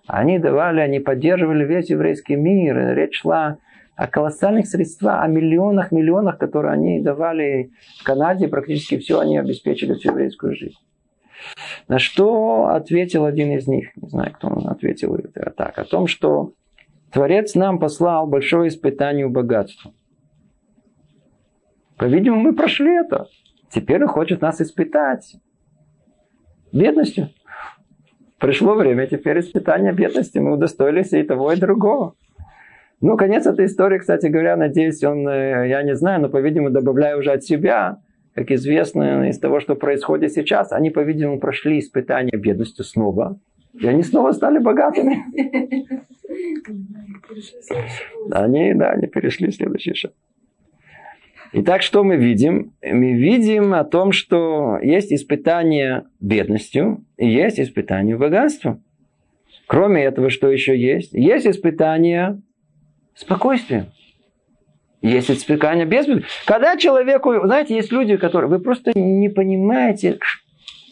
они 0.06 0.38
давали, 0.38 0.80
они 0.80 1.00
поддерживали 1.00 1.64
весь 1.64 1.90
еврейский 1.90 2.36
мир. 2.36 2.94
Речь 2.94 3.20
шла 3.20 3.58
о 3.96 4.06
колоссальных 4.06 4.66
средствах, 4.66 5.22
о 5.22 5.26
миллионах, 5.28 5.92
миллионах, 5.92 6.38
которые 6.38 6.72
они 6.72 7.00
давали 7.00 7.70
в 8.00 8.04
Канаде, 8.04 8.48
практически 8.48 8.98
все 8.98 9.20
они 9.20 9.38
обеспечили 9.38 9.94
всю 9.94 10.10
еврейскую 10.10 10.54
жизнь. 10.54 10.78
На 11.88 11.98
что 11.98 12.68
ответил 12.68 13.24
один 13.24 13.52
из 13.52 13.66
них, 13.66 13.96
не 13.96 14.08
знаю, 14.08 14.32
кто 14.32 14.48
он 14.48 14.66
ответил 14.68 15.16
так, 15.56 15.78
о 15.78 15.84
том, 15.84 16.06
что 16.06 16.52
Творец 17.14 17.54
нам 17.54 17.78
послал 17.78 18.26
большое 18.26 18.68
испытание 18.68 19.28
богатства. 19.28 19.92
По-видимому, 21.96 22.42
мы 22.42 22.54
прошли 22.56 22.92
это. 22.92 23.28
Теперь 23.70 24.02
он 24.02 24.08
хочет 24.08 24.40
нас 24.40 24.60
испытать. 24.60 25.36
Бедностью. 26.72 27.28
Пришло 28.40 28.74
время 28.74 29.06
теперь 29.06 29.38
испытания 29.38 29.92
бедности. 29.92 30.38
Мы 30.38 30.54
удостоились 30.54 31.12
и 31.12 31.22
того, 31.22 31.52
и 31.52 31.56
другого. 31.56 32.16
Ну, 33.00 33.16
конец 33.16 33.46
этой 33.46 33.66
истории, 33.66 33.98
кстати 34.00 34.26
говоря, 34.26 34.56
надеюсь, 34.56 35.04
он, 35.04 35.28
э, 35.28 35.68
я 35.68 35.84
не 35.84 35.94
знаю, 35.94 36.20
но, 36.20 36.28
по-видимому, 36.28 36.70
добавляю 36.70 37.20
уже 37.20 37.30
от 37.30 37.44
себя, 37.44 38.00
как 38.34 38.50
известно 38.50 39.28
из 39.28 39.38
того, 39.38 39.60
что 39.60 39.76
происходит 39.76 40.32
сейчас, 40.32 40.72
они, 40.72 40.90
по-видимому, 40.90 41.38
прошли 41.38 41.78
испытание 41.78 42.36
бедностью 42.36 42.84
снова. 42.84 43.38
И 43.80 43.86
они 43.86 44.02
снова 44.02 44.32
стали 44.32 44.58
богатыми. 44.58 45.24
Они, 48.30 48.74
да, 48.74 48.90
они 48.90 49.06
перешли 49.06 49.48
в 49.48 49.54
следующий 49.54 49.94
шаг. 49.94 50.12
Итак, 51.52 51.82
что 51.82 52.02
мы 52.02 52.16
видим? 52.16 52.72
Мы 52.82 53.12
видим 53.12 53.74
о 53.74 53.84
том, 53.84 54.12
что 54.12 54.78
есть 54.82 55.12
испытание 55.12 56.04
бедностью 56.20 57.04
и 57.16 57.28
есть 57.28 57.60
испытание 57.60 58.16
богатством. 58.16 58.82
Кроме 59.66 60.02
этого, 60.02 60.30
что 60.30 60.50
еще 60.50 60.76
есть? 60.76 61.12
Есть 61.12 61.46
испытание 61.46 62.42
спокойствием. 63.14 63.86
Есть 65.00 65.30
испытание 65.30 65.86
без 65.86 66.06
Когда 66.44 66.76
человеку, 66.76 67.32
знаете, 67.44 67.76
есть 67.76 67.92
люди, 67.92 68.16
которые, 68.16 68.50
вы 68.50 68.58
просто 68.58 68.92
не 68.98 69.28
понимаете, 69.28 70.18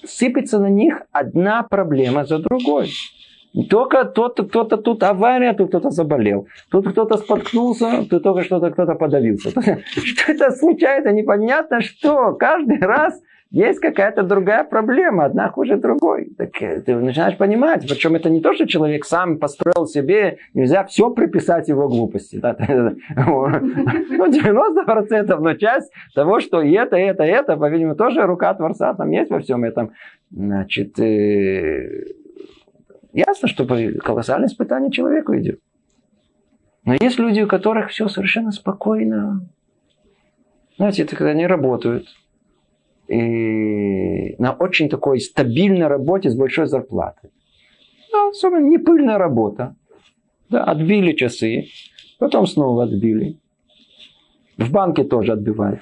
сыпется 0.04 0.58
на 0.58 0.70
них 0.70 1.02
одна 1.12 1.62
проблема 1.62 2.24
за 2.24 2.38
другой. 2.38 2.90
Только 3.68 4.04
кто-то, 4.04 4.44
кто-то 4.44 4.78
тут 4.78 5.02
авария, 5.02 5.52
тут 5.52 5.68
кто-то 5.68 5.90
заболел. 5.90 6.46
Тут 6.70 6.88
кто-то 6.90 7.18
споткнулся, 7.18 8.06
тут 8.08 8.22
только 8.22 8.44
что-то 8.44 8.70
кто-то 8.70 8.94
подавился. 8.94 9.50
Что 9.86 10.32
это 10.32 10.50
случается, 10.52 11.12
непонятно 11.12 11.82
что. 11.82 12.32
Каждый 12.32 12.78
раз 12.78 13.20
есть 13.52 13.80
какая-то 13.80 14.22
другая 14.22 14.64
проблема, 14.64 15.26
одна 15.26 15.48
хуже 15.50 15.76
другой. 15.76 16.32
Так 16.36 16.60
э, 16.62 16.80
ты 16.80 16.96
начинаешь 16.96 17.36
понимать, 17.36 17.86
причем 17.86 18.14
это 18.16 18.30
не 18.30 18.40
то, 18.40 18.54
что 18.54 18.66
человек 18.66 19.04
сам 19.04 19.38
построил 19.38 19.86
себе, 19.86 20.38
нельзя 20.54 20.84
все 20.84 21.10
приписать 21.10 21.68
его 21.68 21.88
глупости. 21.88 22.42
Ну, 23.14 24.26
90%, 24.26 25.38
но 25.38 25.54
часть 25.54 25.92
того, 26.14 26.40
что 26.40 26.62
и 26.62 26.72
это, 26.72 26.96
это, 26.96 27.22
это, 27.24 27.56
по-видимому, 27.56 27.94
тоже 27.96 28.22
рука 28.26 28.54
Творца 28.54 28.94
там 28.94 29.10
есть 29.10 29.30
во 29.30 29.40
всем 29.40 29.64
этом. 29.64 29.92
Значит, 30.30 30.98
э, 30.98 32.04
Ясно, 33.12 33.46
что 33.46 33.66
колоссальное 33.66 34.48
испытание 34.48 34.90
человеку 34.90 35.36
идет. 35.36 35.60
Но 36.84 36.94
есть 36.98 37.18
люди, 37.18 37.42
у 37.42 37.46
которых 37.46 37.90
все 37.90 38.08
совершенно 38.08 38.50
спокойно. 38.50 39.46
Знаете, 40.78 41.02
это 41.02 41.14
когда 41.14 41.30
они 41.30 41.46
работают. 41.46 42.08
И 43.12 44.36
на 44.38 44.52
очень 44.52 44.88
такой 44.88 45.20
стабильной 45.20 45.86
работе 45.86 46.30
с 46.30 46.34
большой 46.34 46.66
зарплатой. 46.66 47.30
Да, 48.10 48.28
особенно 48.30 48.66
не 48.66 48.78
пыльная 48.78 49.18
работа. 49.18 49.76
Да, 50.48 50.64
отбили 50.64 51.12
часы, 51.12 51.66
потом 52.18 52.46
снова 52.46 52.84
отбили. 52.84 53.38
В 54.56 54.72
банке 54.72 55.04
тоже 55.04 55.32
отбивают. 55.32 55.80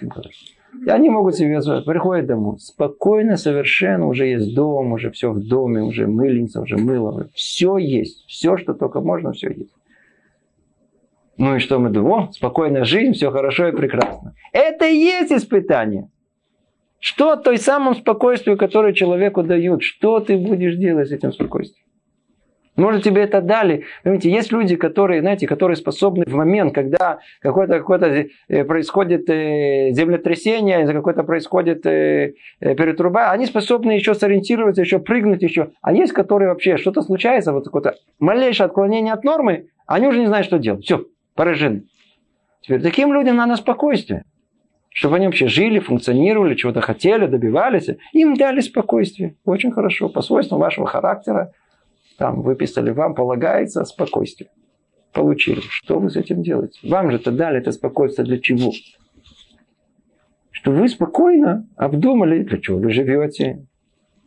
И 0.84 0.90
они 0.90 1.08
могут 1.08 1.36
себе 1.36 1.60
приходят 1.82 2.26
домой, 2.26 2.58
спокойно, 2.58 3.36
совершенно, 3.36 4.08
уже 4.08 4.26
есть 4.26 4.54
дом, 4.54 4.92
уже 4.92 5.12
все 5.12 5.30
в 5.30 5.40
доме, 5.40 5.82
уже 5.82 6.08
мыльница, 6.08 6.60
уже 6.60 6.78
мыло, 6.78 7.28
все 7.32 7.76
есть, 7.76 8.24
все, 8.26 8.56
что 8.56 8.74
только 8.74 9.00
можно, 9.00 9.32
все 9.32 9.50
есть. 9.50 9.74
Ну 11.36 11.56
и 11.56 11.58
что 11.60 11.78
мы 11.78 11.90
думаем? 11.90 12.12
О, 12.12 12.32
спокойная 12.32 12.84
жизнь, 12.84 13.12
все 13.12 13.30
хорошо 13.30 13.68
и 13.68 13.72
прекрасно. 13.72 14.34
Это 14.52 14.88
и 14.88 14.96
есть 14.96 15.32
испытание. 15.32 16.08
Что 17.00 17.36
той 17.36 17.56
самом 17.56 17.94
спокойствию, 17.94 18.58
которое 18.58 18.92
человеку 18.92 19.42
дают, 19.42 19.82
что 19.82 20.20
ты 20.20 20.36
будешь 20.36 20.76
делать 20.76 21.08
с 21.08 21.12
этим 21.12 21.32
спокойствием? 21.32 21.84
Может, 22.76 23.04
тебе 23.04 23.22
это 23.22 23.40
дали. 23.42 23.84
Понимаете, 24.02 24.30
есть 24.30 24.52
люди, 24.52 24.76
которые, 24.76 25.20
знаете, 25.20 25.46
которые 25.46 25.76
способны 25.76 26.24
в 26.26 26.34
момент, 26.34 26.74
когда 26.74 27.18
какое-то 27.40 27.78
какое 27.78 28.28
э, 28.48 28.64
происходит 28.64 29.28
э, 29.28 29.90
землетрясение, 29.92 30.86
какое-то 30.86 31.22
происходит 31.24 31.84
э, 31.84 32.34
перетруба, 32.60 33.32
они 33.32 33.46
способны 33.46 33.92
еще 33.92 34.14
сориентироваться, 34.14 34.80
еще 34.80 34.98
прыгнуть 34.98 35.42
еще. 35.42 35.72
А 35.82 35.92
есть, 35.92 36.12
которые 36.12 36.48
вообще 36.48 36.76
что-то 36.76 37.02
случается, 37.02 37.52
вот 37.52 37.64
какое-то 37.64 37.96
малейшее 38.18 38.66
отклонение 38.66 39.12
от 39.12 39.24
нормы, 39.24 39.68
они 39.86 40.06
уже 40.06 40.20
не 40.20 40.26
знают, 40.26 40.46
что 40.46 40.58
делать. 40.58 40.84
Все, 40.84 41.04
поражены. 41.34 41.82
Теперь 42.62 42.80
таким 42.80 43.12
людям 43.12 43.36
надо 43.36 43.56
спокойствие. 43.56 44.24
Чтобы 44.92 45.16
они 45.16 45.26
вообще 45.26 45.46
жили, 45.46 45.78
функционировали, 45.78 46.56
чего-то 46.56 46.80
хотели, 46.80 47.26
добивались. 47.26 47.88
Им 48.12 48.34
дали 48.34 48.60
спокойствие. 48.60 49.36
Очень 49.44 49.70
хорошо, 49.70 50.08
по 50.08 50.20
свойствам 50.20 50.60
вашего 50.60 50.86
характера, 50.86 51.52
там 52.18 52.42
выписали, 52.42 52.90
вам 52.90 53.14
полагается 53.14 53.84
спокойствие. 53.84 54.50
Получили. 55.12 55.60
Что 55.60 55.98
вы 55.98 56.10
с 56.10 56.16
этим 56.16 56.42
делаете? 56.42 56.80
Вам 56.82 57.10
же 57.10 57.16
это 57.16 57.30
дали 57.30 57.58
это 57.58 57.72
спокойствие 57.72 58.26
для 58.26 58.38
чего? 58.38 58.72
Что 60.50 60.72
вы 60.72 60.88
спокойно 60.88 61.66
обдумали, 61.76 62.42
для 62.42 62.58
чего 62.58 62.78
вы 62.78 62.90
живете, 62.90 63.66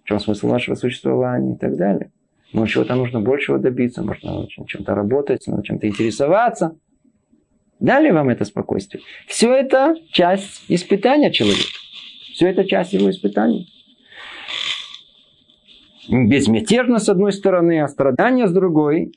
в 0.04 0.08
чем 0.08 0.20
смысл 0.20 0.48
вашего 0.48 0.76
существования 0.76 1.56
и 1.56 1.58
так 1.58 1.76
далее. 1.78 2.12
Может, 2.54 2.74
чего-то 2.74 2.96
нужно 2.96 3.20
большего 3.20 3.60
добиться, 3.60 4.04
можно 4.04 4.48
чем-то 4.48 4.96
работать, 4.96 5.46
чем-то 5.46 5.88
интересоваться. 5.88 6.78
Дали 7.84 8.10
вам 8.10 8.30
это 8.30 8.46
спокойствие. 8.46 9.04
Все 9.28 9.54
это 9.54 9.96
часть 10.12 10.64
испытания 10.70 11.32
человека. 11.32 11.78
Все 12.34 12.48
это 12.48 12.66
часть 12.66 12.94
его 12.94 13.12
испытания 13.12 13.68
безмятежно 16.10 17.00
с 17.00 17.10
одной 17.10 17.32
стороны, 17.32 17.82
а 17.82 17.88
страдания 17.88 18.48
с 18.48 18.52
другой. 18.52 19.14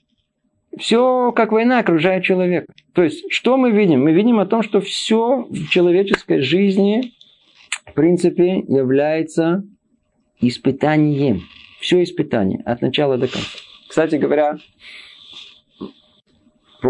Все 0.78 1.32
как 1.32 1.52
война 1.52 1.78
окружает 1.78 2.24
человека. 2.24 2.72
То 2.92 3.02
есть, 3.02 3.24
что 3.32 3.56
мы 3.56 3.70
видим? 3.70 4.04
Мы 4.04 4.12
видим 4.12 4.38
о 4.38 4.46
том, 4.46 4.62
что 4.62 4.80
все 4.80 5.46
в 5.48 5.68
человеческой 5.68 6.40
жизни, 6.42 7.12
в 7.86 7.94
принципе, 7.94 8.58
является 8.58 9.64
испытанием. 10.40 11.42
Все 11.80 12.02
испытание, 12.02 12.62
от 12.64 12.82
начала 12.82 13.16
до 13.16 13.28
конца. 13.28 13.48
Кстати 13.88 14.16
говоря, 14.16 14.58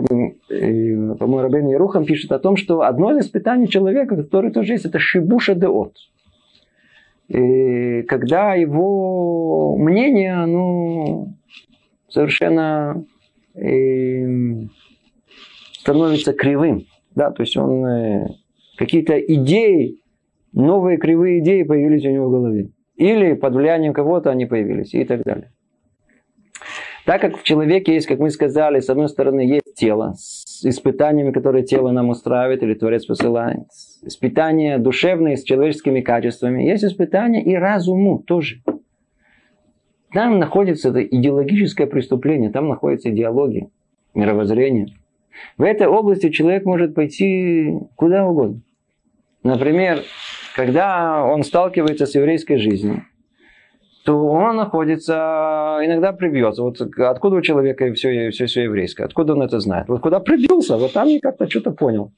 по-моему, 0.03 1.41
Рабин 1.41 1.69
Ярухам 1.69 2.05
пишет 2.05 2.33
о 2.33 2.39
том, 2.39 2.57
что 2.57 2.83
одно 2.83 3.13
из 3.13 3.27
испытаний 3.27 3.69
человека, 3.69 4.17
который 4.17 4.51
тоже 4.51 4.75
есть, 4.75 4.85
это 4.85 4.99
шибуша 4.99 5.55
деот. 5.55 5.95
И 7.29 8.03
когда 8.03 8.55
его 8.55 9.77
мнение, 9.77 10.47
ну, 10.47 11.35
совершенно 12.09 13.05
становится 15.87 16.33
кривым. 16.33 16.87
Да, 17.15 17.31
то 17.31 17.43
есть 17.43 17.57
он 17.57 17.87
э, 17.87 18.27
какие-то 18.77 19.19
идеи, 19.19 20.03
новые 20.53 20.99
кривые 20.99 21.39
идеи 21.41 21.63
появились 21.63 22.05
у 22.05 22.11
него 22.11 22.29
в 22.29 22.33
голове. 22.33 22.71
Или 22.97 23.35
под 23.35 23.55
влиянием 23.55 23.93
кого-то 23.93 24.31
они 24.31 24.47
появились 24.47 24.93
и 24.95 25.05
так 25.05 25.23
далее. 25.23 25.53
Так 27.07 27.21
как 27.21 27.39
в 27.39 27.45
человеке 27.45 27.95
есть, 27.95 28.09
как 28.09 28.19
мы 28.19 28.31
сказали, 28.31 28.81
с 28.81 28.91
одной 28.91 29.09
стороны 29.09 29.41
есть 29.43 29.75
тело 29.77 30.15
с 30.17 30.67
испытаниями, 30.67 31.31
которые 31.31 31.65
тело 31.65 31.93
нам 31.93 32.09
устраивает 32.09 32.65
или 32.65 32.75
Творец 32.75 33.07
посылает. 33.07 33.61
Испытания 34.03 34.79
душевные 34.79 35.37
с 35.37 35.45
человеческими 35.45 36.01
качествами. 36.01 36.65
Есть 36.65 36.83
испытания 36.83 37.45
и 37.45 37.55
разуму 37.55 38.19
тоже. 38.19 38.61
Там 40.13 40.41
находится 40.41 40.89
это 40.89 41.01
идеологическое 41.01 41.87
преступление, 41.87 42.51
там 42.51 42.69
находится 42.69 43.11
идеология, 43.11 43.69
мировоззрение. 44.15 44.89
В 45.59 45.63
этой 45.63 45.87
области 45.87 46.31
человек 46.31 46.65
может 46.65 46.97
пойти 46.97 47.79
куда 47.95 48.27
угодно. 48.27 48.63
Например, 49.45 50.03
когда 50.57 51.23
он 51.25 51.45
сталкивается 51.45 52.07
с 52.07 52.17
еврейской 52.17 52.57
жизнью, 52.57 53.05
то 54.07 54.25
он 54.25 54.55
находится, 54.55 55.81
иногда 55.83 56.13
прибьется. 56.13 56.63
Вот 56.63 56.81
откуда 56.81 57.37
у 57.37 57.41
человека 57.43 57.93
все, 57.93 58.31
все, 58.31 58.47
все 58.47 58.63
еврейское? 58.63 59.03
Откуда 59.03 59.33
он 59.33 59.43
это 59.43 59.59
знает? 59.59 59.89
Вот 59.89 60.01
куда 60.01 60.21
прибился, 60.21 60.77
вот 60.77 60.93
там 60.93 61.09
не 61.09 61.19
как-то 61.19 61.51
что-то 61.51 61.73
понял. 61.73 62.13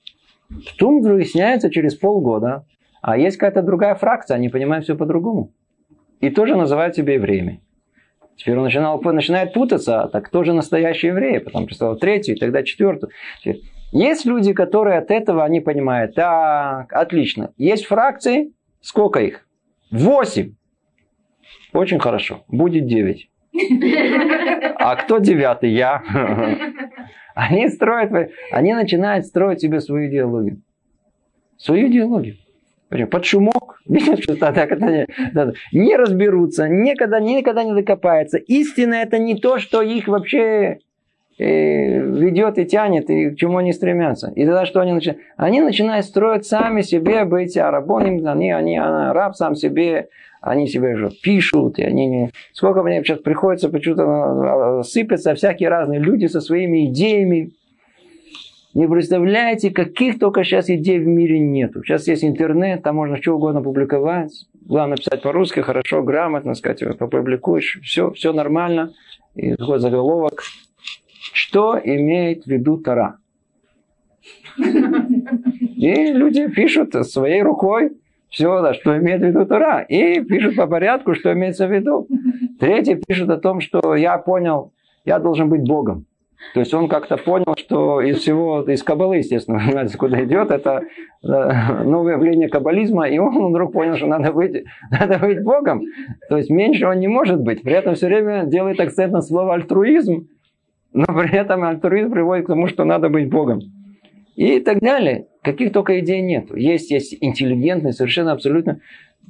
Потом 0.49 1.01
выясняется 1.01 1.71
через 1.71 1.95
полгода, 1.95 2.67
а 3.01 3.17
есть 3.17 3.39
какая-то 3.39 3.63
другая 3.63 3.95
фракция, 3.95 4.35
они 4.35 4.51
понимают 4.51 4.85
все 4.85 4.97
по-другому. 4.97 5.55
И 6.21 6.29
тоже 6.29 6.57
называют 6.57 6.95
себя 6.95 7.15
евреями. 7.15 7.63
Теперь 8.37 8.59
он 8.59 8.65
начинал, 8.65 9.01
начинает 9.01 9.55
путаться, 9.55 10.11
так 10.13 10.27
кто 10.27 10.45
же 10.45 10.53
настоящий 10.53 11.07
еврей? 11.07 11.41
Потом 11.41 11.65
представил 11.65 11.97
третий, 11.97 12.35
тогда 12.35 12.63
четвертый. 12.65 13.09
Есть 13.93 14.27
люди, 14.27 14.53
которые 14.53 14.99
от 14.99 15.11
этого 15.11 15.43
они 15.43 15.61
понимают, 15.61 16.15
так, 16.15 16.93
отлично. 16.93 17.55
Есть 17.57 17.87
фракции, 17.87 18.53
сколько 18.83 19.21
их? 19.21 19.49
Восемь. 19.91 20.58
Очень 21.73 21.99
хорошо. 21.99 22.45
Будет 22.49 22.87
девять. 22.87 23.29
А 24.77 24.97
кто 24.97 25.19
девятый? 25.19 25.71
Я. 25.71 26.03
Они 27.35 27.69
строят, 27.69 28.31
они 28.51 28.75
начинают 28.75 29.27
строить 29.27 29.61
себе 29.61 29.81
свою 29.81 30.09
идеологию. 30.09 30.61
Свою 31.57 31.89
идеологию. 31.89 32.37
Под 33.11 33.25
шумок, 33.27 33.81
не, 33.87 34.01
разберутся, 35.97 36.69
никогда, 36.69 37.21
никогда 37.21 37.63
не 37.63 37.75
докопаются. 37.75 38.39
Истина 38.39 38.95
это 38.95 39.19
не 39.19 39.37
то, 39.37 39.59
что 39.59 39.83
их 39.83 40.09
вообще 40.09 40.79
э, 41.39 42.01
ведет 42.01 42.59
и 42.59 42.65
тянет, 42.65 43.11
и 43.11 43.31
к 43.31 43.37
чему 43.37 43.59
они 43.59 43.73
стремятся. 43.73 44.33
И 44.35 44.47
тогда 44.47 44.65
что 44.65 44.81
они 44.81 44.95
начинают? 44.95 45.21
Они 45.37 45.61
начинают 45.61 46.07
строить 46.07 46.47
сами 46.47 46.81
себе 46.81 47.25
быть 47.25 47.59
арабоним, 47.59 48.27
они, 48.27 48.53
они, 48.53 48.81
раб 48.81 49.37
сам 49.37 49.55
себе, 49.55 50.09
они 50.41 50.67
себе 50.69 50.97
же 50.97 51.11
пишут, 51.23 51.79
и 51.79 51.83
они 51.83 52.07
не... 52.07 52.31
Сколько 52.53 52.83
мне 52.83 53.03
сейчас 53.03 53.19
приходится 53.21 53.69
почему-то 53.69 54.83
сыпятся 54.83 55.35
всякие 55.35 55.69
разные 55.69 56.01
люди 56.01 56.27
со 56.27 56.41
своими 56.41 56.87
идеями, 56.87 57.53
не 58.75 58.87
представляете, 58.87 59.71
каких 59.71 60.19
только 60.19 60.45
сейчас 60.45 60.69
идей 60.71 60.99
в 60.99 61.07
мире 61.07 61.41
нету. 61.41 61.83
Сейчас 61.83 62.07
есть 62.07 62.23
интернет, 62.23 62.83
там 62.83 62.97
можно 62.97 63.21
что 63.21 63.35
угодно 63.35 63.63
публиковать. 63.63 64.47
Главное 64.67 64.97
писать 64.99 65.23
по-русски, 65.23 65.61
хорошо, 65.61 66.03
грамотно, 66.03 66.55
сказать, 66.55 66.85
попубликуешь, 66.99 67.81
все, 67.83 68.13
все 68.13 68.33
нормально. 68.33 68.93
И 69.35 69.57
такой 69.57 69.79
заголовок. 69.81 70.43
Что 71.33 71.81
имеет 71.83 72.45
в 72.45 72.47
виду 72.47 72.79
Тара? 72.79 73.17
И 74.59 76.13
люди 76.13 76.49
пишут 76.49 76.95
своей 77.07 77.43
рукой 77.43 77.93
все, 78.31 78.61
да, 78.63 78.75
что 78.75 78.97
имеет 78.99 79.21
в 79.21 79.25
виду 79.25 79.47
Тора. 79.47 79.81
И 79.81 80.21
пишут 80.21 80.57
по 80.57 80.67
порядку, 80.67 81.15
что 81.15 81.33
имеется 81.33 81.67
в 81.67 81.73
виду. 81.73 82.07
Третий 82.61 82.97
пишет 82.97 83.31
о 83.31 83.39
том, 83.39 83.61
что 83.61 83.95
я 83.95 84.19
понял, 84.19 84.73
я 85.05 85.19
должен 85.19 85.49
быть 85.49 85.63
Богом. 85.63 86.07
То 86.55 86.61
есть 86.61 86.73
он 86.73 86.89
как-то 86.89 87.17
понял, 87.17 87.57
что 87.57 88.01
из 88.01 88.19
всего, 88.19 88.63
из 88.63 88.83
кабалы, 88.83 89.17
естественно, 89.19 89.61
знаете, 89.71 89.99
куда 89.99 90.23
идет, 90.25 90.51
это 90.51 90.83
новое 91.23 92.15
явление 92.15 92.49
каббализма, 92.49 93.09
и 93.09 93.19
он 93.19 93.51
вдруг 93.51 93.73
понял, 93.73 93.97
что 93.97 94.07
надо 94.07 94.33
быть, 94.33 94.65
надо 94.91 95.19
быть 95.19 95.43
Богом. 95.43 95.83
То 96.29 96.37
есть 96.37 96.51
меньше 96.51 96.87
он 96.87 97.01
не 97.01 97.09
может 97.09 97.41
быть. 97.41 97.63
При 97.63 97.73
этом 97.73 97.95
все 97.95 98.07
время 98.07 98.45
делает 98.45 98.79
акцент 98.81 99.13
на 99.13 99.21
слово 99.21 99.55
альтруизм, 99.55 100.29
но 100.93 101.07
при 101.07 101.35
этом 101.35 101.65
альтруизм 101.65 102.13
приводит 102.13 102.45
к 102.45 102.49
тому, 102.49 102.67
что 102.69 102.85
надо 102.85 103.09
быть 103.09 103.29
Богом. 103.29 103.61
И 104.39 104.61
так 104.61 104.79
далее. 104.79 105.27
Каких 105.43 105.73
только 105.73 105.99
идей 105.99 106.21
нет. 106.21 106.57
Есть, 106.57 106.93
есть 106.93 107.17
интеллигентные, 107.21 107.93
совершенно 107.93 108.31
абсолютно 108.31 108.81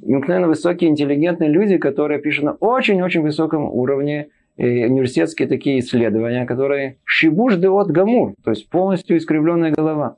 необыкновенно 0.03 0.47
высокие 0.47 0.91
интеллигентные 0.91 1.49
люди, 1.49 1.79
которые 1.79 2.21
пишут 2.21 2.43
на 2.43 2.51
очень-очень 2.51 3.21
высоком 3.21 3.63
уровне 3.65 4.29
университетские 4.55 5.47
такие 5.47 5.79
исследования, 5.79 6.45
которые 6.45 6.97
шибуш 7.05 7.55
деот 7.55 7.87
гамур, 7.87 8.35
то 8.43 8.51
есть 8.51 8.69
полностью 8.69 9.17
искривленная 9.17 9.71
голова. 9.71 10.17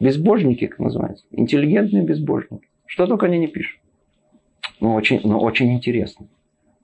Безбожники, 0.00 0.66
как 0.66 0.80
называется. 0.80 1.24
Интеллигентные 1.30 2.02
безбожники. 2.02 2.66
Что 2.86 3.06
только 3.06 3.26
они 3.26 3.38
не 3.38 3.46
пишут. 3.46 3.78
Но 4.80 4.96
очень, 4.96 5.20
но 5.22 5.38
очень 5.38 5.72
интересно. 5.72 6.26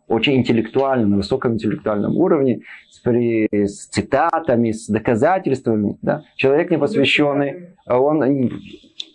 Очень 0.09 0.37
интеллектуально, 0.37 1.07
на 1.07 1.17
высоком 1.17 1.55
интеллектуальном 1.55 2.17
уровне, 2.17 2.61
с, 2.91 3.01
при, 3.01 3.49
с 3.53 3.89
цитатами, 3.89 4.71
с 4.71 4.87
доказательствами. 4.87 5.99
Да? 6.03 6.23
Человек 6.37 6.71
непосвященный, 6.71 7.71
он 7.87 8.51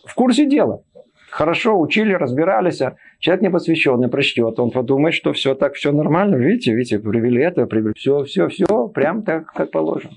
в 0.05 0.15
курсе 0.15 0.45
дела. 0.45 0.83
Хорошо 1.29 1.79
учили, 1.79 2.13
разбирались, 2.13 2.81
а 2.81 2.97
Человек 3.21 3.43
непосвященный 3.43 4.07
прочтет, 4.09 4.59
он 4.59 4.71
подумает, 4.71 5.13
что 5.13 5.31
все 5.31 5.53
так, 5.53 5.75
все 5.75 5.91
нормально. 5.91 6.37
Видите, 6.37 6.73
видите, 6.73 6.97
привели 6.97 7.39
это, 7.43 7.67
привели 7.67 7.93
все, 7.95 8.23
все, 8.23 8.47
все, 8.47 8.87
прям 8.87 9.21
так, 9.21 9.45
как 9.53 9.69
положено. 9.69 10.15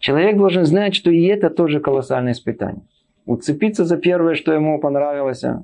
Человек 0.00 0.36
должен 0.36 0.64
знать, 0.64 0.96
что 0.96 1.08
и 1.12 1.22
это 1.26 1.50
тоже 1.50 1.78
колоссальное 1.78 2.32
испытание. 2.32 2.82
Уцепиться 3.26 3.84
за 3.84 3.96
первое, 3.96 4.34
что 4.34 4.52
ему 4.52 4.80
понравилось, 4.80 5.44
а, 5.44 5.62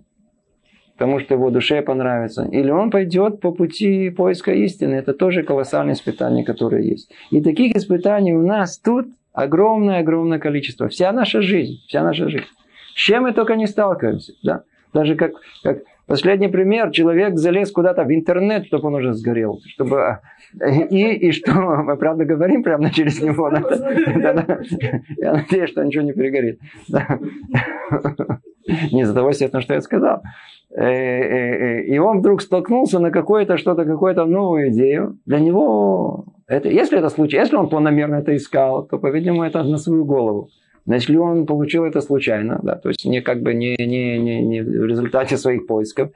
потому 1.03 1.19
что 1.19 1.35
его 1.35 1.51
душе 1.51 1.83
понравится. 1.83 2.49
Или 2.53 2.71
он 2.71 2.93
пойдет 2.93 3.41
по 3.41 3.51
пути 3.51 4.09
поиска 4.11 4.53
истины. 4.53 4.95
Это 4.95 5.13
тоже 5.13 5.43
колоссальное 5.43 5.95
испытание, 5.95 6.45
которое 6.45 6.83
есть. 6.83 7.11
И 7.33 7.43
таких 7.43 7.75
испытаний 7.75 8.33
у 8.33 8.47
нас 8.47 8.79
тут 8.79 9.07
огромное-огромное 9.33 10.39
количество. 10.39 10.87
Вся 10.87 11.11
наша 11.11 11.43
жизнь, 11.43 11.81
вся 11.89 12.05
наша 12.05 12.29
жизнь. 12.29 12.47
С 12.95 13.01
чем 13.01 13.25
мы 13.25 13.33
только 13.33 13.57
не 13.57 13.67
сталкиваемся. 13.67 14.35
Да? 14.45 14.63
Даже 14.95 15.17
как, 15.17 15.33
как 15.65 15.79
последний 16.07 16.47
пример, 16.47 16.93
человек 16.93 17.37
залез 17.37 17.73
куда-то 17.73 18.05
в 18.05 18.13
интернет, 18.13 18.67
чтобы 18.67 18.87
он 18.87 18.95
уже 18.95 19.13
сгорел. 19.13 19.59
Чтобы... 19.75 20.21
И, 20.89 21.15
и 21.15 21.33
что, 21.33 21.53
мы 21.53 21.97
правда 21.97 22.25
говорим 22.25 22.63
прямо 22.63 22.91
через 22.93 23.21
него? 23.21 23.51
Я 25.17 25.33
надеюсь, 25.33 25.71
что 25.71 25.83
ничего 25.85 26.05
не 26.05 26.13
перегорит. 26.13 26.61
Не 28.93 29.05
за 29.05 29.15
того, 29.15 29.31
естественно, 29.31 29.63
что 29.63 29.75
я 29.75 29.81
сказал. 29.81 30.23
Э, 30.75 30.85
э, 30.85 31.81
э, 31.81 31.83
и 31.85 31.99
он 31.99 32.21
вдруг 32.21 32.41
столкнулся 32.41 32.99
на 32.99 33.11
какое-то 33.11 33.59
что-то, 33.59 33.85
какую-то 33.85 34.25
новую 34.25 34.71
идею. 34.71 35.19
Для 35.27 35.39
него, 35.39 36.25
это, 36.47 36.69
если 36.69 36.99
это 36.99 37.11
случай, 37.11 37.37
если 37.37 37.57
он 37.57 37.69
планомерно 37.69 38.17
это 38.17 38.35
искал, 38.35 38.87
то, 38.87 38.99
по-видимому, 38.99 39.45
это 39.45 39.63
на 39.63 39.77
свою 39.77 40.07
голову. 40.07 40.49
Но 40.87 40.95
если 40.95 41.17
он 41.17 41.47
получил 41.47 41.85
это 41.85 42.01
случайно, 42.01 42.59
да, 42.63 42.75
то 42.75 42.89
есть 42.89 43.05
не 43.05 43.21
как 43.21 43.43
бы 43.43 43.55
не, 43.55 43.77
не, 43.79 44.19
не, 44.19 44.43
не 44.43 44.63
в 44.63 44.87
результате 44.87 45.37
своих 45.37 45.67
поисков, 45.67 46.11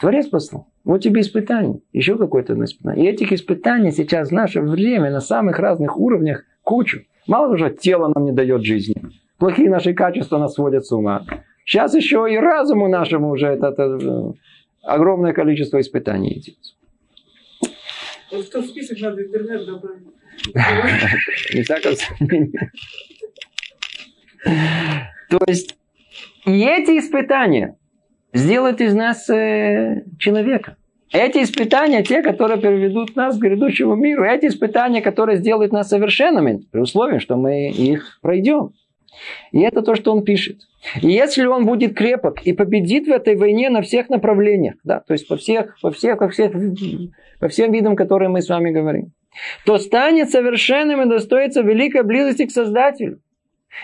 Творец 0.00 0.26
послал. 0.28 0.68
Вот 0.84 1.02
тебе 1.02 1.20
испытание, 1.20 1.80
еще 1.92 2.16
какое-то 2.16 2.54
испытание. 2.64 3.06
И 3.06 3.08
этих 3.12 3.32
испытаний 3.32 3.90
сейчас 3.90 4.28
в 4.28 4.32
наше 4.32 4.62
время 4.62 5.10
на 5.10 5.20
самых 5.20 5.58
разных 5.58 5.98
уровнях 5.98 6.44
кучу. 6.62 7.00
Мало 7.26 7.52
уже 7.52 7.70
тело 7.70 8.10
нам 8.14 8.24
не 8.24 8.32
дает 8.32 8.62
жизни. 8.62 8.94
Плохие 9.38 9.68
наши 9.68 9.92
качества 9.92 10.38
нас 10.38 10.54
сводят 10.54 10.86
с 10.86 10.92
ума. 10.92 11.24
Сейчас 11.68 11.94
еще 11.94 12.26
и 12.32 12.38
разуму 12.38 12.88
нашему 12.88 13.28
уже 13.28 13.48
это, 13.48 13.66
это 13.66 14.32
огромное 14.82 15.34
количество 15.34 15.78
испытаний 15.78 16.38
идет. 16.38 16.56
Что 18.46 18.62
в 18.62 18.66
список 18.66 18.98
надо 19.02 19.22
интернет 19.22 19.66
добавить? 19.66 20.06
Не 21.54 21.62
сомнении. 21.62 22.58
То 25.28 25.38
есть, 25.46 25.76
и 26.46 26.58
эти 26.58 26.98
испытания 26.98 27.76
сделает 28.32 28.80
из 28.80 28.94
нас 28.94 29.28
э, 29.28 30.04
человека. 30.18 30.78
Эти 31.12 31.42
испытания, 31.42 32.02
те, 32.02 32.22
которые 32.22 32.58
приведут 32.58 33.14
нас 33.14 33.36
к 33.36 33.40
грядущему 33.40 33.94
миру, 33.94 34.24
эти 34.24 34.46
испытания, 34.46 35.02
которые 35.02 35.36
сделают 35.36 35.72
нас 35.72 35.90
совершенными, 35.90 36.66
при 36.70 36.80
условии, 36.80 37.18
что 37.18 37.36
мы 37.36 37.68
их 37.68 38.20
пройдем. 38.22 38.72
И 39.52 39.60
это 39.60 39.82
то, 39.82 39.94
что 39.94 40.12
он 40.12 40.24
пишет. 40.24 40.60
И 41.02 41.08
если 41.08 41.46
он 41.46 41.66
будет 41.66 41.94
крепок 41.96 42.42
и 42.42 42.52
победит 42.52 43.06
в 43.06 43.10
этой 43.10 43.36
войне 43.36 43.70
на 43.70 43.82
всех 43.82 44.08
направлениях, 44.08 44.74
да, 44.84 45.00
то 45.00 45.12
есть 45.12 45.26
по, 45.26 45.36
всех, 45.36 45.76
по, 45.80 45.90
всех, 45.90 46.18
по, 46.18 46.28
всех, 46.28 46.52
по 47.40 47.48
всем 47.48 47.72
видам, 47.72 47.96
которые 47.96 48.28
мы 48.28 48.42
с 48.42 48.48
вами 48.48 48.70
говорим, 48.70 49.12
то 49.64 49.78
станет 49.78 50.30
совершенным 50.30 51.02
и 51.02 51.08
достоится 51.08 51.62
великой 51.62 52.02
близости 52.02 52.46
к 52.46 52.50
Создателю. 52.50 53.20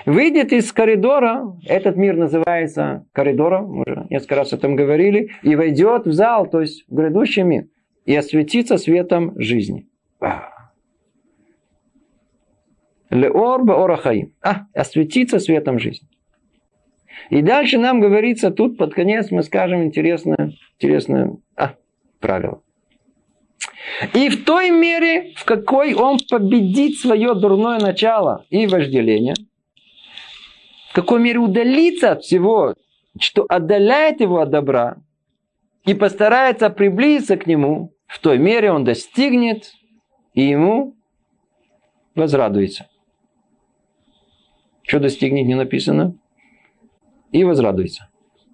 Выйдет 0.07 0.53
из 0.53 0.73
коридора, 0.73 1.57
этот 1.67 1.97
мир 1.97 2.17
называется 2.17 3.07
коридором, 3.13 3.67
мы 3.73 3.85
уже 3.87 4.07
несколько 4.11 4.37
раз 4.37 4.53
о 4.53 4.57
этом 4.57 4.77
говорили, 4.77 5.31
и 5.43 5.55
войдет 5.57 6.07
в 6.07 6.13
зал, 6.13 6.47
то 6.47 6.61
есть 6.61 6.85
в 6.89 6.95
грядущий 6.95 7.43
мир, 7.43 7.67
и 8.05 8.17
осветится 8.17 8.79
светом 8.79 9.33
жизни. 9.37 9.87
Леор 13.15 13.63
орахаим. 13.71 14.35
А, 14.43 14.67
осветиться 14.75 15.39
светом 15.39 15.79
жизни. 15.79 16.09
И 17.31 17.43
дальше 17.43 17.79
нам 17.79 18.01
говорится, 18.01 18.51
тут 18.51 18.77
под 18.77 18.93
конец 18.93 19.31
мы 19.31 19.45
скажем 19.45 19.85
интересное, 19.85 20.53
интересное 20.79 21.37
а, 21.57 21.75
правило. 22.19 22.61
И 24.15 24.29
в 24.29 24.45
той 24.45 24.71
мере, 24.71 25.33
в 25.37 25.45
какой 25.45 25.95
он 25.95 26.19
победит 26.29 26.99
свое 26.99 27.35
дурное 27.35 27.79
начало 27.79 28.45
и 28.51 28.67
вожделение, 28.67 29.35
в 30.91 30.95
какой 30.95 31.21
мере 31.21 31.39
удалится 31.39 32.13
от 32.13 32.25
всего, 32.25 32.75
что 33.21 33.47
отдаляет 33.49 34.21
его 34.21 34.41
от 34.41 34.51
добра, 34.51 34.97
и 35.87 35.95
постарается 35.95 36.69
приблизиться 36.69 37.37
к 37.37 37.47
нему, 37.47 37.93
в 38.09 38.19
той 38.19 38.39
мере 38.39 38.73
он 38.73 38.85
достигнет 38.85 39.71
и 40.33 40.43
ему 40.43 40.97
возрадуется. 42.17 42.89
Что 44.87 45.01
достигнет, 45.01 45.47
не 45.47 45.55
написано. 45.55 46.15
И 47.33 47.43
возрадуется. 47.43 48.09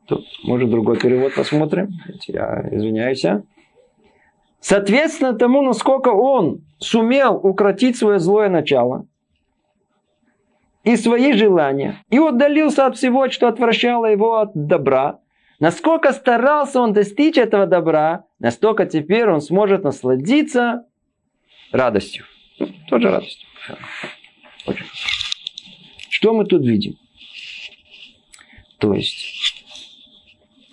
Тут, 0.07 0.25
может, 0.45 0.71
другой 0.71 0.99
перевод 0.99 1.35
посмотрим. 1.35 1.91
Я 2.27 2.69
извиняюсь. 2.71 3.25
Соответственно 4.61 5.35
тому, 5.35 5.63
насколько 5.63 6.09
он 6.09 6.63
сумел 6.79 7.37
укротить 7.37 7.97
свое 7.97 8.19
злое 8.19 8.49
начало 8.49 9.07
и 10.85 10.97
свои 10.97 11.33
желания, 11.33 12.03
и 12.11 12.19
отдалился 12.19 12.87
от 12.87 12.97
всего, 12.97 13.29
что 13.31 13.49
отвращало 13.49 14.07
его 14.07 14.39
от 14.39 14.53
добра, 14.55 15.21
насколько 15.59 16.13
старался 16.13 16.81
он 16.81 16.93
достичь 16.93 17.37
этого 17.37 17.67
добра, 17.67 18.25
настолько 18.39 18.87
теперь 18.87 19.29
он 19.29 19.41
сможет 19.41 19.85
насладиться 19.85 20.87
радостью. 21.73 22.25
Тоже 22.89 23.11
радостью. 23.11 23.49
Очень 24.67 24.85
что 26.21 26.35
мы 26.35 26.45
тут 26.45 26.67
видим? 26.67 26.97
То 28.79 28.93
есть, 28.93 29.65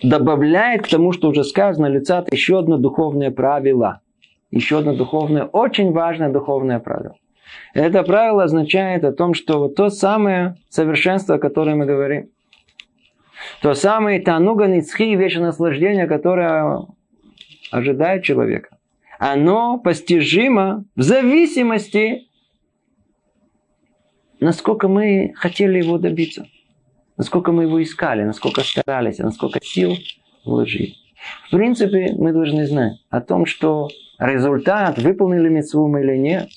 добавляет 0.02 0.82
к 0.82 0.88
тому, 0.88 1.12
что 1.12 1.30
уже 1.30 1.42
сказано, 1.42 1.86
лицат 1.86 2.30
еще 2.30 2.58
одно 2.58 2.76
духовное 2.76 3.30
правило. 3.30 4.02
Еще 4.50 4.78
одно 4.78 4.94
духовное, 4.94 5.44
очень 5.44 5.92
важное 5.92 6.30
духовное 6.30 6.80
правило. 6.80 7.16
Это 7.72 8.02
правило 8.02 8.44
означает 8.44 9.04
о 9.04 9.12
том, 9.12 9.32
что 9.32 9.58
вот 9.58 9.74
то 9.74 9.88
самое 9.88 10.56
совершенство, 10.68 11.36
о 11.36 11.38
котором 11.38 11.78
мы 11.78 11.86
говорим, 11.86 12.28
то 13.62 13.72
самое 13.72 14.20
тануга 14.20 14.66
ницхи, 14.66 15.14
вечное 15.16 15.46
наслаждение, 15.46 16.06
которое 16.06 16.82
ожидает 17.70 18.22
человека, 18.22 18.76
оно 19.18 19.78
постижимо 19.78 20.84
в 20.94 21.00
зависимости 21.00 22.27
насколько 24.40 24.88
мы 24.88 25.32
хотели 25.36 25.78
его 25.78 25.98
добиться, 25.98 26.46
насколько 27.16 27.52
мы 27.52 27.64
его 27.64 27.82
искали, 27.82 28.22
насколько 28.22 28.62
старались, 28.62 29.18
насколько 29.18 29.60
сил 29.62 29.96
вложили. 30.44 30.94
В 31.48 31.50
принципе, 31.50 32.14
мы 32.16 32.32
должны 32.32 32.66
знать 32.66 33.00
о 33.10 33.20
том, 33.20 33.46
что 33.46 33.88
результат, 34.18 34.98
выполнили 34.98 35.48
митцву 35.48 35.88
мы 35.88 36.02
или 36.02 36.16
нет, 36.16 36.48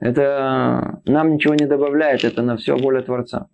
это 0.00 1.00
нам 1.04 1.34
ничего 1.34 1.54
не 1.54 1.66
добавляет, 1.66 2.24
это 2.24 2.42
на 2.42 2.56
все 2.56 2.76
воля 2.76 3.02
Творца. 3.02 3.46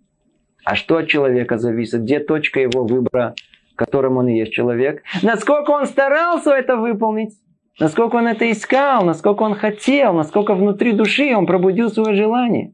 А 0.65 0.75
что 0.75 0.97
от 0.97 1.07
человека 1.07 1.57
зависит? 1.57 2.01
Где 2.01 2.19
точка 2.19 2.59
его 2.59 2.85
выбора, 2.85 3.35
которым 3.75 4.17
он 4.17 4.27
и 4.27 4.37
есть 4.37 4.51
человек? 4.51 5.03
Насколько 5.21 5.71
он 5.71 5.85
старался 5.85 6.51
это 6.51 6.75
выполнить? 6.75 7.33
Насколько 7.79 8.15
он 8.15 8.27
это 8.27 8.51
искал, 8.51 9.03
насколько 9.05 9.43
он 9.43 9.55
хотел, 9.55 10.13
насколько 10.13 10.53
внутри 10.53 10.91
души 10.91 11.35
он 11.35 11.45
пробудил 11.45 11.89
свое 11.89 12.15
желание. 12.15 12.73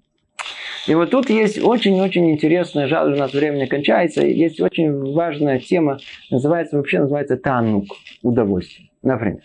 И 0.88 0.93
вот 0.93 1.10
тут 1.10 1.30
есть 1.30 1.62
очень-очень 1.62 2.32
интересная, 2.32 2.88
жаль, 2.88 3.14
у 3.14 3.18
нас 3.18 3.34
время 3.34 3.68
кончается, 3.68 4.26
есть 4.26 4.62
очень 4.62 5.14
важная 5.14 5.60
тема, 5.60 5.97
называется, 6.30 6.78
вообще 6.78 6.99
называется 6.99 7.38
танук, 7.38 7.86
удовольствие. 8.22 8.89
Например, 9.01 9.39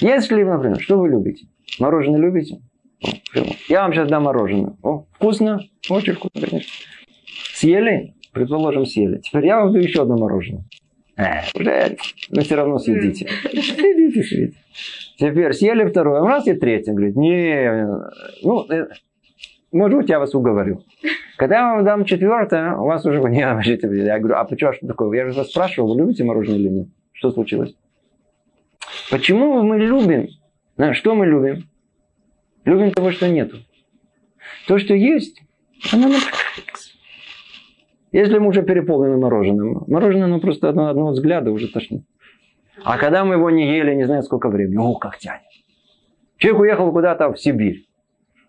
если, 0.00 0.42
например, 0.42 0.80
что 0.80 0.98
вы 0.98 1.10
любите? 1.10 1.46
Мороженое 1.78 2.18
любите? 2.18 2.60
Я 3.68 3.82
вам 3.82 3.92
сейчас 3.92 4.08
дам 4.08 4.24
мороженое. 4.24 4.76
О, 4.82 5.06
вкусно? 5.12 5.60
Очень 5.88 6.14
вкусно, 6.14 6.40
конечно. 6.40 6.72
Съели? 7.54 8.14
Предположим, 8.32 8.86
съели. 8.86 9.18
Теперь 9.18 9.46
я 9.46 9.60
вам 9.60 9.72
даю 9.72 9.84
еще 9.84 10.02
одно 10.02 10.16
мороженое. 10.16 10.64
Э, 11.20 11.42
уже, 11.54 11.96
но 12.30 12.40
все 12.40 12.54
равно 12.56 12.78
съедите. 12.78 13.28
Съедите, 13.52 14.22
съедите. 14.22 14.58
Теперь 15.18 15.52
съели 15.52 15.84
второе, 15.84 16.22
у 16.22 16.24
нас 16.24 16.46
и 16.46 16.54
третье. 16.54 16.92
Говорит, 16.92 17.16
не, 17.16 17.86
ну, 18.42 18.66
э, 18.70 18.88
может 19.70 19.98
быть, 19.98 20.08
я 20.08 20.18
вас 20.18 20.34
уговорю. 20.34 20.82
Когда 21.36 21.56
я 21.56 21.74
вам 21.74 21.84
дам 21.84 22.04
четвертое, 22.04 22.74
у 22.74 22.86
вас 22.86 23.04
уже 23.04 23.20
не 23.28 23.44
вообще 23.44 23.78
Я 23.82 24.18
говорю, 24.18 24.36
а 24.36 24.44
почему, 24.44 24.72
что 24.72 24.86
такое? 24.86 25.16
Я 25.18 25.30
же 25.30 25.36
вас 25.36 25.50
спрашивал, 25.50 25.94
вы 25.94 26.00
любите 26.00 26.24
мороженое 26.24 26.58
или 26.58 26.68
нет? 26.68 26.88
Что 27.12 27.30
случилось? 27.30 27.74
Почему 29.10 29.62
мы 29.62 29.78
любим? 29.78 30.28
Что 30.92 31.14
мы 31.14 31.26
любим? 31.26 31.68
Любим 32.64 32.92
того, 32.92 33.10
что 33.10 33.28
нету. 33.28 33.58
То, 34.66 34.78
что 34.78 34.94
есть, 34.94 35.42
оно 35.92 36.08
если 38.12 38.38
мы 38.38 38.48
уже 38.48 38.62
переполнены 38.62 39.16
мороженым, 39.16 39.84
мороженое, 39.86 40.26
ну, 40.26 40.40
просто 40.40 40.68
одного, 40.68 40.88
одного 40.88 41.10
взгляда 41.10 41.52
уже 41.52 41.68
тошнит. 41.68 42.04
А 42.82 42.98
когда 42.98 43.24
мы 43.24 43.34
его 43.34 43.50
не 43.50 43.76
ели, 43.76 43.94
не 43.94 44.04
знаю 44.04 44.22
сколько 44.22 44.48
времени, 44.48 44.78
о, 44.78 44.94
как 44.94 45.18
тянет. 45.18 45.42
Человек 46.38 46.60
уехал 46.60 46.92
куда-то 46.92 47.32
в 47.32 47.38
Сибирь. 47.38 47.86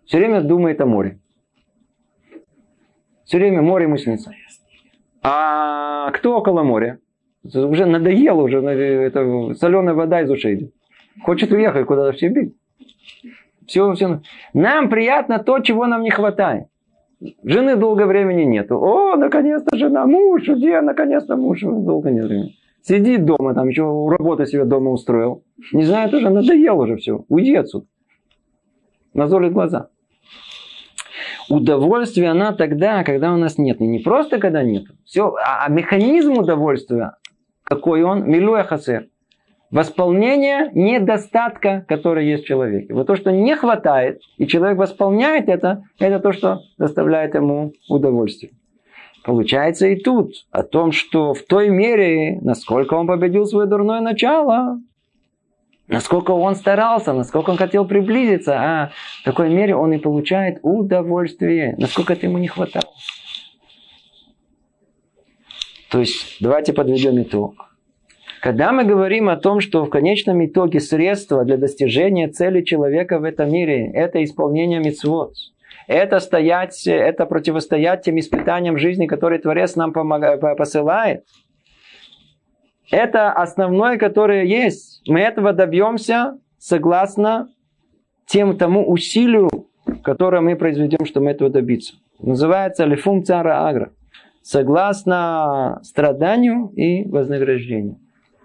Все 0.04 0.18
время 0.18 0.40
думает 0.40 0.80
о 0.80 0.86
море. 0.86 1.20
Все 3.24 3.38
время 3.38 3.62
море 3.62 3.84
ему 3.84 3.98
снится. 3.98 4.32
А 5.22 6.10
кто 6.12 6.38
около 6.38 6.62
моря? 6.62 6.98
Уже 7.44 7.86
надоело, 7.86 8.42
уже 8.42 8.58
это, 8.58 9.54
соленая 9.54 9.94
вода 9.94 10.22
из 10.22 10.30
ушей 10.30 10.54
идет. 10.54 10.74
Хочет 11.22 11.52
уехать 11.52 11.86
куда-то 11.86 12.16
в 12.16 12.20
Сибирь. 12.20 12.54
Все, 13.66 13.92
все. 13.94 14.22
Нам 14.54 14.88
приятно 14.88 15.38
то, 15.38 15.60
чего 15.60 15.86
нам 15.86 16.02
не 16.02 16.10
хватает. 16.10 16.66
Жены 17.44 17.76
долго 17.76 18.06
времени 18.06 18.42
нету. 18.42 18.76
О, 18.76 19.16
наконец-то 19.16 19.76
жена, 19.76 20.06
муж, 20.06 20.48
где, 20.48 20.80
наконец-то 20.80 21.36
муж, 21.36 21.60
долго 21.60 22.10
нет 22.10 22.26
времени. 22.26 22.56
Сидит 22.82 23.24
дома, 23.24 23.54
там 23.54 23.68
еще 23.68 23.82
работу 23.82 24.44
себе 24.44 24.64
дома 24.64 24.90
устроил. 24.90 25.44
Не 25.72 25.84
знаю, 25.84 26.10
тоже 26.10 26.30
надоел 26.30 26.80
уже 26.80 26.96
все. 26.96 27.24
Уйди 27.28 27.54
отсюда. 27.54 27.86
Назолит 29.14 29.52
глаза. 29.52 29.90
Удовольствие 31.48 32.30
она 32.30 32.52
тогда, 32.52 33.04
когда 33.04 33.32
у 33.32 33.36
нас 33.36 33.56
нет. 33.56 33.80
И 33.80 33.86
не 33.86 34.00
просто 34.00 34.38
когда 34.38 34.62
нет. 34.62 34.86
Все, 35.04 35.34
а, 35.34 35.66
а 35.66 35.68
механизм 35.68 36.32
удовольствия, 36.32 37.16
какой 37.62 38.02
он, 38.02 38.28
милуя 38.28 38.64
хасер. 38.64 39.08
Восполнение 39.72 40.70
недостатка, 40.74 41.86
который 41.88 42.28
есть 42.28 42.44
в 42.44 42.46
человеке. 42.46 42.92
Вот 42.92 43.06
то, 43.06 43.16
что 43.16 43.32
не 43.32 43.56
хватает, 43.56 44.20
и 44.36 44.46
человек 44.46 44.76
восполняет 44.76 45.48
это, 45.48 45.84
это 45.98 46.20
то, 46.20 46.32
что 46.32 46.60
доставляет 46.76 47.34
ему 47.34 47.72
удовольствие. 47.88 48.52
Получается 49.24 49.86
и 49.86 49.96
тут 49.96 50.34
о 50.50 50.62
том, 50.62 50.92
что 50.92 51.32
в 51.32 51.42
той 51.44 51.70
мере, 51.70 52.38
насколько 52.42 52.92
он 52.92 53.06
победил 53.06 53.46
свое 53.46 53.66
дурное 53.66 54.02
начало, 54.02 54.78
насколько 55.88 56.32
он 56.32 56.54
старался, 56.54 57.14
насколько 57.14 57.48
он 57.48 57.56
хотел 57.56 57.86
приблизиться, 57.86 58.54
а 58.54 58.90
в 59.22 59.24
такой 59.24 59.48
мере 59.48 59.74
он 59.74 59.94
и 59.94 59.98
получает 59.98 60.58
удовольствие, 60.60 61.76
насколько 61.78 62.12
это 62.12 62.26
ему 62.26 62.36
не 62.36 62.48
хватало. 62.48 62.92
То 65.90 65.98
есть, 66.00 66.36
давайте 66.40 66.74
подведем 66.74 67.22
итог. 67.22 67.71
Когда 68.42 68.72
мы 68.72 68.82
говорим 68.82 69.28
о 69.28 69.36
том, 69.36 69.60
что 69.60 69.84
в 69.84 69.88
конечном 69.88 70.44
итоге 70.44 70.80
средство 70.80 71.44
для 71.44 71.56
достижения 71.56 72.26
цели 72.26 72.62
человека 72.62 73.20
в 73.20 73.22
этом 73.22 73.52
мире– 73.52 73.88
это 73.94 74.22
исполнение 74.24 74.80
мецвод, 74.80 75.34
Это 75.86 76.18
стоять, 76.18 76.84
это 76.88 77.24
противостоять 77.26 78.02
тем 78.02 78.18
испытаниям 78.18 78.78
жизни, 78.78 79.06
которые 79.06 79.38
Творец 79.38 79.76
нам 79.76 79.92
помогает, 79.92 80.40
посылает. 80.58 81.24
Это 82.90 83.30
основное, 83.30 83.96
которое 83.96 84.44
есть. 84.44 85.02
Мы 85.06 85.20
этого 85.20 85.52
добьемся 85.52 86.36
согласно 86.58 87.48
тем 88.26 88.58
тому 88.58 88.90
усилию, 88.90 89.50
которое 90.02 90.40
мы 90.40 90.56
произведем, 90.56 91.06
чтобы 91.06 91.30
этого 91.30 91.48
добиться. 91.48 91.94
Называется 92.18 92.86
лифум 92.86 93.24
цара 93.24 93.68
агра. 93.68 93.92
Согласно 94.42 95.78
страданию 95.84 96.72
и 96.74 97.08
вознаграждению. 97.08 98.01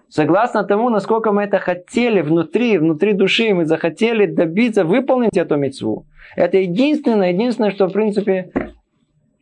Согласно 0.10 0.64
тому, 0.64 0.90
насколько 0.90 1.32
мы 1.32 1.44
это 1.44 1.60
хотели 1.60 2.22
внутри, 2.22 2.78
внутри 2.78 3.14
души, 3.14 3.54
мы 3.54 3.66
захотели 3.66 4.26
добиться, 4.26 4.86
выполнить 4.86 5.36
эту 5.36 5.58
мецву. 5.58 6.06
Это 6.36 6.58
единственное, 6.58 7.34
единственное, 7.34 7.72
что 7.72 7.88
в 7.88 7.94
принципе 7.94 8.52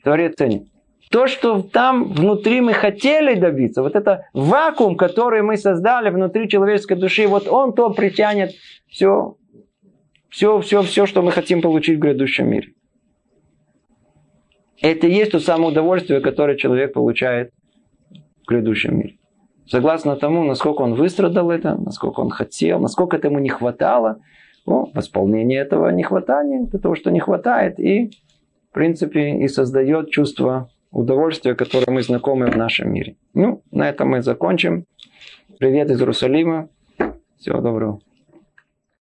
Творец 0.04 0.36
ценит. 0.38 0.68
То, 1.12 1.28
что 1.28 1.62
там 1.62 2.06
внутри 2.06 2.62
мы 2.62 2.74
хотели 2.74 3.36
добиться, 3.36 3.84
вот 3.84 3.96
это 3.96 4.26
вакуум, 4.34 4.98
который 4.98 5.44
мы 5.44 5.56
создали 5.56 6.10
внутри 6.10 6.50
человеческой 6.50 6.96
души, 6.96 7.28
вот 7.28 7.48
он 7.48 7.74
то 7.74 7.92
притянет 7.92 8.52
все, 8.88 9.36
все, 10.30 10.60
все, 10.62 10.82
все, 10.82 11.06
что 11.06 11.22
мы 11.22 11.32
хотим 11.32 11.62
получить 11.62 11.98
в 11.98 12.02
грядущем 12.02 12.50
мире. 12.50 12.70
Это 14.82 15.06
и 15.08 15.14
есть 15.14 15.32
то 15.32 15.40
самое 15.40 15.70
удовольствие, 15.70 16.22
которое 16.22 16.58
человек 16.58 16.94
получает 16.94 17.52
в 18.44 18.50
грядущем 18.50 18.98
мире. 18.98 19.18
Согласно 19.68 20.16
тому, 20.16 20.44
насколько 20.44 20.82
он 20.82 20.94
выстрадал 20.94 21.50
это, 21.50 21.76
насколько 21.76 22.20
он 22.20 22.30
хотел, 22.30 22.80
насколько 22.80 23.18
это 23.18 23.28
ему 23.28 23.40
не 23.40 23.50
хватало, 23.50 24.20
ну, 24.66 24.92
восполнение 24.94 25.60
этого 25.60 25.90
не 25.90 26.04
хватания, 26.04 26.68
того, 26.68 26.96
что 26.96 27.12
не 27.12 27.20
хватает, 27.20 27.80
и, 27.80 28.12
в 28.70 28.74
принципе, 28.74 29.38
и 29.38 29.48
создает 29.48 30.12
чувство 30.12 30.70
удовольствия, 30.92 31.56
которое 31.56 31.92
мы 31.92 32.02
знакомы 32.02 32.48
в 32.48 32.56
нашем 32.56 32.94
мире. 32.94 33.16
Ну, 33.34 33.62
на 33.72 33.90
этом 33.90 34.10
мы 34.10 34.22
закончим. 34.22 34.86
Привет 35.60 35.90
из 35.90 36.00
Иерусалима. 36.00 36.70
Всего 37.38 37.62
доброго. 37.62 38.05